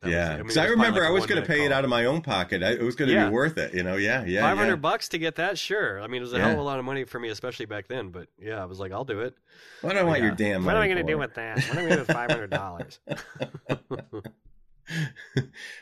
[0.02, 0.38] That yeah.
[0.38, 1.84] Because I, was probably remember like I a was going to one-minute pay it out
[1.84, 2.64] of my own pocket.
[2.64, 3.28] I, it was going to Yeah.
[3.28, 3.73] be worth it.
[3.73, 3.98] You know.
[3.98, 4.23] Yeah.
[4.26, 4.41] Yeah.
[4.41, 4.76] Five hundred yeah.
[4.78, 6.02] bucks to get that, sure.
[6.02, 6.44] I mean, it was a Yeah.
[6.45, 8.10] hell of a lot of money for me, especially back then.
[8.10, 9.36] But yeah, I was like, I'll do it.
[9.82, 10.26] What do I want Yeah.
[10.28, 10.65] your damn?
[10.65, 11.57] What am I gonna do with that?
[11.57, 12.99] What am I gonna do with five hundred dollars?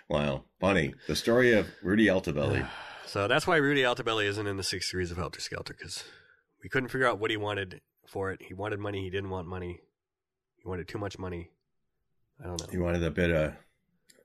[0.07, 0.93] Wow, funny.
[1.07, 2.67] The story of Rudy Altobelli.
[3.05, 6.03] So that's why Rudy Altobelli isn't in the six degrees of Helter Skelter because
[6.61, 8.39] we couldn't figure out what he wanted for it.
[8.47, 9.01] He wanted money.
[9.01, 9.79] He didn't want money.
[10.57, 11.49] He wanted too much money.
[12.39, 12.67] I don't know.
[12.69, 13.53] he wanted a bit of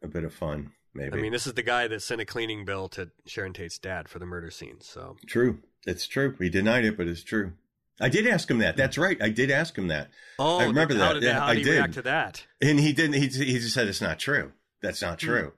[0.05, 1.17] a bit of fun, maybe.
[1.19, 4.09] I mean, this is the guy that sent a cleaning bill to Sharon Tate's dad
[4.09, 4.77] for the murder scene.
[4.81, 5.59] So true.
[5.87, 6.35] It's true.
[6.39, 7.53] He denied it, but it's true.
[8.01, 8.77] I did ask him that.
[8.77, 9.21] That's right.
[9.23, 11.15] I did ask him that, oh, I remember that.
[11.15, 11.71] Did, Yeah, how I did he did.
[11.77, 12.47] react to that?
[12.61, 13.15] and he didn't.
[13.15, 14.53] He he just said it's not true.
[14.83, 15.27] That's not Hmm.
[15.27, 15.53] true.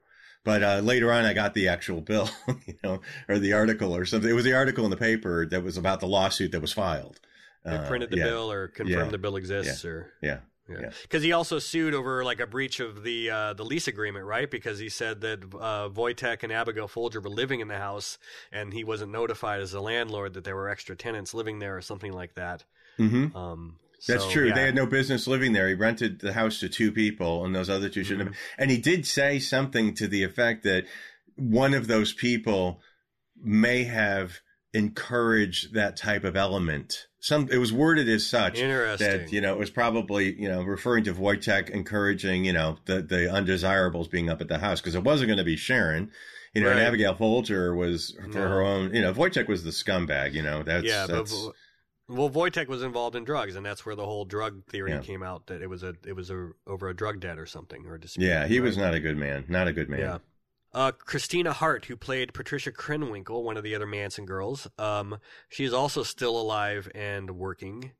[0.44, 2.28] But uh, later on, I got the actual bill,
[2.66, 4.30] you know, or the article or something.
[4.30, 7.18] It was the article in the paper that was about the lawsuit that was filed.
[7.64, 9.10] They Uh, printed the yeah, bill or confirmed Yeah.
[9.10, 10.38] the bill exists or Yeah.
[10.68, 10.90] Yeah, Yeah.
[11.02, 14.50] because he also sued over like a breach of the uh, the lease agreement, right?
[14.50, 18.18] Because he said that uh, Wojtek and Abigail Folger were living in the house,
[18.50, 21.80] and he wasn't notified as a landlord that there were extra tenants living there or
[21.82, 22.64] something like that.
[22.96, 23.78] hmm Um,
[24.08, 24.48] That's so, true.
[24.48, 24.54] yeah.
[24.54, 25.68] They had no business living there.
[25.68, 28.32] He rented the house to two people, and those other 2 shouldn't Mm-hmm.
[28.32, 28.40] have.
[28.58, 30.84] And he did say something to the effect that
[31.36, 32.80] one of those people
[33.40, 34.40] may have
[34.74, 37.06] encouraged that type of element.
[37.18, 41.04] Some it was worded as such that you know it was probably you know referring
[41.04, 45.02] to Wojtek encouraging you know the the undesirables being up at the house because it
[45.02, 46.10] wasn't going to be Sharon.
[46.54, 48.40] You know, and Abigail Folger was for No.
[48.48, 48.94] her own.
[48.94, 50.32] You know, Wojtek was the scumbag.
[50.32, 51.48] You know, that's yeah, but that's,
[52.08, 55.00] well, Wojtek was involved in drugs, and that's where the whole drug theory Yeah.
[55.00, 57.84] came out that it was a it was a over a drug debt or something
[57.86, 58.24] or a dispute.
[58.26, 59.44] yeah, he was not a good man.
[59.48, 60.00] Not a good man.
[60.00, 60.18] Yeah.
[60.76, 65.16] Uh, Christina Hart, who played Patricia Krenwinkel, one of the other Manson girls, um,
[65.48, 67.92] she is also still alive and working,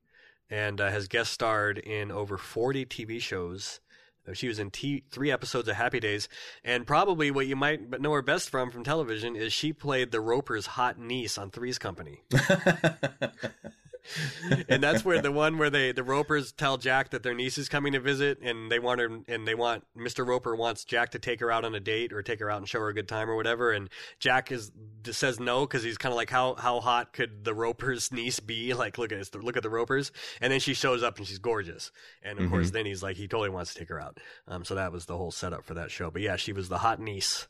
[0.51, 3.81] and uh, has guest starred in over 40 TV shows.
[4.28, 6.28] Uh, She was in t- three episodes of Happy Days,
[6.62, 10.20] and probably what you might know her best from from television is she played the
[10.20, 12.24] Roper's hot niece on Three's Company.
[14.68, 17.68] and that's where the one where they the Ropers tell Jack that their niece is
[17.68, 20.26] coming to visit, and they want her, and they want Mr.
[20.26, 22.68] Roper wants Jack to take her out on a date or take her out and
[22.68, 23.88] show her a good time or whatever, and
[24.18, 24.70] Jack is
[25.04, 28.74] says no because he's kind of like how how hot could the Roper's niece be?
[28.74, 31.38] Like look at this, look at the Ropers, and then she shows up and she's
[31.38, 31.90] gorgeous,
[32.22, 34.18] and of course then he's like he totally wants to take her out.
[34.48, 36.10] Um, so that was the whole setup for that show.
[36.10, 37.46] But yeah, she was the hot niece.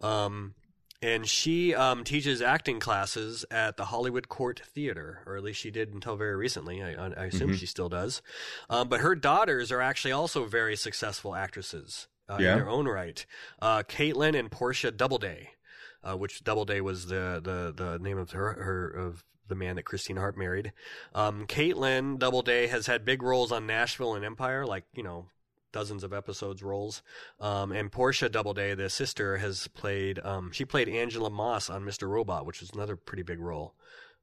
[0.00, 0.54] Um,
[1.00, 5.70] and she um, teaches acting classes at the Hollywood Court Theater, or at least she
[5.70, 6.82] did until very recently.
[6.82, 8.20] I, I assume she still does.
[8.68, 12.52] Um, but her daughters are actually also very successful actresses uh, Yeah.
[12.52, 13.24] in their own right.
[13.62, 15.50] Uh, Kaitlyn and Portia Doubleday,
[16.02, 19.84] uh, which Doubleday was the, the, the name of her, her of the man that
[19.84, 20.72] Christine Hart married.
[21.14, 25.26] Um, Kaitlyn Doubleday has had big roles on Nashville and Empire, like you know
[25.72, 27.02] dozens of episodes roles.
[27.40, 30.18] Um, and Portia Doubleday, the sister, has played.
[30.24, 32.08] Um, she played Angela Moss on Mr.
[32.08, 33.74] Robot, which was another pretty big role.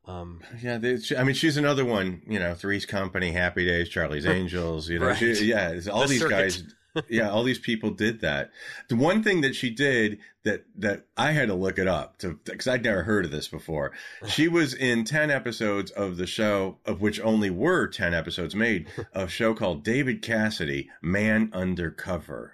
[0.07, 2.21] Um, Yeah, they, I mean, she's another one.
[2.27, 4.87] You know, Three's Company, Happy Days, Charlie's Angels.
[4.89, 5.17] You know, Right.
[5.17, 6.35] she, yeah, all The these circuit.
[6.35, 6.63] guys.
[7.09, 8.51] Yeah, all these people did that.
[8.89, 12.39] The one thing that she did that that I had to look it up to
[12.43, 13.91] because I'd never heard of this before.
[14.27, 18.87] She was in ten episodes of the show, of which only were ten episodes made,
[19.13, 22.53] of a show called David Cassidy, Man Undercover.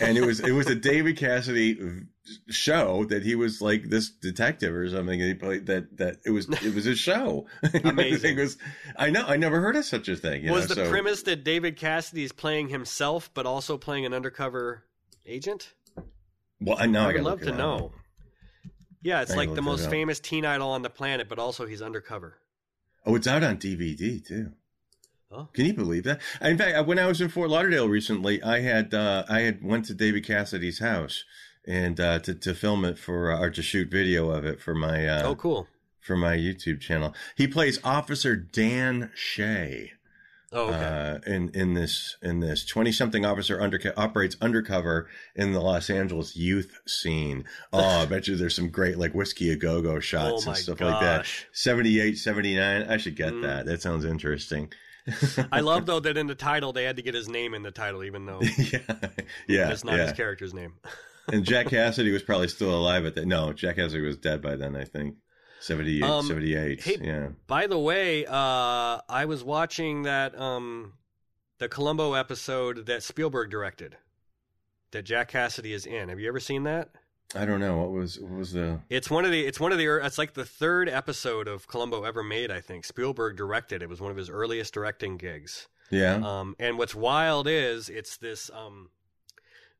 [0.00, 1.78] and it was it was a David Cassidy
[2.48, 5.20] show that he was like this detective or something.
[5.20, 7.46] he played that that it was it was a show.
[7.84, 8.36] Amazing.
[8.36, 8.58] was,
[8.96, 10.50] I know I never heard of such a thing.
[10.50, 14.14] was know, the so, premise that David Cassidy is playing himself, but also playing an
[14.14, 14.84] undercover
[15.26, 15.72] agent?
[16.60, 17.08] Well, I know.
[17.08, 17.92] I would love to know.
[19.02, 22.36] Yeah, it's like the most famous teen idol on the planet, but also he's undercover.
[23.06, 24.52] Oh, it's out on DVD too.
[25.32, 25.48] Oh.
[25.52, 26.20] Can you believe that?
[26.40, 29.84] In fact, when I was in Fort Lauderdale recently, I had uh, I had went
[29.86, 31.24] to David Cassidy's house
[31.66, 34.74] and uh, to to film it for uh, or to shoot video of it for
[34.74, 35.66] my uh, oh, cool.
[36.00, 37.14] for my YouTube channel.
[37.36, 39.92] He plays Officer Dan Shea.
[40.52, 40.84] Oh, okay.
[40.84, 45.88] uh, in in this in this twenty something officer under, operates undercover in the Los
[45.88, 47.44] Angeles youth scene.
[47.72, 50.58] Oh, I bet you there's some great like whiskey a go go shots Oh and
[50.58, 51.18] stuff like that.
[51.18, 51.46] gosh.
[51.52, 52.82] 78, 79.
[52.82, 53.42] I should get Mm.
[53.42, 53.66] that.
[53.66, 54.72] That sounds interesting.
[55.52, 57.70] I love though that in the title they had to get his name in the
[57.70, 58.78] title, even though yeah,
[59.46, 60.06] yeah, it's not yeah.
[60.06, 60.74] his character's name.
[61.32, 63.26] and Jack Cassidy was probably still alive at that.
[63.26, 64.76] No, Jack Cassidy was dead by then.
[64.76, 65.16] I think
[65.60, 66.82] 78, Um, 78.
[66.82, 67.28] hey, yeah.
[67.46, 70.94] By the way, uh, I was watching that um,
[71.58, 73.96] the Columbo episode that Spielberg directed,
[74.92, 76.08] that Jack Cassidy is in.
[76.08, 76.90] Have you ever seen that?
[77.32, 79.46] I don't know what was what was the It's one of the.
[79.46, 79.86] It's one of the.
[80.04, 82.50] It's like the third episode of Columbo ever made.
[82.50, 83.82] I think Spielberg directed.
[83.82, 85.68] It was one of his earliest directing gigs.
[85.92, 86.14] yeah.
[86.16, 88.50] Um, and what's wild is it's this.
[88.52, 88.90] Um,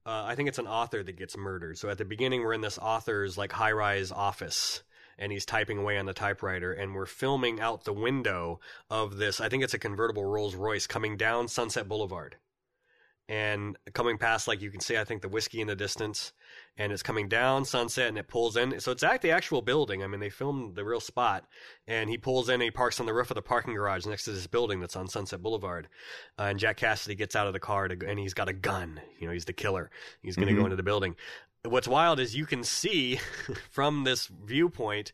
[0.07, 1.79] uh, I think it's an author that gets murdered.
[1.79, 4.83] So at the beginning, we're in this author's like high rise office,
[5.19, 9.41] and he's typing away on the typewriter, and we're filming out the window of this.
[9.41, 12.37] I think it's a convertible Rolls Royce coming down Sunset Boulevard,
[13.29, 16.33] and coming past like you can see, I think the whiskey in the distance,
[16.77, 18.81] and it's coming down Sunset, and it pulls in.
[18.81, 20.03] So it's at the actual building.
[20.03, 21.45] I mean, they filmed the real spot,
[21.87, 24.25] and he pulls in, and he parks on the roof of the parking garage next
[24.25, 25.89] to this building that's on Sunset Boulevard.
[26.39, 29.01] Uh, and Jack Cassidy gets out of the car to, and he's got a gun.
[29.19, 29.91] You know, he's the killer.
[30.23, 30.67] He's going to go Mhm.
[30.67, 31.17] into the building.
[31.65, 33.17] What's wild is you can see
[33.71, 35.13] from this viewpoint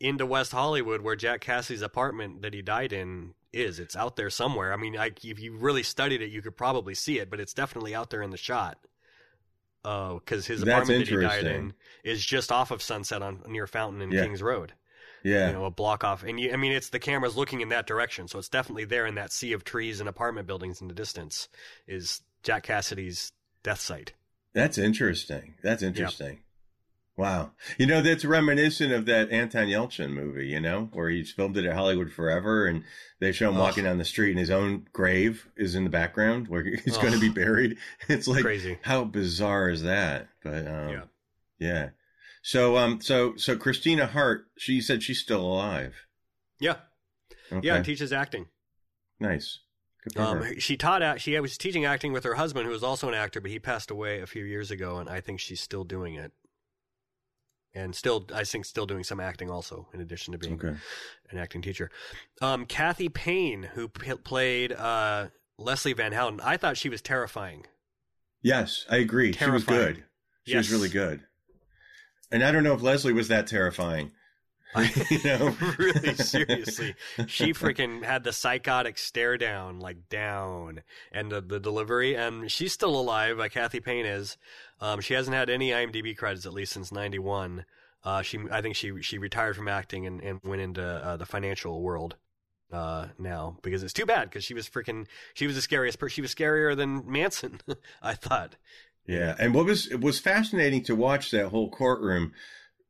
[0.00, 3.78] into West Hollywood where Jack Cassidy's apartment that he died in is.
[3.78, 4.72] It's out there somewhere.
[4.72, 7.52] I mean, I, if you really studied it, you could probably see it, but it's
[7.54, 8.78] definitely out there in the shot.
[9.84, 11.72] Oh, because his That's apartment that he died in
[12.04, 14.24] is just off of Sunset on near Fountain and Yeah.
[14.24, 14.74] Kings Road
[15.22, 15.48] yeah.
[15.48, 16.22] you know, a block off.
[16.22, 19.06] And you, I mean, it's the camera's looking in that direction, so it's definitely there
[19.06, 21.48] in that sea of trees and apartment buildings in the distance.
[21.86, 23.32] Is Jack Cassidy's
[23.62, 24.12] death site?
[24.52, 25.54] That's interesting.
[25.62, 26.40] That's interesting.
[27.20, 27.50] Wow.
[27.76, 31.66] You know, that's reminiscent of that Anton Yelchin movie, you know, where he's filmed it
[31.66, 32.82] at Hollywood Forever and
[33.18, 33.60] they show him Ugh.
[33.60, 37.12] walking down the street and his own grave is in the background where he's going
[37.12, 37.76] to be buried.
[38.08, 38.78] It's like, Crazy.
[38.80, 40.28] how bizarre is that?
[40.42, 41.02] But, um, Yeah.
[41.58, 41.88] yeah.
[42.42, 45.94] So, um, so, so Christina Hart, she said she's still alive.
[46.58, 46.76] Yeah,
[47.52, 47.66] Okay.
[47.66, 48.46] yeah, teaches acting.
[49.20, 49.58] nice.
[50.04, 50.46] Good for her.
[50.52, 51.20] Um, she taught act.
[51.20, 53.90] She was teaching acting with her husband, who was also an actor, but he passed
[53.90, 56.32] away a few years ago, and I think she's still doing it.
[57.74, 60.74] And still, I think, still doing some acting also, in addition to being Okay.
[61.30, 61.90] an acting teacher.
[62.42, 67.66] Um, Cathey Paine, who p- played uh, Leslie Van Houten, I thought she was terrifying.
[68.42, 69.32] Yes, I agree.
[69.32, 70.02] She was good.
[70.46, 71.20] She was really good.
[72.32, 74.12] And I don't know if Leslie was that terrifying.
[75.10, 76.94] you know, really seriously.
[77.26, 80.82] She freaking had the psychotic stare down like down
[81.12, 82.14] and the, the delivery.
[82.14, 84.36] And she's still alive uh, cathey paine is.
[84.80, 87.66] Um, she hasn't had any imdb credits at least since 91
[88.02, 91.26] uh, she i think she she retired from acting and, and went into uh, the
[91.26, 92.16] financial world
[92.72, 96.14] uh, now because it's too bad because she was freaking she was the scariest person
[96.14, 97.60] she was scarier than manson
[98.02, 98.56] i thought.
[99.06, 102.32] Yeah, and what was it was fascinating to watch that whole courtroom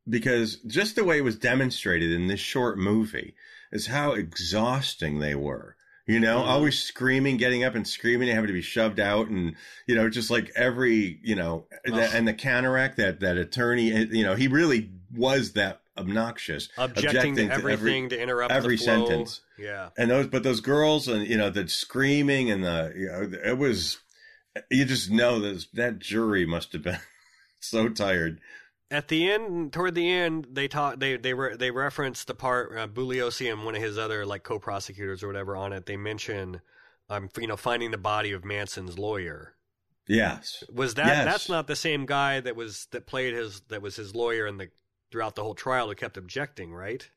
[0.09, 3.35] because just the way it was demonstrated in this short movie
[3.71, 5.75] is how exhausting they were.
[6.07, 6.45] You know, Mhm.
[6.47, 9.55] always screaming, getting up and screaming, and having to be shoved out, and
[9.87, 12.09] you know, just like every you know, Ugh.
[12.13, 17.35] and the counteract that that attorney, eh, you know, he really was that obnoxious, objecting,
[17.35, 19.41] to every- everything to interrupt every the sentence.
[19.57, 23.29] yeah and those but those girls and you know the screaming and the you know
[23.45, 23.99] it was
[24.71, 26.97] you just know that that jury must have been
[27.59, 28.39] so tired
[28.91, 30.99] At the end, toward the end, they talk.
[30.99, 34.43] They they re, they reference the part uh, Bugliosi and one of his other like
[34.43, 35.85] co-prosecutors or whatever on it.
[35.85, 36.59] They mention,
[37.09, 39.55] um, you know, finding the body of Manson's lawyer.
[40.07, 41.25] yes Was that Yes.
[41.25, 44.57] that's not the same guy that was that played his that was his lawyer in
[44.57, 44.69] the
[45.09, 47.09] throughout the whole trial who kept objecting, right?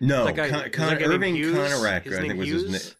[0.00, 1.56] no That guy- Con, Con, that guy named irving Hughes?
[1.56, 2.92] Kanarek, i think name was his name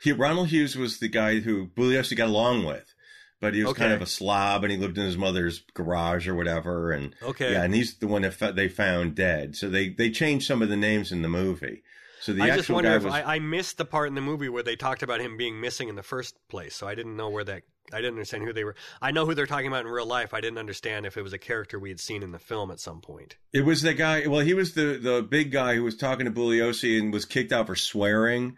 [0.00, 2.94] he, ronald hughes was the guy who bugliosi got along with
[3.40, 6.34] but he was kind of a slob and he lived in his mother's garage or
[6.34, 7.52] whatever and Okay.
[7.52, 10.68] yeah and he's the one that they found dead so they they changed some of
[10.68, 11.82] the names in the movie
[12.20, 13.14] So the I actual just wonder guy if was.
[13.14, 15.88] I, I missed the part in the movie where they talked about him being missing
[15.88, 16.74] in the first place.
[16.74, 17.62] So I didn't know where that.
[17.92, 18.74] I didn't understand who they were.
[19.00, 20.34] I know who they're talking about in real life.
[20.34, 22.80] I didn't understand if it was a character we had seen in the film at
[22.80, 23.36] some point.
[23.52, 24.26] It was the guy.
[24.26, 27.52] Well, he was the the big guy who was talking to Bugliosi and was kicked
[27.52, 28.56] out for swearing.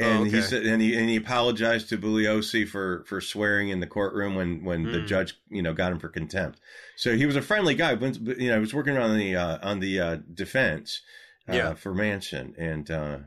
[0.00, 3.80] And Oh, he said, and he and he apologized to Bugliosi for for swearing in
[3.80, 5.06] the courtroom when when the Hmm.
[5.06, 6.60] judge you know got him for contempt.
[6.96, 7.94] So he was a friendly guy.
[7.94, 11.02] But you know, he was working on the uh, on the uh, defense
[11.48, 11.74] uh, Yeah.
[11.74, 13.18] for Manson, and uh,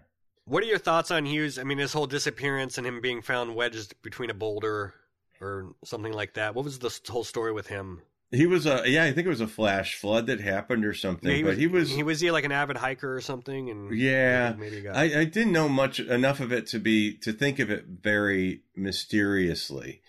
[0.46, 1.58] What are your thoughts on Hughes?
[1.60, 4.94] I mean, his whole disappearance and him being found wedged between a boulder
[5.40, 6.56] or something like that.
[6.56, 8.02] What was the whole story with him?
[8.32, 11.32] He was a yeah, I think it was a flash flood that happened or something.
[11.36, 13.70] he but was, he was he was he like an avid hiker or something?
[13.70, 17.60] And Yeah, maybe, I, I didn't know much enough of it to be to think
[17.60, 20.02] of it very mysteriously.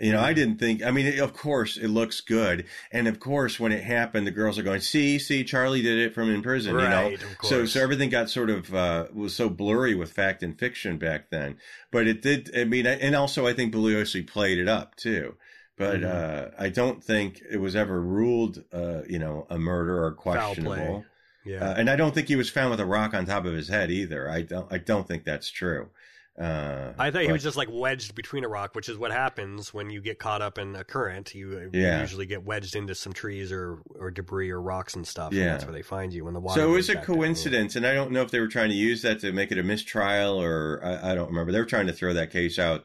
[0.00, 0.34] You know, I Mm-hmm.
[0.34, 0.82] didn't think.
[0.82, 4.58] I mean, of course, it looks good, and of course, when it happened, the girls
[4.58, 7.80] are going, "See, see, Charlie did it from in prison." Right, you know, so so
[7.80, 11.58] everything got sort of uh, was so blurry with fact and fiction back then.
[11.92, 12.50] But it did.
[12.58, 15.36] I mean, and also I think Bugliosi played it up too.
[15.76, 16.54] But Mm-hmm.
[16.60, 21.04] uh, I don't think it was ever ruled, uh, you know, a murder or questionable.
[21.44, 21.70] yeah.
[21.70, 23.68] Uh, and I don't think he was found with a rock on top of his
[23.68, 24.30] head either.
[24.30, 24.72] I don't.
[24.72, 25.88] I don't think that's true.
[26.36, 29.72] Uh, I thought he was just like wedged between a rock, which is what happens
[29.72, 31.32] when you get caught up in a current.
[31.32, 32.00] You, you Yeah.
[32.00, 35.32] usually get wedged into some trees or, or debris or rocks and stuff.
[35.32, 35.42] Yeah.
[35.42, 36.60] And that's where they find you when the water.
[36.60, 37.04] So it was a down.
[37.04, 39.58] coincidence, and I don't know if they were trying to use that to make it
[39.58, 41.52] a mistrial or I, I don't remember.
[41.52, 42.84] They were trying to throw that case out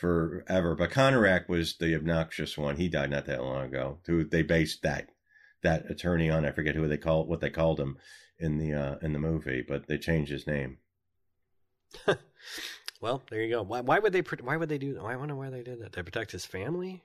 [0.00, 0.74] forever.
[0.74, 2.76] But Kanarek was the obnoxious one.
[2.76, 3.98] He died not that long ago.
[4.06, 5.10] Who they based that
[5.62, 6.44] that attorney on?
[6.44, 7.98] I forget who they call what they called him
[8.38, 10.78] in the uh, in the movie, but they changed his name.
[13.00, 13.62] Well, there you go.
[13.62, 14.20] Why, why would they?
[14.42, 15.00] Why would they do?
[15.02, 15.92] I wonder why they did that.
[15.94, 17.02] To protect his family.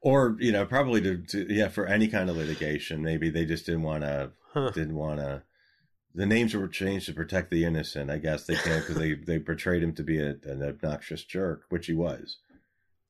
[0.00, 3.02] Or you know, probably to, to yeah for any kind of litigation.
[3.02, 4.70] Maybe they just didn't want to Huh.
[4.70, 5.42] didn't want to.
[6.16, 8.10] The names were changed to protect the innocent.
[8.10, 11.64] I guess they can't because they they portrayed him to be a, an obnoxious jerk,
[11.70, 12.38] which he was.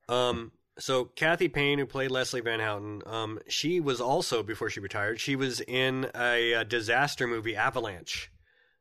[0.09, 0.51] Um.
[0.77, 5.21] So Cathey Paine, who played Leslie Van Houten, um, she was also before she retired.
[5.21, 8.29] She was in a, uh disaster movie, Avalanche,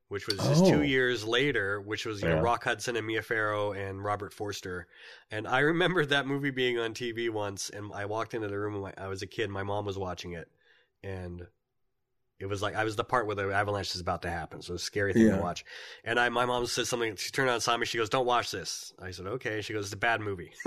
[0.08, 0.70] which was just Oh.
[0.72, 1.80] two years later.
[1.80, 4.88] Which was you know Rock Hudson and Mia Farrow and Robert Forster.
[5.30, 8.80] And I remember that movie being on TV once, and I walked into the room.
[8.80, 9.48] when I was a kid.
[9.50, 10.48] My mom was watching it,
[11.04, 11.46] and
[12.40, 14.60] it was like I was the part where the avalanche is about to happen.
[14.60, 15.36] So it's a scary thing Yeah.
[15.36, 15.64] to watch.
[16.04, 17.14] And I, my mom said something.
[17.16, 17.86] She turned on me.
[17.86, 20.52] She goes, "Don't watch this." I said, "Okay." She goes, "It's a bad movie.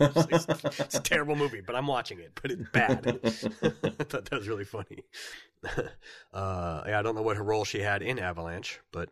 [0.00, 0.46] it's,
[0.80, 2.38] it's a terrible movie, but I'm watching it.
[2.40, 5.04] But it's bad." I thought that was really funny.
[6.32, 9.08] uh, yeah, I don't know what her role she had in Avalanche, but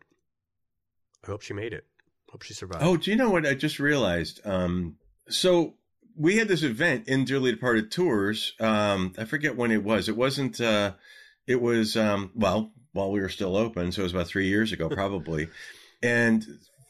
[1.23, 1.85] I hope she made it.
[2.31, 2.83] Hope she survived.
[2.83, 4.39] Oh, do you know what I just realized?
[4.45, 4.97] Um,
[5.29, 5.75] so
[6.15, 8.53] we had this event in Dearly Departed Tours.
[8.59, 10.07] Um, I forget when it was.
[10.07, 10.61] It wasn't.
[10.61, 10.93] Uh,
[11.47, 14.71] it was um, well while we were still open, so it was about three years
[14.71, 15.47] ago, probably.
[16.03, 16.43] and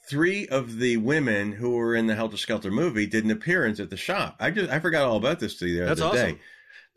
[0.09, 3.89] three of the women who were in the Helter Skelter movie did an appearance at
[3.89, 4.35] the shop.
[4.39, 6.35] I just I forgot all about this the other That's awesome.
[6.35, 6.39] day.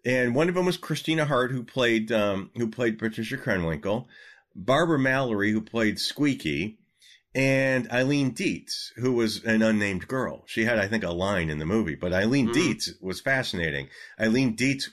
[0.07, 4.07] And one of them was Christina Hart, who played um, who played Patricia Krenwinkel,
[4.55, 6.79] Barbara Mallory, who played Squeaky,
[7.35, 10.43] and Eileen Dietz, who was an unnamed girl.
[10.47, 12.53] She had, I think, a line in the movie, but Eileen Mhm.
[12.55, 13.89] Dietz was fascinating.
[14.21, 14.91] Eileen Dietz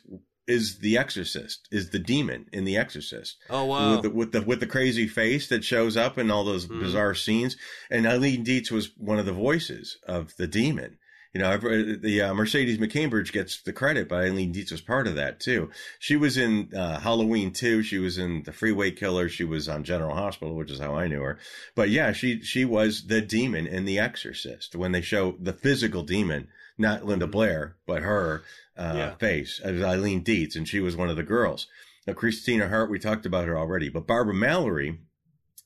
[0.48, 3.92] is the Exorcist, is the demon in the Exorcist oh wow.
[3.94, 6.80] with the, with the with the crazy face that shows up in all those Mhm.
[6.82, 7.56] bizarre scenes.
[7.90, 10.98] And Eileen Dietz was one of the voices of the demon.
[11.34, 15.16] You know, the uh, Mercedes McCambridge gets the credit, but Eileen Dietz was part of
[15.16, 15.70] that too.
[15.98, 17.84] She was in uh, Halloween too.
[17.84, 19.30] She was in The Freeway Killer.
[19.30, 21.40] She was on General Hospital, which is how I knew her.
[21.74, 26.04] But yeah, she she was the demon in The Exorcist when they show the physical
[26.04, 27.32] demon, not Linda Mhm.
[27.32, 28.44] Blair, but her
[28.78, 29.16] uh, Yeah.
[29.16, 31.68] face, as Eileen Dietz, and she was one of the girls.
[32.08, 35.00] Now, Christina Hart, we talked about her already, but Barbara Mallory,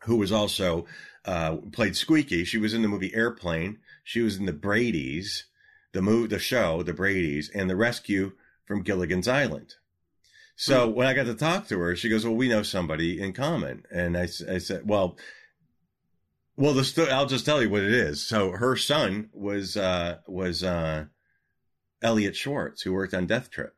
[0.04, 0.86] who was also
[1.24, 3.80] uh, played Squeaky, she was in the movie Airplane.
[4.04, 5.46] She was in the Brady's,
[5.94, 8.34] the move, the show, the Brady's, and the Rescue
[8.66, 9.76] from Gilligan's Island.
[10.56, 13.34] So when I got to talk to her, she goes, "Well, we know somebody in
[13.34, 15.18] common," and I, I said, "Well."
[16.58, 18.26] Well, the sto- I'll just tell you what it is.
[18.26, 21.06] So her son was uh, was uh,
[22.02, 23.74] Elliot Schwartz, who worked on Death Trip.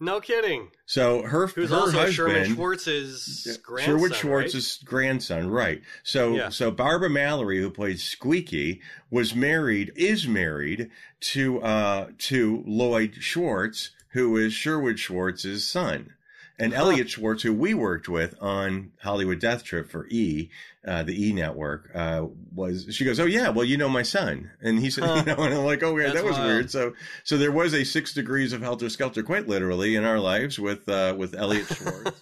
[0.00, 0.68] no kidding.
[0.84, 3.86] So her Who's her also husband, Sherman Schwartz's grandson.
[3.94, 4.20] Sherwood right?
[4.20, 5.80] Schwartz's grandson, right?
[6.02, 6.48] So, Yeah.
[6.50, 10.90] so Barbara Mallory, who played Squeaky, was married, is married
[11.32, 16.14] to uh to Lloyd Schwartz, who is Sherwood Schwartz's son,
[16.62, 20.48] and Elliot Schwartz, who we worked with on Hollywood Death Trip for E,
[20.86, 24.50] uh, the E network, uh, was she goes, oh yeah, well you know my son,
[24.62, 25.22] and he said, Huh.
[25.26, 26.46] you know, and I'm like, oh yeah, That's that was wild.
[26.46, 26.70] weird.
[26.70, 26.94] So,
[27.24, 30.88] so there was a six degrees of helter skelter, quite literally, in our lives with
[30.88, 32.20] uh with Elliot Schwartz.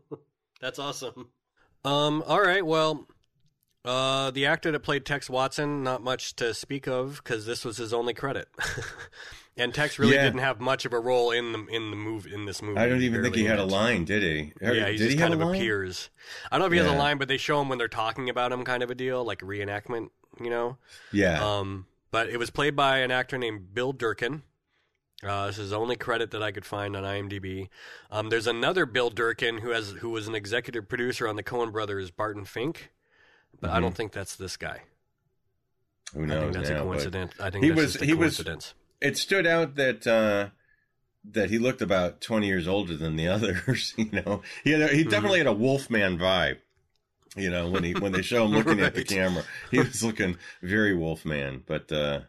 [0.60, 1.28] That's awesome.
[1.84, 2.66] Um, all right.
[2.66, 3.06] Well,
[3.86, 7.76] Uh, the actor that played Tex Watson, not much to speak of because this was
[7.76, 8.48] his only credit.
[9.56, 10.24] and Tex really Yeah.
[10.24, 12.78] didn't have much of a role in the in the move in this movie.
[12.78, 14.52] I don't even think he had a line, did he?
[14.60, 16.10] Yeah, he did just he kind of appears.
[16.50, 18.28] I don't know if he has a line, but they show him when they're talking
[18.28, 20.10] about him, kind of a deal, like reenactment,
[20.42, 20.78] you know.
[21.12, 21.42] Yeah.
[21.42, 24.42] Um, but it was played by an actor named Bill Durkin.
[25.22, 27.68] Uh, this is the only credit that I could find on IMDb.
[28.10, 31.72] Um, there's another Bill Durkin who has who was an executive producer on the Coen
[31.72, 32.90] Brothers Barton Fink,
[33.60, 34.82] but I don't think that's this guy.
[36.14, 37.32] Who I knows think that's now, a coincidence.
[37.40, 38.74] I think he that's was- he was- coincidence.
[39.00, 40.48] It stood out that uh,
[41.32, 43.92] that he looked about twenty years older than the others.
[43.96, 44.96] You know, he had a, Mm-hmm.
[44.96, 46.58] he definitely had a Wolfman vibe.
[47.36, 50.38] You know, when he when they show him looking at the camera, he was looking
[50.62, 51.62] very Wolfman.
[51.66, 52.20] But uh,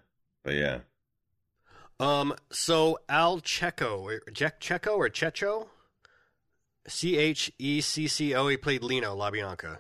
[0.44, 0.80] but yeah,
[2.02, 5.68] Um, so Al Checco, or Jack Checco or Checho,
[6.88, 8.48] C H E C C O.
[8.50, 9.78] He played Leno LaBianca.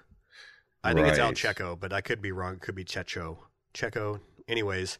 [0.89, 1.35] I think it's Al Right.
[1.35, 2.53] Checco, but I could be wrong.
[2.53, 3.37] It could be Checho.
[3.73, 4.19] Checco.
[4.47, 4.97] Anyways,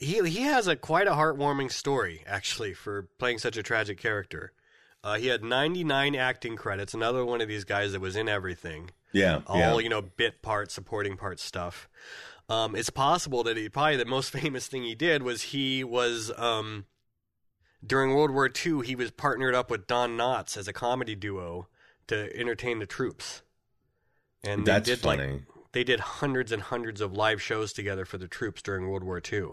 [0.00, 4.52] he he has a quite a heartwarming story actually for playing such a tragic character.
[5.02, 6.92] Uh, he had 99 acting credits.
[6.92, 9.78] Another one of these guys that was in everything yeah, all yeah.
[9.78, 11.88] you know bit part supporting part stuff
[12.48, 16.32] um, it's possible that he probably the most famous thing he did was he was
[16.36, 16.86] um,
[17.84, 21.68] during world war ii he was partnered up with don knotts as a comedy duo
[22.06, 23.42] to entertain the troops
[24.44, 25.32] and they That's did funny.
[25.32, 25.42] like
[25.72, 29.22] they did hundreds and hundreds of live shows together for the troops during World War
[29.32, 29.44] II.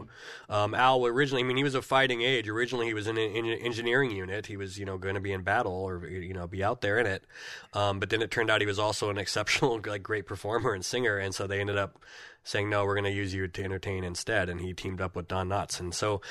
[0.49, 2.49] Um, Al originally, I mean, he was of fighting age.
[2.49, 4.47] Originally, he was in an engineering unit.
[4.47, 6.97] He was, you know, going to be in battle or you know be out there
[6.97, 7.25] in it.
[7.73, 10.83] Um, but then it turned out he was also an exceptional, like, great performer and
[10.83, 11.17] singer.
[11.17, 11.99] And so they ended up
[12.43, 15.27] saying, "No, we're going to use you to entertain instead." And he teamed up with
[15.27, 15.79] Don Knotts.
[15.79, 16.21] And so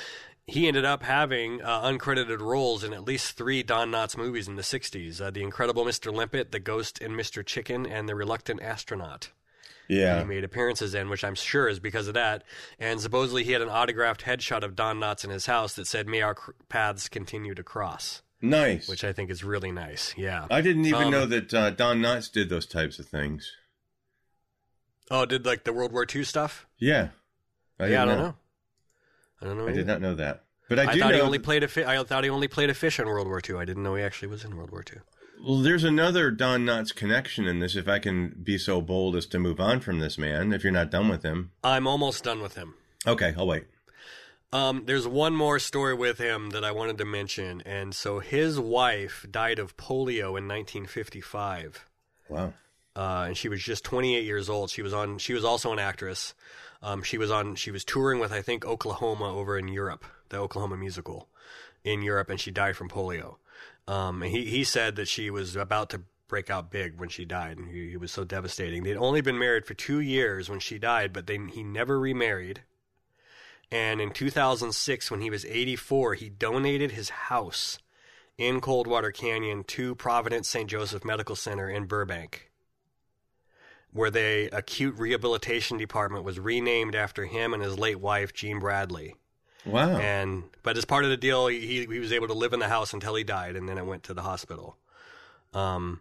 [0.47, 4.57] he ended up having uh, uncredited roles in at least three Don Knotts movies in
[4.57, 6.13] the '60s: uh, The Incredible Mr.
[6.13, 7.45] Limpet, The Ghost and Mr.
[7.45, 9.31] Chicken, and The Reluctant Astronaut
[9.89, 10.19] yeah.
[10.19, 12.43] he made appearances in, which I'm sure is because of that.
[12.79, 16.07] And supposedly he had an autographed headshot of Don Knotts in his house that said,
[16.09, 16.37] "May our
[16.69, 18.89] paths continue to cross," Nice.
[18.89, 20.15] which I think is really nice.
[20.17, 20.47] Yeah.
[20.51, 23.51] I didn't even Um, know that uh, Don Knotts did those types of things.
[25.11, 26.67] oh, did like the World War II stuff?
[26.79, 27.09] Yeah.
[27.79, 28.35] I yeah, I don't know.
[29.47, 29.65] I don't know.
[29.67, 29.79] I either.
[29.79, 30.45] did not know that.
[30.69, 31.69] But I, I do thought know he only played a.
[31.69, 33.57] Fi- I thought he only played a fish in World War II.
[33.57, 35.01] I didn't know he actually was in World War II.
[35.47, 37.77] Well, there's another Don Knotts connection in this.
[37.77, 40.73] If I can be so bold as to move on from this man, if you're
[40.73, 41.53] not done with him.
[41.63, 42.75] I'm almost done with him.
[43.07, 43.65] Okay, I'll wait.
[44.53, 48.59] Um, there's one more story with him that I wanted to mention, and so his
[48.59, 51.85] wife died of polio in 1955.
[52.29, 52.55] Wow.
[52.97, 54.71] uh, and she was just 28 years old.
[54.71, 55.19] She was on.
[55.19, 56.35] She was also an actress.
[56.83, 57.55] Um, she was on.
[57.55, 61.29] She was touring with I think Oklahoma over in Europe, the Oklahoma musical
[61.85, 63.37] in Europe, and she died from polio.
[63.89, 67.25] Um, and he he said that she was about to break out big when she
[67.25, 68.83] died, and he, he was so devastating.
[68.83, 72.63] They'd only been married for two years when she died, but they he never remarried.
[73.71, 77.79] And in 2006, when he was 84, he donated his house
[78.39, 80.71] in Coldwater Canyon to Providence St.
[80.71, 82.46] Joseph Medical Center in Burbank
[83.93, 89.15] where the acute rehabilitation department was renamed after him and his late wife Jean Bradley.
[89.65, 89.97] Wow.
[89.99, 92.69] And but as part of the deal, he he was able to live in the
[92.69, 94.77] house until he died, and then it went to the hospital.
[95.53, 96.01] Um,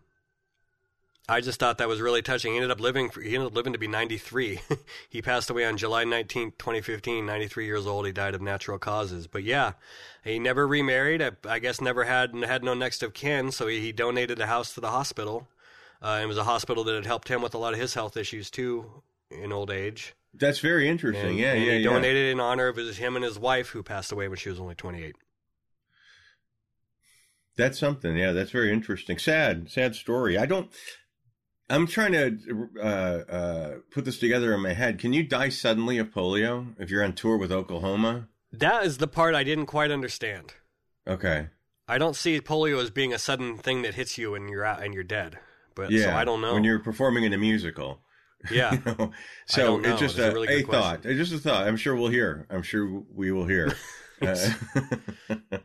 [1.27, 2.51] I just thought that was really touching.
[2.51, 3.09] He ended up living.
[3.09, 4.59] For, he ended up living to be 93.
[5.09, 7.25] he passed away on July 19th, 2015.
[7.25, 8.05] 93 years old.
[8.05, 9.25] He died of natural causes.
[9.25, 9.73] But yeah,
[10.23, 11.23] he never remarried.
[11.23, 13.51] I, I guess never had had no next of kin.
[13.51, 15.47] So he, he donated the house to the hospital.
[16.01, 18.17] Uh, it was a hospital that had helped him with a lot of his health
[18.17, 20.15] issues too in old age.
[20.33, 21.31] That's very interesting.
[21.31, 21.89] And, yeah, and yeah, he yeah.
[21.89, 24.59] donated in honor of his, him and his wife who passed away when she was
[24.59, 25.15] only 28.
[27.57, 28.17] That's something.
[28.17, 29.17] Yeah, that's very interesting.
[29.17, 30.37] Sad, sad story.
[30.37, 30.69] I don't.
[31.69, 34.99] I'm trying to uh, uh, put this together in my head.
[34.99, 38.27] Can you die suddenly of polio if you're on tour with Oklahoma?
[38.51, 40.53] That is the part I didn't quite understand.
[41.07, 41.47] Okay.
[41.87, 44.83] I don't see polio as being a sudden thing that hits you and you're out
[44.83, 45.39] and you're dead.
[45.75, 46.03] But Yeah.
[46.03, 46.53] so I don't know.
[46.53, 48.01] When you're performing in a musical.
[48.51, 48.73] yeah.
[48.73, 49.11] You know?
[49.47, 51.05] So it's just That's a a, really a thought.
[51.05, 51.67] It's just a thought.
[51.67, 52.47] I'm sure we'll hear.
[52.49, 53.73] I'm sure we will hear.
[54.21, 54.37] Uh,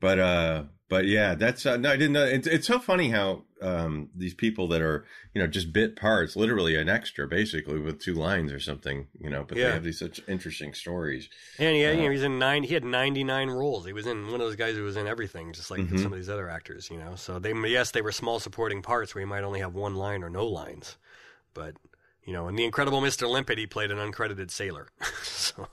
[0.00, 2.24] but uh, but yeah, that's uh, no, I didn't know.
[2.24, 6.36] It's it's so funny how um these people that are you know just bit parts,
[6.36, 9.44] literally an extra, basically with two lines or something, you know.
[9.44, 9.60] But Yeah.
[9.60, 11.28] they have these such interesting stories.
[11.58, 12.62] And he had, you Uh, know, he's in nine.
[12.62, 13.84] He had ninety nine roles.
[13.84, 15.96] He was in one of those guys who was in everything, just like Mhm.
[15.96, 16.90] some of these other actors.
[16.90, 19.74] You know, so they yes, they were small supporting parts where he might only have
[19.74, 20.96] one line or no lines,
[21.54, 21.76] but
[22.24, 23.26] you know, in the Incredible Mr.
[23.26, 24.88] Limpet, he played an uncredited sailor.
[25.24, 25.68] so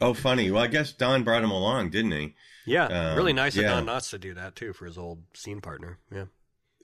[0.00, 0.50] Oh, funny.
[0.50, 2.34] Well, I guess Don brought him along, didn't he?
[2.64, 3.58] yeah, Um, really nice yeah.
[3.58, 5.98] of Don Knotts to do that too for his old scene partner.
[6.10, 6.26] Yeah,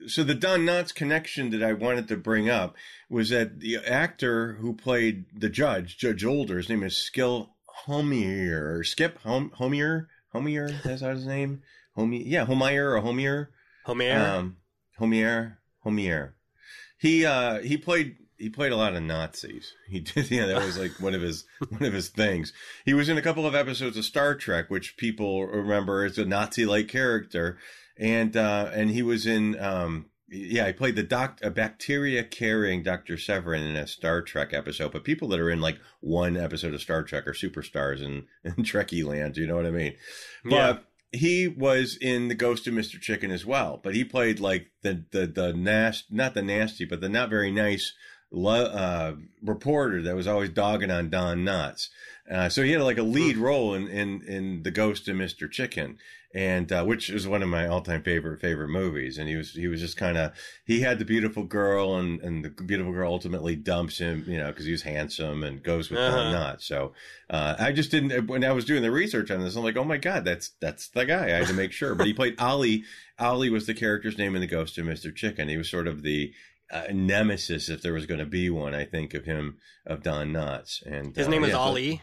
[0.07, 2.75] so the Don Knotts connection that I wanted to bring up
[3.09, 7.53] was that the actor who played the judge, Judge Older, his name is Skill
[7.87, 10.07] Homeier or Skip Hom- Homeier.
[10.33, 11.61] Homeier, that's how his name.
[11.97, 13.47] Homeier, yeah, Homeier or Homeier.
[13.85, 14.19] Homeier.
[14.19, 14.57] Um,
[14.99, 15.57] Homeier.
[15.85, 16.33] Homeier.
[16.97, 19.73] He uh he played he played a lot of Nazis.
[19.87, 22.53] He did, yeah, that was like one of his one of his things.
[22.85, 26.25] He was in a couple of episodes of Star Trek, which people remember as a
[26.25, 27.57] Nazi-like character,
[27.97, 32.83] and uh, and he was in um, yeah, he played the doc a bacteria carrying
[32.83, 34.91] Doctor Sevrin in a Star Trek episode.
[34.91, 38.63] But people that are in like one episode of Star Trek are superstars in in
[38.63, 39.37] Trekkie land.
[39.37, 39.95] You know what I mean?
[40.45, 40.73] Yeah.
[40.73, 42.99] But he was in the Ghost of Mr.
[42.99, 47.01] Chicken as well, but he played like the the the nast not the nasty, but
[47.01, 47.93] the not very nice
[48.35, 49.13] uh,
[49.43, 51.89] reporter that was always dogging on Don Knotts.
[52.29, 55.49] Uh, so he had like a lead role in in in the Ghost of Mr.
[55.49, 55.97] Chicken,
[56.33, 59.17] and uh, which is one of my all time favorite favorite movies.
[59.17, 60.31] And he was he was just kind of
[60.65, 64.47] he had the beautiful girl, and and the beautiful girl ultimately dumps him, you know,
[64.47, 66.53] because he was handsome and goes with Don Uh-huh.
[66.55, 66.63] Knotts.
[66.63, 66.93] So
[67.29, 69.83] uh, I just didn't when I was doing the research on this, I'm like, oh
[69.83, 71.25] my god, that's that's the guy.
[71.25, 71.95] I had to make sure.
[71.95, 72.83] But he played Ali.
[73.19, 75.15] Ali was the character's name in the Ghost of Mr.
[75.15, 75.47] Chicken.
[75.47, 76.33] He was sort of the
[76.71, 80.33] uh, nemesis, if there was going to be one, I think of him of Don
[80.33, 80.81] Knotts.
[80.83, 82.01] And His uh, name is yeah, Ali.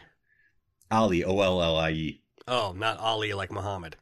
[0.89, 2.21] Ali, O L L I E.
[2.47, 3.97] Oh, not Ali like Muhammad.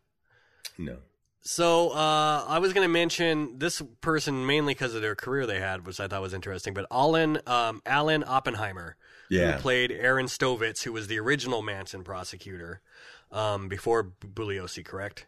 [0.80, 0.98] No.
[1.42, 5.60] So uh, I was going to mention this person mainly because of their career they
[5.60, 6.74] had, which I thought was interesting.
[6.74, 8.96] But Alan um, Alan Oppenheimer,
[9.30, 9.54] Yeah.
[9.54, 12.82] who played Aaron Stovitz, who was the original Manson prosecutor
[13.32, 15.28] um, before Bugliosi, correct?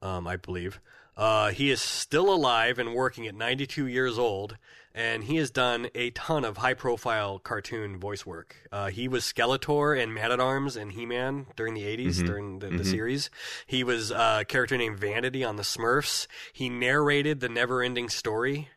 [0.00, 0.80] Um, I believe.
[1.16, 4.56] Uh, he is still alive and working at 92 years old,
[4.94, 8.56] and he has done a ton of high-profile cartoon voice work.
[8.70, 12.68] Uh, he was Skeletor and Man at Arms and He-Man during the 80s, during the,
[12.68, 13.30] the series.
[13.66, 16.26] He was uh, a character named Vanity on the Smurfs.
[16.52, 18.68] He narrated the Never-Ending Story.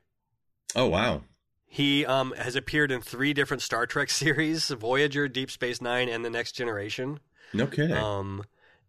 [0.76, 1.22] Oh wow.
[1.68, 6.24] He um, has appeared in three different Star Trek series: Voyager, Deep Space Nine, and
[6.24, 7.20] The Next Generation.
[7.54, 7.96] No kidding.
[7.96, 8.44] Um,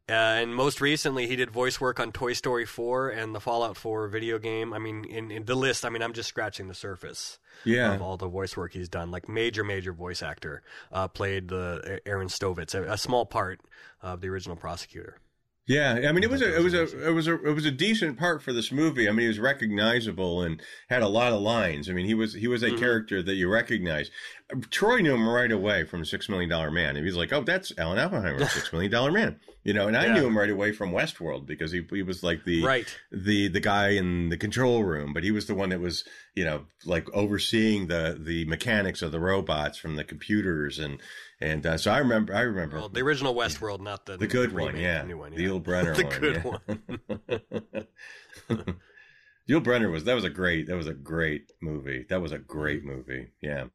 [0.08, 3.76] uh, and most recently, he did voice work on Toy Story 4 and the Fallout
[3.76, 4.72] 4 video game.
[4.72, 7.92] I mean, in, in the list, I mean, I'm just scratching the surface yeah.
[7.92, 9.10] of all the voice work he's done.
[9.10, 10.62] Like major, major voice actor
[10.92, 13.60] uh, played the Aaron Stovitz, a, a small part
[14.00, 15.18] of the original prosecutor.
[15.68, 17.72] Yeah, I mean, it was a, it was a, it was a, it was a
[17.72, 19.08] decent part for this movie.
[19.08, 21.90] I mean, he was recognizable and had a lot of lines.
[21.90, 22.78] I mean, he was, he was a Mm-hmm.
[22.78, 24.10] character that you recognize.
[24.70, 26.94] Troy knew him right away from Six Million Dollar Man.
[26.94, 29.88] He was like, "Oh, that's Alan Oppenheimer, Six Million Dollar Man," you know.
[29.88, 30.14] And I Yeah.
[30.14, 32.96] knew him right away from Westworld because he he was like the Right.
[33.10, 36.04] the the guy in the control room, but he was the one that was
[36.36, 41.00] you know like overseeing the the mechanics of the robots from the computers and
[41.40, 44.52] and uh, so I remember I remember Well, the original Westworld, not the the good
[44.52, 45.02] one, remake, yeah.
[45.02, 45.48] the new one, The yeah.
[45.48, 46.20] Yul Brynner the one.
[46.20, 46.42] good
[47.68, 47.82] yeah.
[48.48, 48.66] one.
[49.48, 52.04] Yul Brynner was that was a great that was a great movie.
[52.08, 52.88] That was a great Mm-hmm.
[52.96, 53.26] movie.
[53.40, 53.66] Yeah.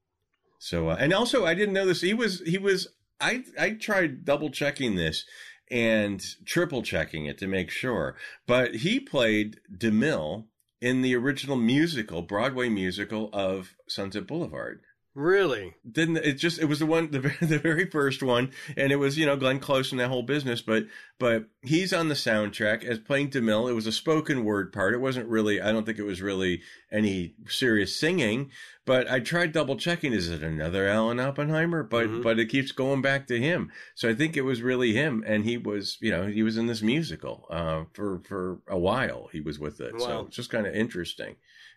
[0.59, 2.01] So uh, and also I didn't know this.
[2.01, 2.88] He was he was
[3.19, 5.25] I I tried double checking this
[5.69, 8.17] and triple checking it to make sure.
[8.47, 10.47] But he played DeMille
[10.81, 14.81] in the original musical, Broadway musical of Sunset Boulevard
[15.13, 15.73] Really?
[15.89, 18.95] didn't it just it was the one the very, the very first one and it
[18.95, 20.85] was you know Glenn Close and that whole business but
[21.19, 23.69] but he's on the soundtrack as playing DeMille.
[23.69, 24.93] It was a spoken word part.
[24.93, 26.61] It wasn't really I don't think it was really
[26.91, 28.51] any serious singing
[28.85, 31.83] but I tried double checking is it another Alan Oppenheimer?
[31.83, 32.23] But Mhm.
[32.23, 33.69] but it keeps going back to him.
[33.95, 36.67] So I think it was really him and he was you know he was in
[36.67, 39.93] this musical uh for for a while he was with it.
[39.99, 41.35] So it's just kind of interesting.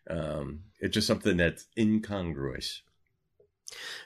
[0.09, 2.83] Um it's just something that's incongruous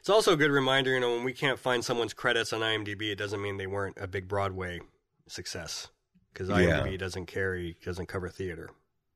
[0.00, 3.10] It's also a good reminder, you know, when we can't find someone's credits on IMDb,
[3.10, 4.80] it doesn't mean they weren't a big Broadway
[5.26, 5.88] success
[6.32, 6.80] because Yeah.
[6.80, 8.70] IMDb doesn't carry, doesn't cover theater.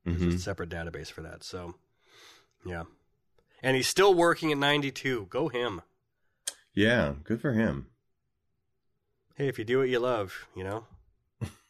[0.07, 0.19] Mhm.
[0.19, 1.45] There's a separate database for that.
[1.45, 1.75] So,
[2.65, 2.85] yeah.
[3.63, 5.27] And he's still working at 92.
[5.31, 5.83] Go him.
[6.75, 7.91] Yeah, good for him.
[9.37, 10.87] Hey, if you do what you love, you know?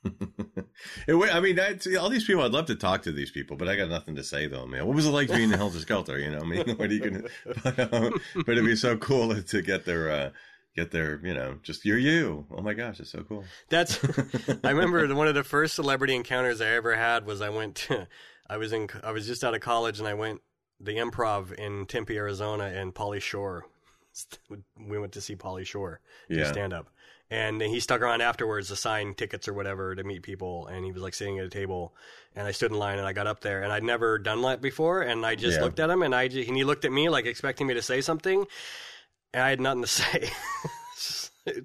[0.05, 3.69] It I mean, that's, all these people, I'd love to talk to these people, but
[3.69, 4.66] I got nothing to say though.
[4.66, 4.87] Man.
[4.87, 6.19] What was it like being in Helter Skelter?
[6.19, 7.29] You know, I mean, what are you to,
[7.65, 10.31] but, um, but it'd be so cool to get their, uh,
[10.74, 12.47] get their, you know, just you're you.
[12.51, 13.45] Oh my gosh, it's so cool.
[13.69, 14.03] That's,
[14.65, 18.09] I remember one of the first celebrity encounters I ever had was I went, to,
[18.49, 20.41] I was in, I was just out of college and I went
[20.81, 23.66] the improv in Tempe, Arizona and Pauly Shore.
[24.77, 26.51] We went to see Pauly Shore do Yeah.
[26.51, 26.89] stand up.
[27.33, 30.67] And he stuck around afterwards to sign tickets or whatever to meet people.
[30.67, 31.95] And he was like sitting at a table.
[32.37, 34.61] And I stood in line and I got up there and I'd never done that
[34.61, 35.01] before.
[35.01, 35.65] And I just Yeah.
[35.65, 38.03] looked at him and I and he looked at me like expecting me to say
[38.03, 38.45] something.
[39.33, 40.31] And I had nothing to say.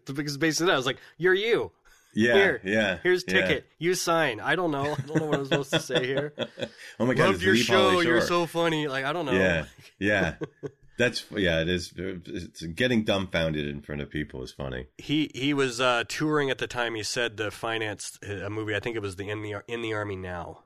[0.05, 1.71] because basically, I was like, "You're you."
[2.13, 2.97] Yeah, here, yeah.
[3.03, 3.33] Here's yeah.
[3.41, 3.65] ticket.
[3.77, 4.39] You sign.
[4.39, 4.93] I don't know.
[4.93, 6.33] I don't know what I'm supposed to say here.
[6.99, 7.99] oh my god, Love your show.
[7.99, 8.87] You're so funny.
[8.87, 9.33] Like I don't know.
[9.33, 9.65] Yeah,
[9.99, 10.35] yeah.
[10.97, 11.61] That's yeah.
[11.61, 11.93] It is.
[11.95, 14.87] It's getting dumbfounded in front of people is funny.
[14.97, 16.95] He he was uh, touring at the time.
[16.95, 18.75] He said to finance a movie.
[18.75, 20.63] I think it was the in the in the army now,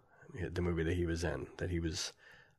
[0.52, 1.48] the movie that he was in.
[1.58, 2.14] That he was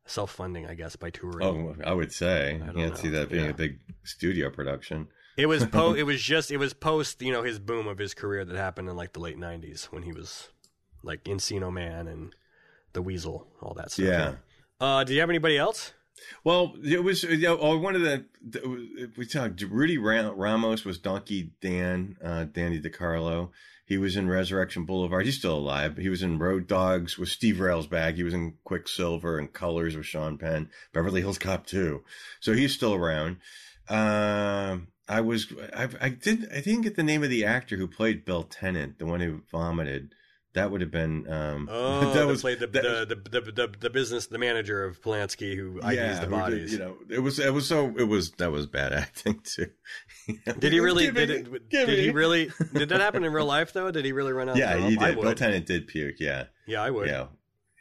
[0.04, 1.42] self funding, I guess, by touring.
[1.46, 2.94] Oh, I would say I can't know.
[2.94, 3.50] see that being Yeah.
[3.50, 5.08] a big studio production.
[5.38, 5.94] It was po.
[5.96, 6.50] it was just.
[6.50, 7.22] It was post.
[7.22, 10.02] You know, his boom of his career that happened in like the late '90s when
[10.02, 10.50] he was
[11.02, 12.34] like Encino Man and
[12.92, 14.04] the Weasel, all that stuff.
[14.06, 14.34] Yeah.
[14.78, 15.94] Uh, do you have anybody else?
[16.44, 19.62] Well, it was you know, oh, one of the, the we talked.
[19.62, 23.50] Rudy Ramos was Donkey Dan, uh, Danny DeCarlo.
[23.84, 25.26] He was in Resurrection Boulevard.
[25.26, 25.96] He's still alive.
[25.96, 28.14] He was in Road Dogs with Steve Railsback.
[28.14, 30.70] He was in Quicksilver and Colors with Sean Penn.
[30.94, 32.02] Beverly Hills Cop too.
[32.40, 33.38] So he's still around.
[33.88, 37.86] Um, I was I, I did I didn't get the name of the actor who
[37.86, 40.14] played Bill Tennant, the one who vomited.
[40.54, 43.74] That would have been um Oh, that was played the, that- the, the, the, the,
[43.80, 46.72] the business, the manager of Polanski who IDs the who did- bodies.
[46.72, 49.68] you know, it was it was so it was that was bad acting too.
[50.58, 51.10] Did he really?
[51.10, 51.68] Did me- it?
[51.70, 52.50] Did he really?
[52.74, 53.90] Did that happen in real life though?
[53.90, 54.56] Did he really run out?
[54.56, 55.10] Yeah, of he throw up?
[55.10, 55.20] I did.
[55.22, 55.34] Bill.
[55.34, 56.16] Tennant did puke.
[56.20, 57.08] Yeah, Yeah, I would.
[57.08, 57.26] yeah.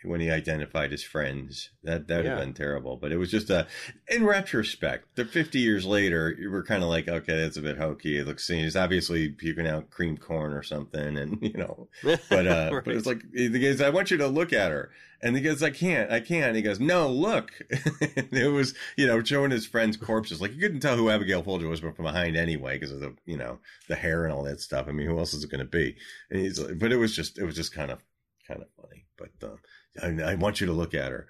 [0.04, 2.32] When he identified his friends, that that would Yeah.
[2.32, 2.98] have been terrible.
[2.98, 3.68] But it was just a.
[4.08, 7.78] In retrospect, the fifty years later, you were kind of like, okay, that's a bit
[7.78, 8.18] hokey.
[8.18, 8.48] It looks.
[8.48, 11.88] He's obviously puking out cream corn or something, and you know.
[12.30, 12.84] But uh, Right.
[12.86, 13.80] but it's like the guys.
[13.82, 14.92] I want you to look at her,
[15.22, 16.56] and the guy's, I can't, I can't.
[16.56, 17.52] He goes, no, look.
[17.70, 20.42] it was you know showing his friends' corpses.
[20.42, 23.38] Like you couldn't tell who Abigail Folger was from behind anyway because of the you
[23.38, 24.88] know the hair and all that stuff.
[24.88, 25.96] I mean, who else is it going to be?
[26.32, 28.00] And he's like, but it was just it was just kind of
[28.48, 29.06] kind of funny.
[29.18, 29.60] But um,
[30.02, 31.28] I, I want you to look at her.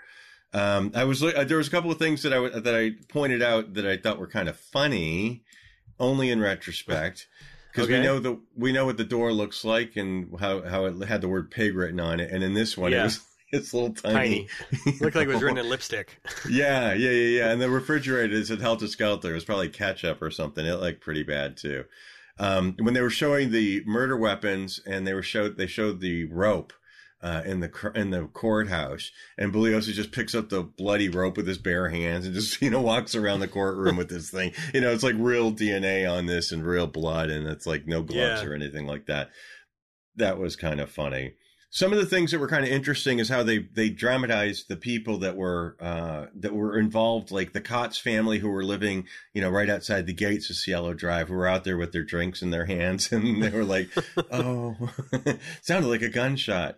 [0.53, 3.73] Um, I was there was a couple of things that I that I pointed out
[3.75, 5.43] that I thought were kind of funny,
[5.99, 7.27] only in retrospect.
[7.71, 11.07] Because we know the we know what the door looks like and how, how it
[11.07, 13.03] had the word pig written on it, and in this one it Yeah.
[13.05, 13.21] was
[13.53, 14.47] it's little tiny.
[14.85, 14.97] Tiny.
[14.99, 16.19] Looked like it was written in lipstick.
[16.49, 17.51] Yeah, yeah, yeah, yeah.
[17.51, 19.31] And the refrigerator is at Helter Skelter.
[19.31, 20.65] It was probably ketchup or something.
[20.65, 21.85] It looked pretty bad too.
[22.39, 26.25] Um, when they were showing the murder weapons and they were showed they showed the
[26.25, 26.73] rope
[27.23, 31.47] uh, in the in the courthouse, and Bugliosi just picks up the bloody rope with
[31.47, 34.53] his bare hands and just you know walks around the courtroom with this thing.
[34.73, 38.01] You know, it's like real DNA on this and real blood, and it's like no
[38.01, 38.47] gloves Yeah.
[38.49, 39.29] or anything like that.
[40.15, 41.33] That was kind of funny
[41.73, 44.75] some of the things that were kind of interesting is how they they dramatized the
[44.75, 49.41] people that were uh, that were involved, like the Kotts family who were living, you
[49.41, 52.41] know, right outside the gates of Cielo Drive, who were out there with their drinks
[52.41, 53.87] in their hands, and they were like,
[54.31, 54.75] "Oh,
[55.61, 56.77] sounded like a gunshot."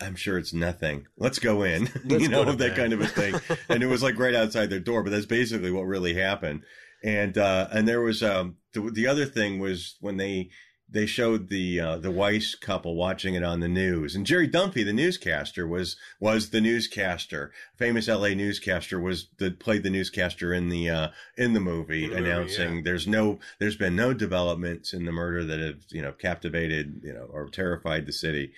[0.00, 1.06] I'm sure it's nothing.
[1.16, 2.76] Let's go in, Let's you know, that bed.
[2.76, 3.34] kind of a thing.
[3.68, 6.62] and it was like right outside their door, but that's basically what really happened.
[7.04, 10.50] And uh, and there was um the, the other thing was when they
[10.92, 14.84] they showed the uh, the Weiss couple watching it on the news, and Jerry Dunphy,
[14.84, 18.34] the newscaster, was was the newscaster, famous L.A.
[18.34, 22.76] newscaster, was the played the newscaster in the uh, in the movie, the movie, announcing
[22.76, 22.82] yeah.
[22.84, 27.12] there's no there's been no developments in the murder that have you know captivated you
[27.12, 28.52] know or terrified the city.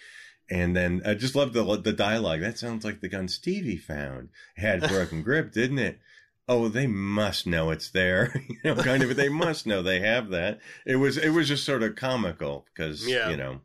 [0.50, 2.40] And then I just love the the dialogue.
[2.40, 4.28] That sounds like the gun Stevie found.
[4.56, 6.00] Had broken grip, didn't it?
[6.46, 8.34] Oh, they must know it's there.
[8.48, 9.16] you know, kind of.
[9.16, 10.60] They must know they have that.
[10.84, 13.30] It was it was just sort of comical because Yeah.
[13.30, 13.60] you know.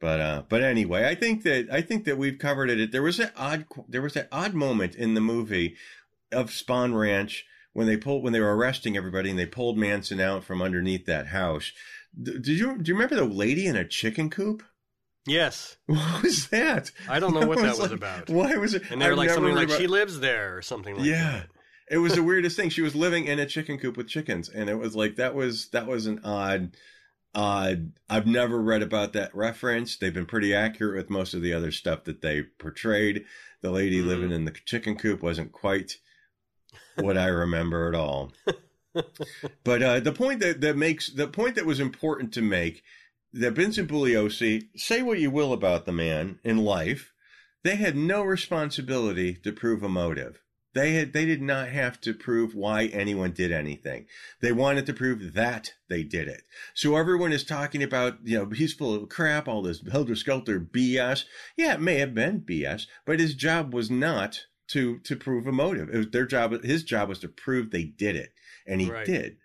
[0.00, 2.92] But uh, but anyway, I think that I think that we've covered it.
[2.92, 5.76] There was an odd there was that odd moment in the movie
[6.30, 10.20] of Spahn Ranch when they pulled when they were arresting everybody and they pulled Manson
[10.20, 11.72] out from underneath that house.
[12.22, 14.62] D- Did you do you remember the lady in a chicken coop?
[15.26, 15.76] Yes.
[15.86, 16.90] What was that?
[17.08, 18.30] I don't know what that was like, about.
[18.30, 18.82] Why was it?
[18.90, 21.10] And they were I've like something like about- she lives there or something like that.
[21.10, 21.32] yeah.
[21.32, 21.48] that.
[21.90, 22.70] It was the weirdest thing.
[22.70, 25.68] She was living in a chicken coop with chickens, and it was like that was
[25.70, 26.76] that was an odd,
[27.34, 27.92] odd.
[28.08, 29.96] I've never read about that reference.
[29.96, 33.24] They've been pretty accurate with most of the other stuff that they portrayed.
[33.60, 34.06] The lady Mhm.
[34.06, 35.96] living in the chicken coop wasn't quite
[36.96, 38.32] what I remember at all.
[39.64, 42.82] but uh, the point that that makes the point that was important to make
[43.34, 47.12] that Vincent Bugliosi, say what you will about the man in life,
[47.62, 50.40] they had no responsibility to prove a motive.
[50.74, 54.06] They had they did not have to prove why anyone did anything.
[54.40, 56.42] They wanted to prove that they did it.
[56.74, 60.58] So everyone is talking about, you know, he's full of crap, all this helter skelter
[60.58, 61.24] BS.
[61.56, 65.52] Yeah, it may have been BS, but his job was not to to prove a
[65.52, 65.90] motive.
[65.90, 66.64] It was their job.
[66.64, 68.32] His job was to prove they did it,
[68.66, 69.06] and he Right.
[69.06, 69.36] did.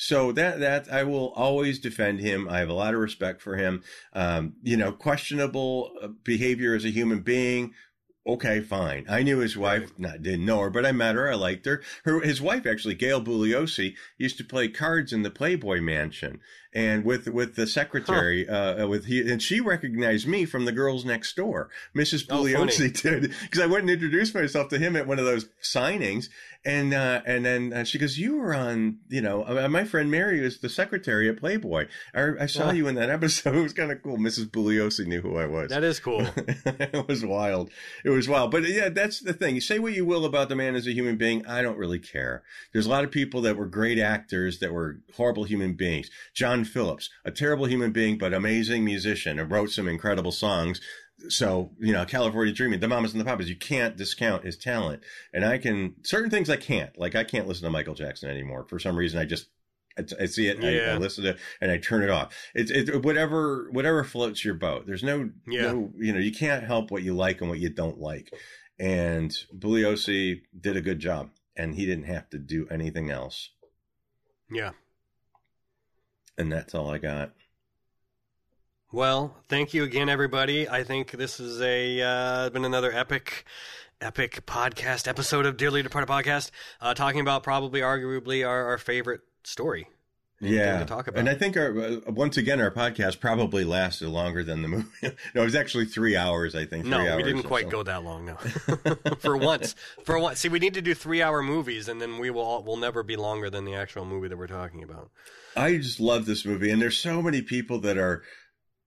[0.00, 2.48] So that that I will always defend him.
[2.48, 3.82] I have a lot of respect for him.
[4.12, 7.74] Um, you know, questionable uh, behavior as a human being.
[8.24, 9.06] Okay, fine.
[9.08, 11.32] I knew his wife, not didn't know her, but I met her.
[11.32, 11.82] I liked her.
[12.04, 16.40] Her his wife actually, Gail Bugliosi, used to play cards in the Playboy Mansion,
[16.74, 18.76] and with with the secretary, huh.
[18.80, 21.70] uh, with he, and she recognized me from the girls next door.
[21.96, 22.26] Mrs.
[22.26, 25.46] Bugliosi oh, did because I went and introduced myself to him at one of those
[25.62, 26.28] signings,
[26.64, 30.10] and uh, and then uh, she goes, "You were on, you know, uh, my friend
[30.10, 31.86] Mary was the secretary at Playboy.
[32.14, 33.54] I, I saw you in that episode.
[33.58, 34.18] It was kind of cool.
[34.18, 34.50] Mrs.
[34.50, 35.70] Bugliosi knew who I was.
[35.70, 36.26] That is cool.
[36.36, 37.70] it was wild.
[38.04, 38.50] It was wild.
[38.50, 39.54] But yeah, that's the thing.
[39.54, 41.44] You say what you will about the man as a human being.
[41.46, 42.42] I don't really care.
[42.72, 46.10] There's a lot of people that were great actors that were horrible human beings.
[46.34, 50.80] John Phillips, a terrible human being but amazing musician, and wrote some incredible songs.
[51.28, 55.02] So you know california dreaming the mamas and the papas you can't discount his talent.
[55.32, 56.96] And i can certain things i can't.
[56.98, 58.66] Like i can't listen to michael jackson anymore.
[58.68, 59.48] For some reason i just
[59.98, 60.92] i, I see it yeah.
[60.92, 62.34] I, I, listen to it and i turn it off.
[62.54, 64.86] It's it, whatever whatever floats your boat.
[64.86, 65.62] There's no yeah.
[65.62, 68.32] no you know you can't help what you like and what you don't like.
[68.78, 73.50] And Bugliosi did a good job and he didn't have to do anything else.
[74.50, 74.70] Yeah
[76.38, 77.32] and that's all i got
[78.90, 80.66] well, thank you again, everybody.
[80.66, 83.44] I think this is a uh, been another epic,
[84.00, 86.50] epic podcast episode of Dearly Departed podcast,
[86.80, 89.88] uh, talking about probably, arguably, our, our favorite story.
[90.40, 91.18] Yeah, to talk about.
[91.18, 94.88] And I think our uh, once again our podcast probably lasted longer than the movie.
[95.02, 96.54] no, it was actually three hours.
[96.54, 96.86] I think.
[96.86, 97.70] no, we didn't quite so.
[97.70, 98.26] go that long.
[98.26, 98.34] No,
[99.18, 99.74] for once,
[100.04, 100.38] for once.
[100.38, 103.16] See, we need to do three-hour movies, and then we will all, will never be
[103.16, 105.10] longer than the actual movie that we're talking about.
[105.56, 108.22] I just love this movie, and there's so many people that are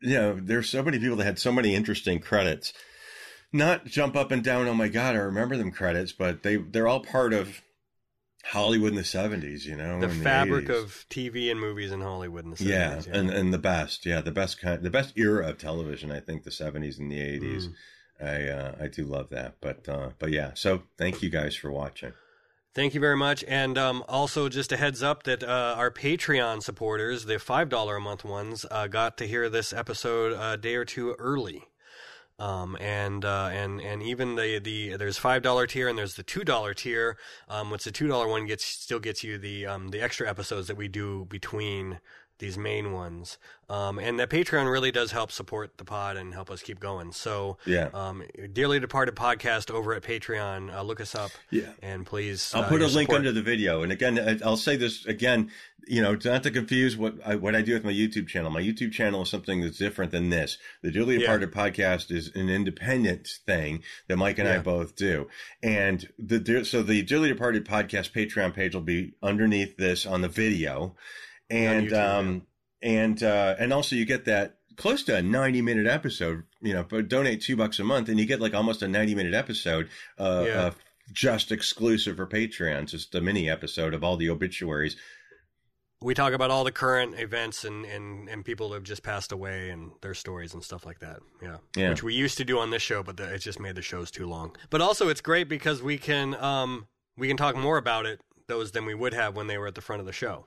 [0.02, 2.74] you know, there's so many people that had so many interesting credits.
[3.54, 6.88] Not jump up and down, oh my God, I remember them credits, but they, they're
[6.88, 7.62] all part of
[8.44, 12.44] Hollywood in the 70s, you know, the fabric the of TV and movies in Hollywood
[12.44, 12.68] in the 70s.
[12.68, 16.12] Yeah, yeah, And, and the best, yeah, the best kind, the best era of television,
[16.12, 17.68] I think the 70s and the 80s.
[17.68, 17.74] Mm.
[18.20, 21.72] I, uh, I do love that, but, uh, but yeah, so thank you guys for
[21.72, 22.14] watching.
[22.74, 23.44] Thank you very much.
[23.48, 28.00] And um, also, just a heads up that uh, our Patreon supporters, the $5 a
[28.00, 31.66] month ones, uh, got to hear this episode a day or two early.
[32.42, 36.24] Um, and uh, and and even the the there's five dollar tier and there's the
[36.24, 37.16] two dollar tier.
[37.48, 40.68] Um, which the two dollar one gets still gets you the um, the extra episodes
[40.68, 42.00] that we do between
[42.42, 43.38] these main ones.
[43.70, 47.14] Um, and that Patreon really does help support the pod and help us keep going.
[47.14, 50.76] So, yeah, um, Dearly Departed podcast over at Patreon.
[50.76, 51.32] Uh, look us up.
[51.52, 52.52] Yeah, and please.
[52.54, 53.20] I'll uh, put a link support.
[53.20, 53.84] under the video.
[53.84, 55.52] And again, I'll say this again.
[55.88, 58.52] You know, not to confuse what I, what I do with my YouTube channel.
[58.52, 60.58] My YouTube channel is something that's different than this.
[60.84, 61.62] The Dearly Departed yeah.
[61.64, 64.56] podcast is an independent thing that Mike and yeah.
[64.56, 65.28] I both do.
[65.64, 70.28] And the so the Dearly Departed podcast Patreon page will be underneath this on the
[70.28, 70.96] video
[71.52, 72.48] and YouTube, um
[72.82, 72.90] yeah.
[72.90, 76.84] and uh and also you get that close to a 90 minute episode you know
[76.84, 79.90] but donate two bucks a month and you get like almost a 90 minute episode
[80.18, 80.62] uh, yeah.
[80.62, 80.72] uh
[81.12, 84.96] just exclusive for patreon just a mini episode of all the obituaries
[86.02, 89.32] we talk about all the current events and, and, and people who have just passed
[89.32, 91.20] away and their stories and stuff like that.
[91.44, 91.58] Yeah.
[91.76, 91.90] yeah.
[91.90, 94.10] Which we used to do on this show, but the, it just made the shows
[94.10, 94.56] too long.
[94.72, 96.88] But also, it's great because we can um,
[97.18, 99.76] we can talk more about it those than we would have when they were at
[99.76, 100.46] the front of the show.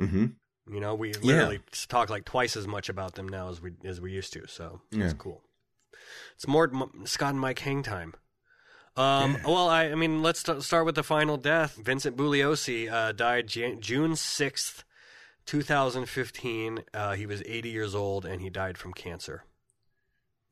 [0.00, 0.26] Mm-hmm.
[0.70, 1.86] You know, we literally yeah.
[1.88, 4.46] talk like twice as much about them now as we as we used to.
[4.48, 5.04] So yeah.
[5.04, 5.42] it's cool.
[6.34, 6.70] It's more
[7.04, 8.14] Scott and Mike hang time.
[8.96, 9.42] Um, yeah.
[9.46, 11.76] Well, I, I, mean, let's t- start with the final death.
[11.76, 14.84] Vincent Bugliosi uh, died Jan- June sixth,
[15.44, 16.80] two thousand fifteen.
[16.94, 19.44] Uh, he was eighty years old, and he died from cancer.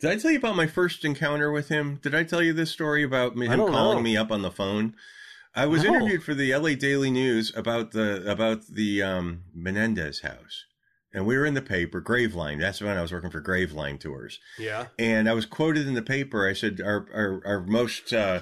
[0.00, 1.98] Did I tell you about my first encounter with him?
[2.02, 4.02] Did I tell you this story about him calling know.
[4.02, 4.94] me up on the phone?
[5.54, 5.94] I was no.
[5.94, 10.64] interviewed for the LA Daily News about the about the um, Menendez house,
[11.12, 12.60] and we were in the paper Graveline.
[12.60, 14.40] That's when I was working for Graveline Tours.
[14.58, 16.48] Yeah, and I was quoted in the paper.
[16.48, 18.40] I said our our, our most uh,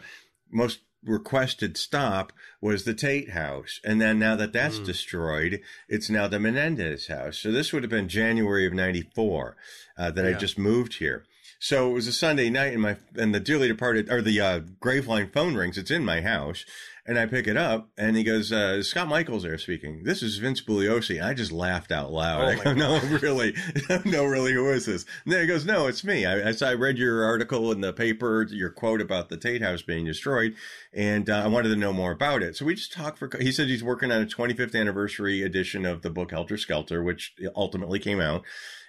[0.51, 4.87] most requested stop was the Tate house, and then now that that's mm.
[4.87, 7.39] destroyed, it's now the Menendez house.
[7.39, 9.57] So this would have been January of '94
[9.99, 10.31] uh, that yeah.
[10.31, 11.27] I just moved here.
[11.59, 14.61] So it was a Sunday night, and my and the dearly departed or the uh,
[14.81, 15.79] Graveline phone rings.
[15.79, 16.65] It's in my house,
[17.05, 20.05] and I pick it up, and he goes, uh, Scott Michaels there speaking.
[20.05, 21.21] This is Vince Bugliosi.
[21.21, 22.43] I just laughed out loud.
[22.43, 23.55] Oh I go, no, really?
[24.05, 25.05] no, really, who is this?
[25.25, 26.25] And then he goes, no, it's me.
[26.25, 30.05] I, I, read your article in the paper, your quote about the Tate House being
[30.05, 30.55] destroyed,
[30.93, 32.57] and uh, I wanted to know more about it.
[32.57, 36.03] So we just talked for, he said he's working on a 25th anniversary edition of
[36.03, 38.45] the book Helter Skelter, which ultimately came out.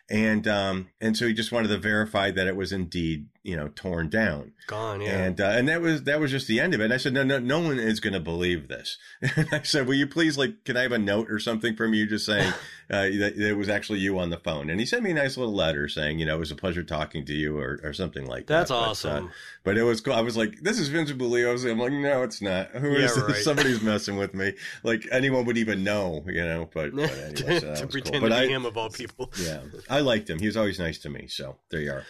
[0.10, 3.68] And, um, and so he just wanted to verify that it was indeed you know
[3.76, 4.54] torn down.
[4.68, 5.24] Gone yeah.
[5.24, 6.86] And uh, and that was that was just the end of it.
[6.86, 8.98] And i said no no no one is going to believe this.
[9.36, 11.94] And i said will you please like can i have a note or something from
[11.94, 12.54] you just saying
[12.90, 14.70] uh, that it was actually you on the phone?
[14.70, 16.84] And he sent me a nice little letter saying you know it was a pleasure
[16.84, 18.76] talking to you or, or something like that's that.
[18.76, 19.34] That's awesome but, uh,
[19.64, 20.14] but, it was cool.
[20.14, 21.70] I was like this is vince Bugliosi.
[21.70, 22.70] i'm like no it's not.
[22.72, 23.36] Who is yeah, this?
[23.36, 23.36] right.
[23.44, 24.54] somebody's messing with me.
[24.84, 28.30] Like anyone would even know you know but, but anyway so to pretend cool.
[28.30, 29.32] to but be I, him of all people.
[29.38, 29.60] Yeah.
[29.90, 30.40] I liked him.
[30.40, 32.06] He was always nice to me so there you are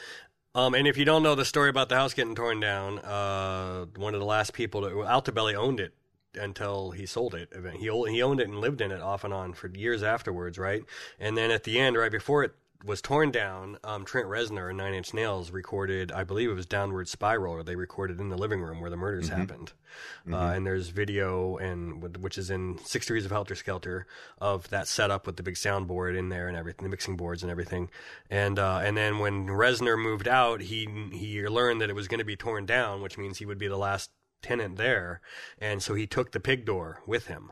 [0.55, 3.85] um, and if you don't know the story about the house getting torn down, uh,
[3.95, 5.93] one of the last people to Altobelli owned it
[6.35, 7.51] until he sold it.
[7.77, 10.83] He he owned it and lived in it off and on for years afterwards, right?
[11.19, 12.53] And then at the end, right before it
[12.83, 16.65] was torn down, um, Trent Reznor and Nine Inch Nails recorded, I believe it was
[16.65, 19.39] Downward Spiral, or they recorded in the living room where the murders mm-hmm.
[19.39, 19.73] happened.
[20.27, 20.33] Mm-hmm.
[20.33, 24.05] Uh, and there's video, and which is in Six Degrees of Helter Skelter,
[24.39, 27.51] of that setup with the big soundboard in there and everything, the mixing boards and
[27.51, 27.89] everything.
[28.29, 32.19] And uh, and then when Reznor moved out, he he learned that it was going
[32.19, 34.11] to be torn down, which means he would be the last
[34.41, 35.21] tenant there,
[35.57, 37.51] and so he took the pig door with him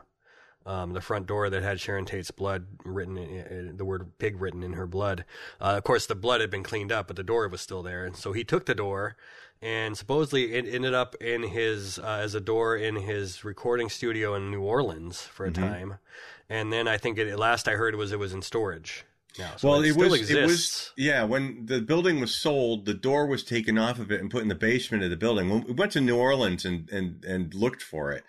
[0.66, 4.40] um, the front door that had Sharon Tate's blood written, in, in, the word pig
[4.40, 5.24] written in her blood.
[5.60, 8.04] Uh, of course, the blood had been cleaned up, but the door was still there.
[8.04, 9.16] And so he took the door,
[9.60, 14.34] and supposedly it ended up in his uh, as a door in his recording studio
[14.34, 15.62] in New Orleans for a mm-hmm.
[15.62, 15.98] time.
[16.48, 19.04] And then I think it, last I heard was it was in storage.
[19.38, 20.14] Now, so well, it, it was.
[20.14, 20.30] Exists.
[20.36, 20.92] It was.
[20.96, 24.42] Yeah, when the building was sold, the door was taken off of it and put
[24.42, 25.64] in the basement of the building.
[25.64, 28.24] we went to New Orleans and and and looked for it.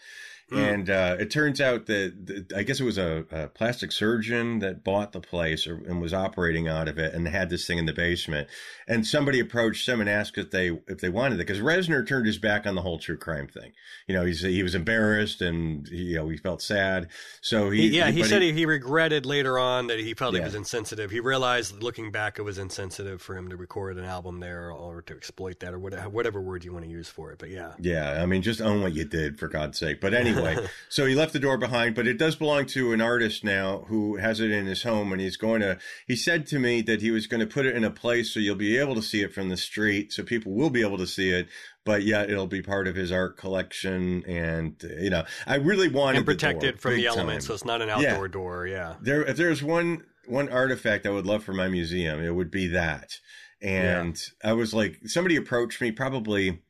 [0.57, 4.83] And uh, it turns out that, I guess it was a, a, plastic surgeon that
[4.83, 7.85] bought the place or, and was operating out of it and had this thing in
[7.85, 8.47] the basement.
[8.87, 12.25] And somebody approached them and asked if they if they wanted it because Reznor turned
[12.25, 13.71] his back on the whole true crime thing.
[14.07, 17.07] You know, he's he was embarrassed and he, you know he felt sad.
[17.41, 20.33] So he, he yeah he, he said he, he, regretted later on that he felt
[20.33, 20.41] yeah.
[20.41, 21.11] he was insensitive.
[21.11, 25.01] He realized looking back it was insensitive for him to record an album there or
[25.03, 27.39] to exploit that or whatever, whatever word you want to use for it.
[27.39, 30.01] But yeah, yeah, I mean just own what you did for God's sake.
[30.01, 30.42] But anyway,
[30.89, 34.17] so he left the door behind, but it does belong to an artist now who
[34.17, 35.77] has it in his home and he's going to.
[36.07, 38.39] He said to me that he was going to put it in a place so
[38.39, 41.07] you'll be able to see it from the street, so people will be able to
[41.07, 41.47] see it
[41.85, 44.23] but yet it'll be part of his art collection.
[44.25, 47.81] And you know, I really wanted and protected the from the elements, so it's not
[47.81, 48.31] an outdoor yeah.
[48.31, 48.67] door.
[48.67, 49.23] Yeah, there.
[49.23, 53.19] If there's one one artifact I would love for my museum, it would be that.
[53.61, 54.49] And yeah.
[54.49, 56.61] I was like, somebody approached me probably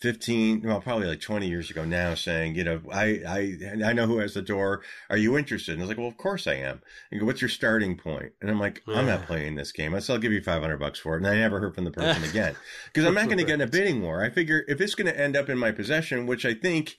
[0.00, 4.06] 15 well probably like 20 years ago now saying you know i i i know
[4.06, 6.54] who has the door are you interested and i was like well of course i
[6.54, 8.32] am and go what's your starting point?
[8.40, 10.98] and i'm like i'm not playing this game i said i'll give you 500 bucks
[10.98, 12.56] for it and i never heard from the person again
[12.86, 15.12] because i'm not going to get in a bidding war i figure if it's going
[15.12, 16.96] to end up in my possession which i think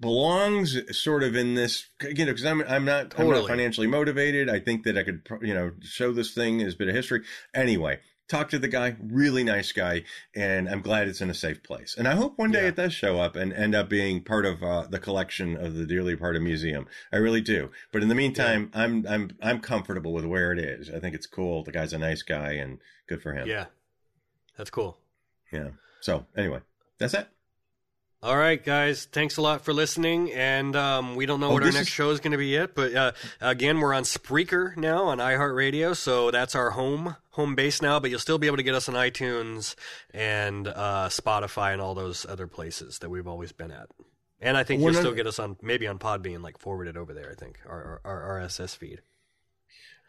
[0.00, 3.36] belongs sort of in this you know because I'm I'm not totally.
[3.36, 4.50] I'm not financially motivated.
[4.50, 7.22] I think that I could you know show this thing as a bit of history.
[7.54, 10.02] Anyway, talked to the guy, really nice guy,
[10.34, 11.94] and I'm glad it's in a safe place.
[11.96, 12.68] And I hope one day yeah.
[12.68, 15.86] it does show up and end up being part of uh, the collection of the
[15.86, 16.86] Dearly Departed Museum.
[17.12, 17.70] I really do.
[17.92, 18.82] But in the meantime, yeah.
[18.82, 20.90] I'm I'm I'm comfortable with where it is.
[20.90, 21.62] I think it's cool.
[21.62, 23.48] The guy's a nice guy, and good for him.
[23.48, 23.66] Yeah,
[24.56, 24.98] that's cool.
[25.52, 25.70] Yeah.
[26.00, 26.60] So anyway,
[26.98, 27.28] that's it.
[28.26, 29.04] All right, guys.
[29.04, 30.32] Thanks a lot for listening.
[30.32, 31.88] And um, we don't know oh, what our next is...
[31.88, 35.94] show is going to be yet, but uh, again, we're on Spreaker now on iHeartRadio,
[35.94, 38.00] so that's our home home base now.
[38.00, 39.76] But you'll still be able to get us on iTunes
[40.12, 43.86] and uh, Spotify and all those other places that we've always been at.
[44.40, 47.30] And I think you'll still get us on maybe on Podbean, like forwarded over there.
[47.30, 49.02] I think our, our, our RSS feed.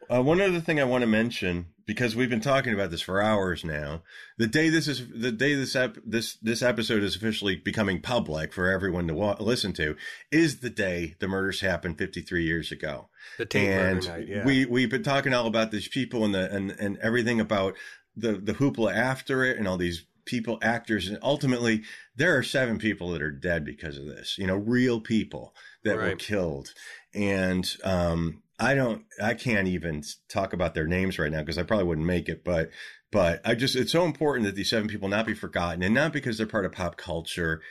[0.09, 3.21] Uh, one other thing I want to mention because we've been talking about this for
[3.21, 4.03] hours now.
[4.38, 8.53] The day this is the day this ep- this this episode is officially becoming public
[8.53, 9.95] for everyone to wa- listen to
[10.31, 13.07] is the day the murders happened 53 years ago.
[13.38, 14.45] The Tate and night, yeah.
[14.45, 17.75] we we've been talking all about these people and the and and everything about
[18.15, 21.84] the the hoopla after it and all these people actors and ultimately
[22.17, 24.38] there are seven people that are dead because of this.
[24.38, 26.09] You know, real people that right.
[26.09, 26.73] were killed
[27.13, 31.63] and um I don't, I can't even talk about their names right now because I
[31.63, 32.43] probably wouldn't make it.
[32.43, 32.69] But,
[33.11, 36.11] but I just, it's so important that these seven people not be forgotten and not
[36.11, 37.61] because they're part of pop culture.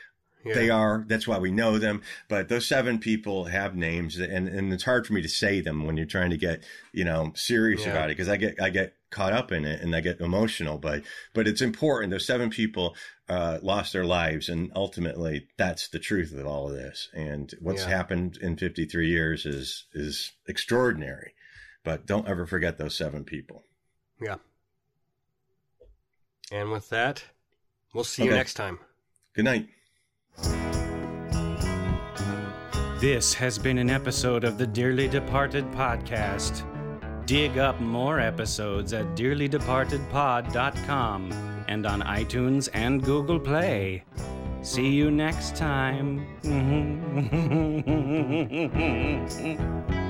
[0.46, 0.54] Yeah.
[0.54, 1.04] They are.
[1.08, 2.02] That's why we know them.
[2.28, 5.84] But those seven people have names, and and it's hard for me to say them
[5.84, 6.62] when you're trying to get
[6.92, 7.90] you know serious yeah.
[7.90, 10.78] about it because I get I get caught up in it and I get emotional.
[10.78, 11.02] But
[11.34, 12.12] but it's important.
[12.12, 12.94] Those seven people
[13.28, 17.08] uh, lost their lives, and ultimately, that's the truth of all of this.
[17.12, 17.88] And what's yeah.
[17.88, 21.32] happened in 53 years is is extraordinary.
[21.82, 23.64] But don't ever forget those seven people.
[24.20, 24.36] Yeah.
[26.52, 27.24] And with that,
[27.92, 28.30] we'll see okay.
[28.30, 28.78] you next time.
[29.34, 29.68] Good night.
[33.00, 36.64] This has been an episode of the Dearly Departed podcast.
[37.26, 41.32] Dig up more episodes at dearlydepartedpod.com.
[41.68, 44.04] and on iTunes and Google Play.
[44.62, 46.24] See you next time.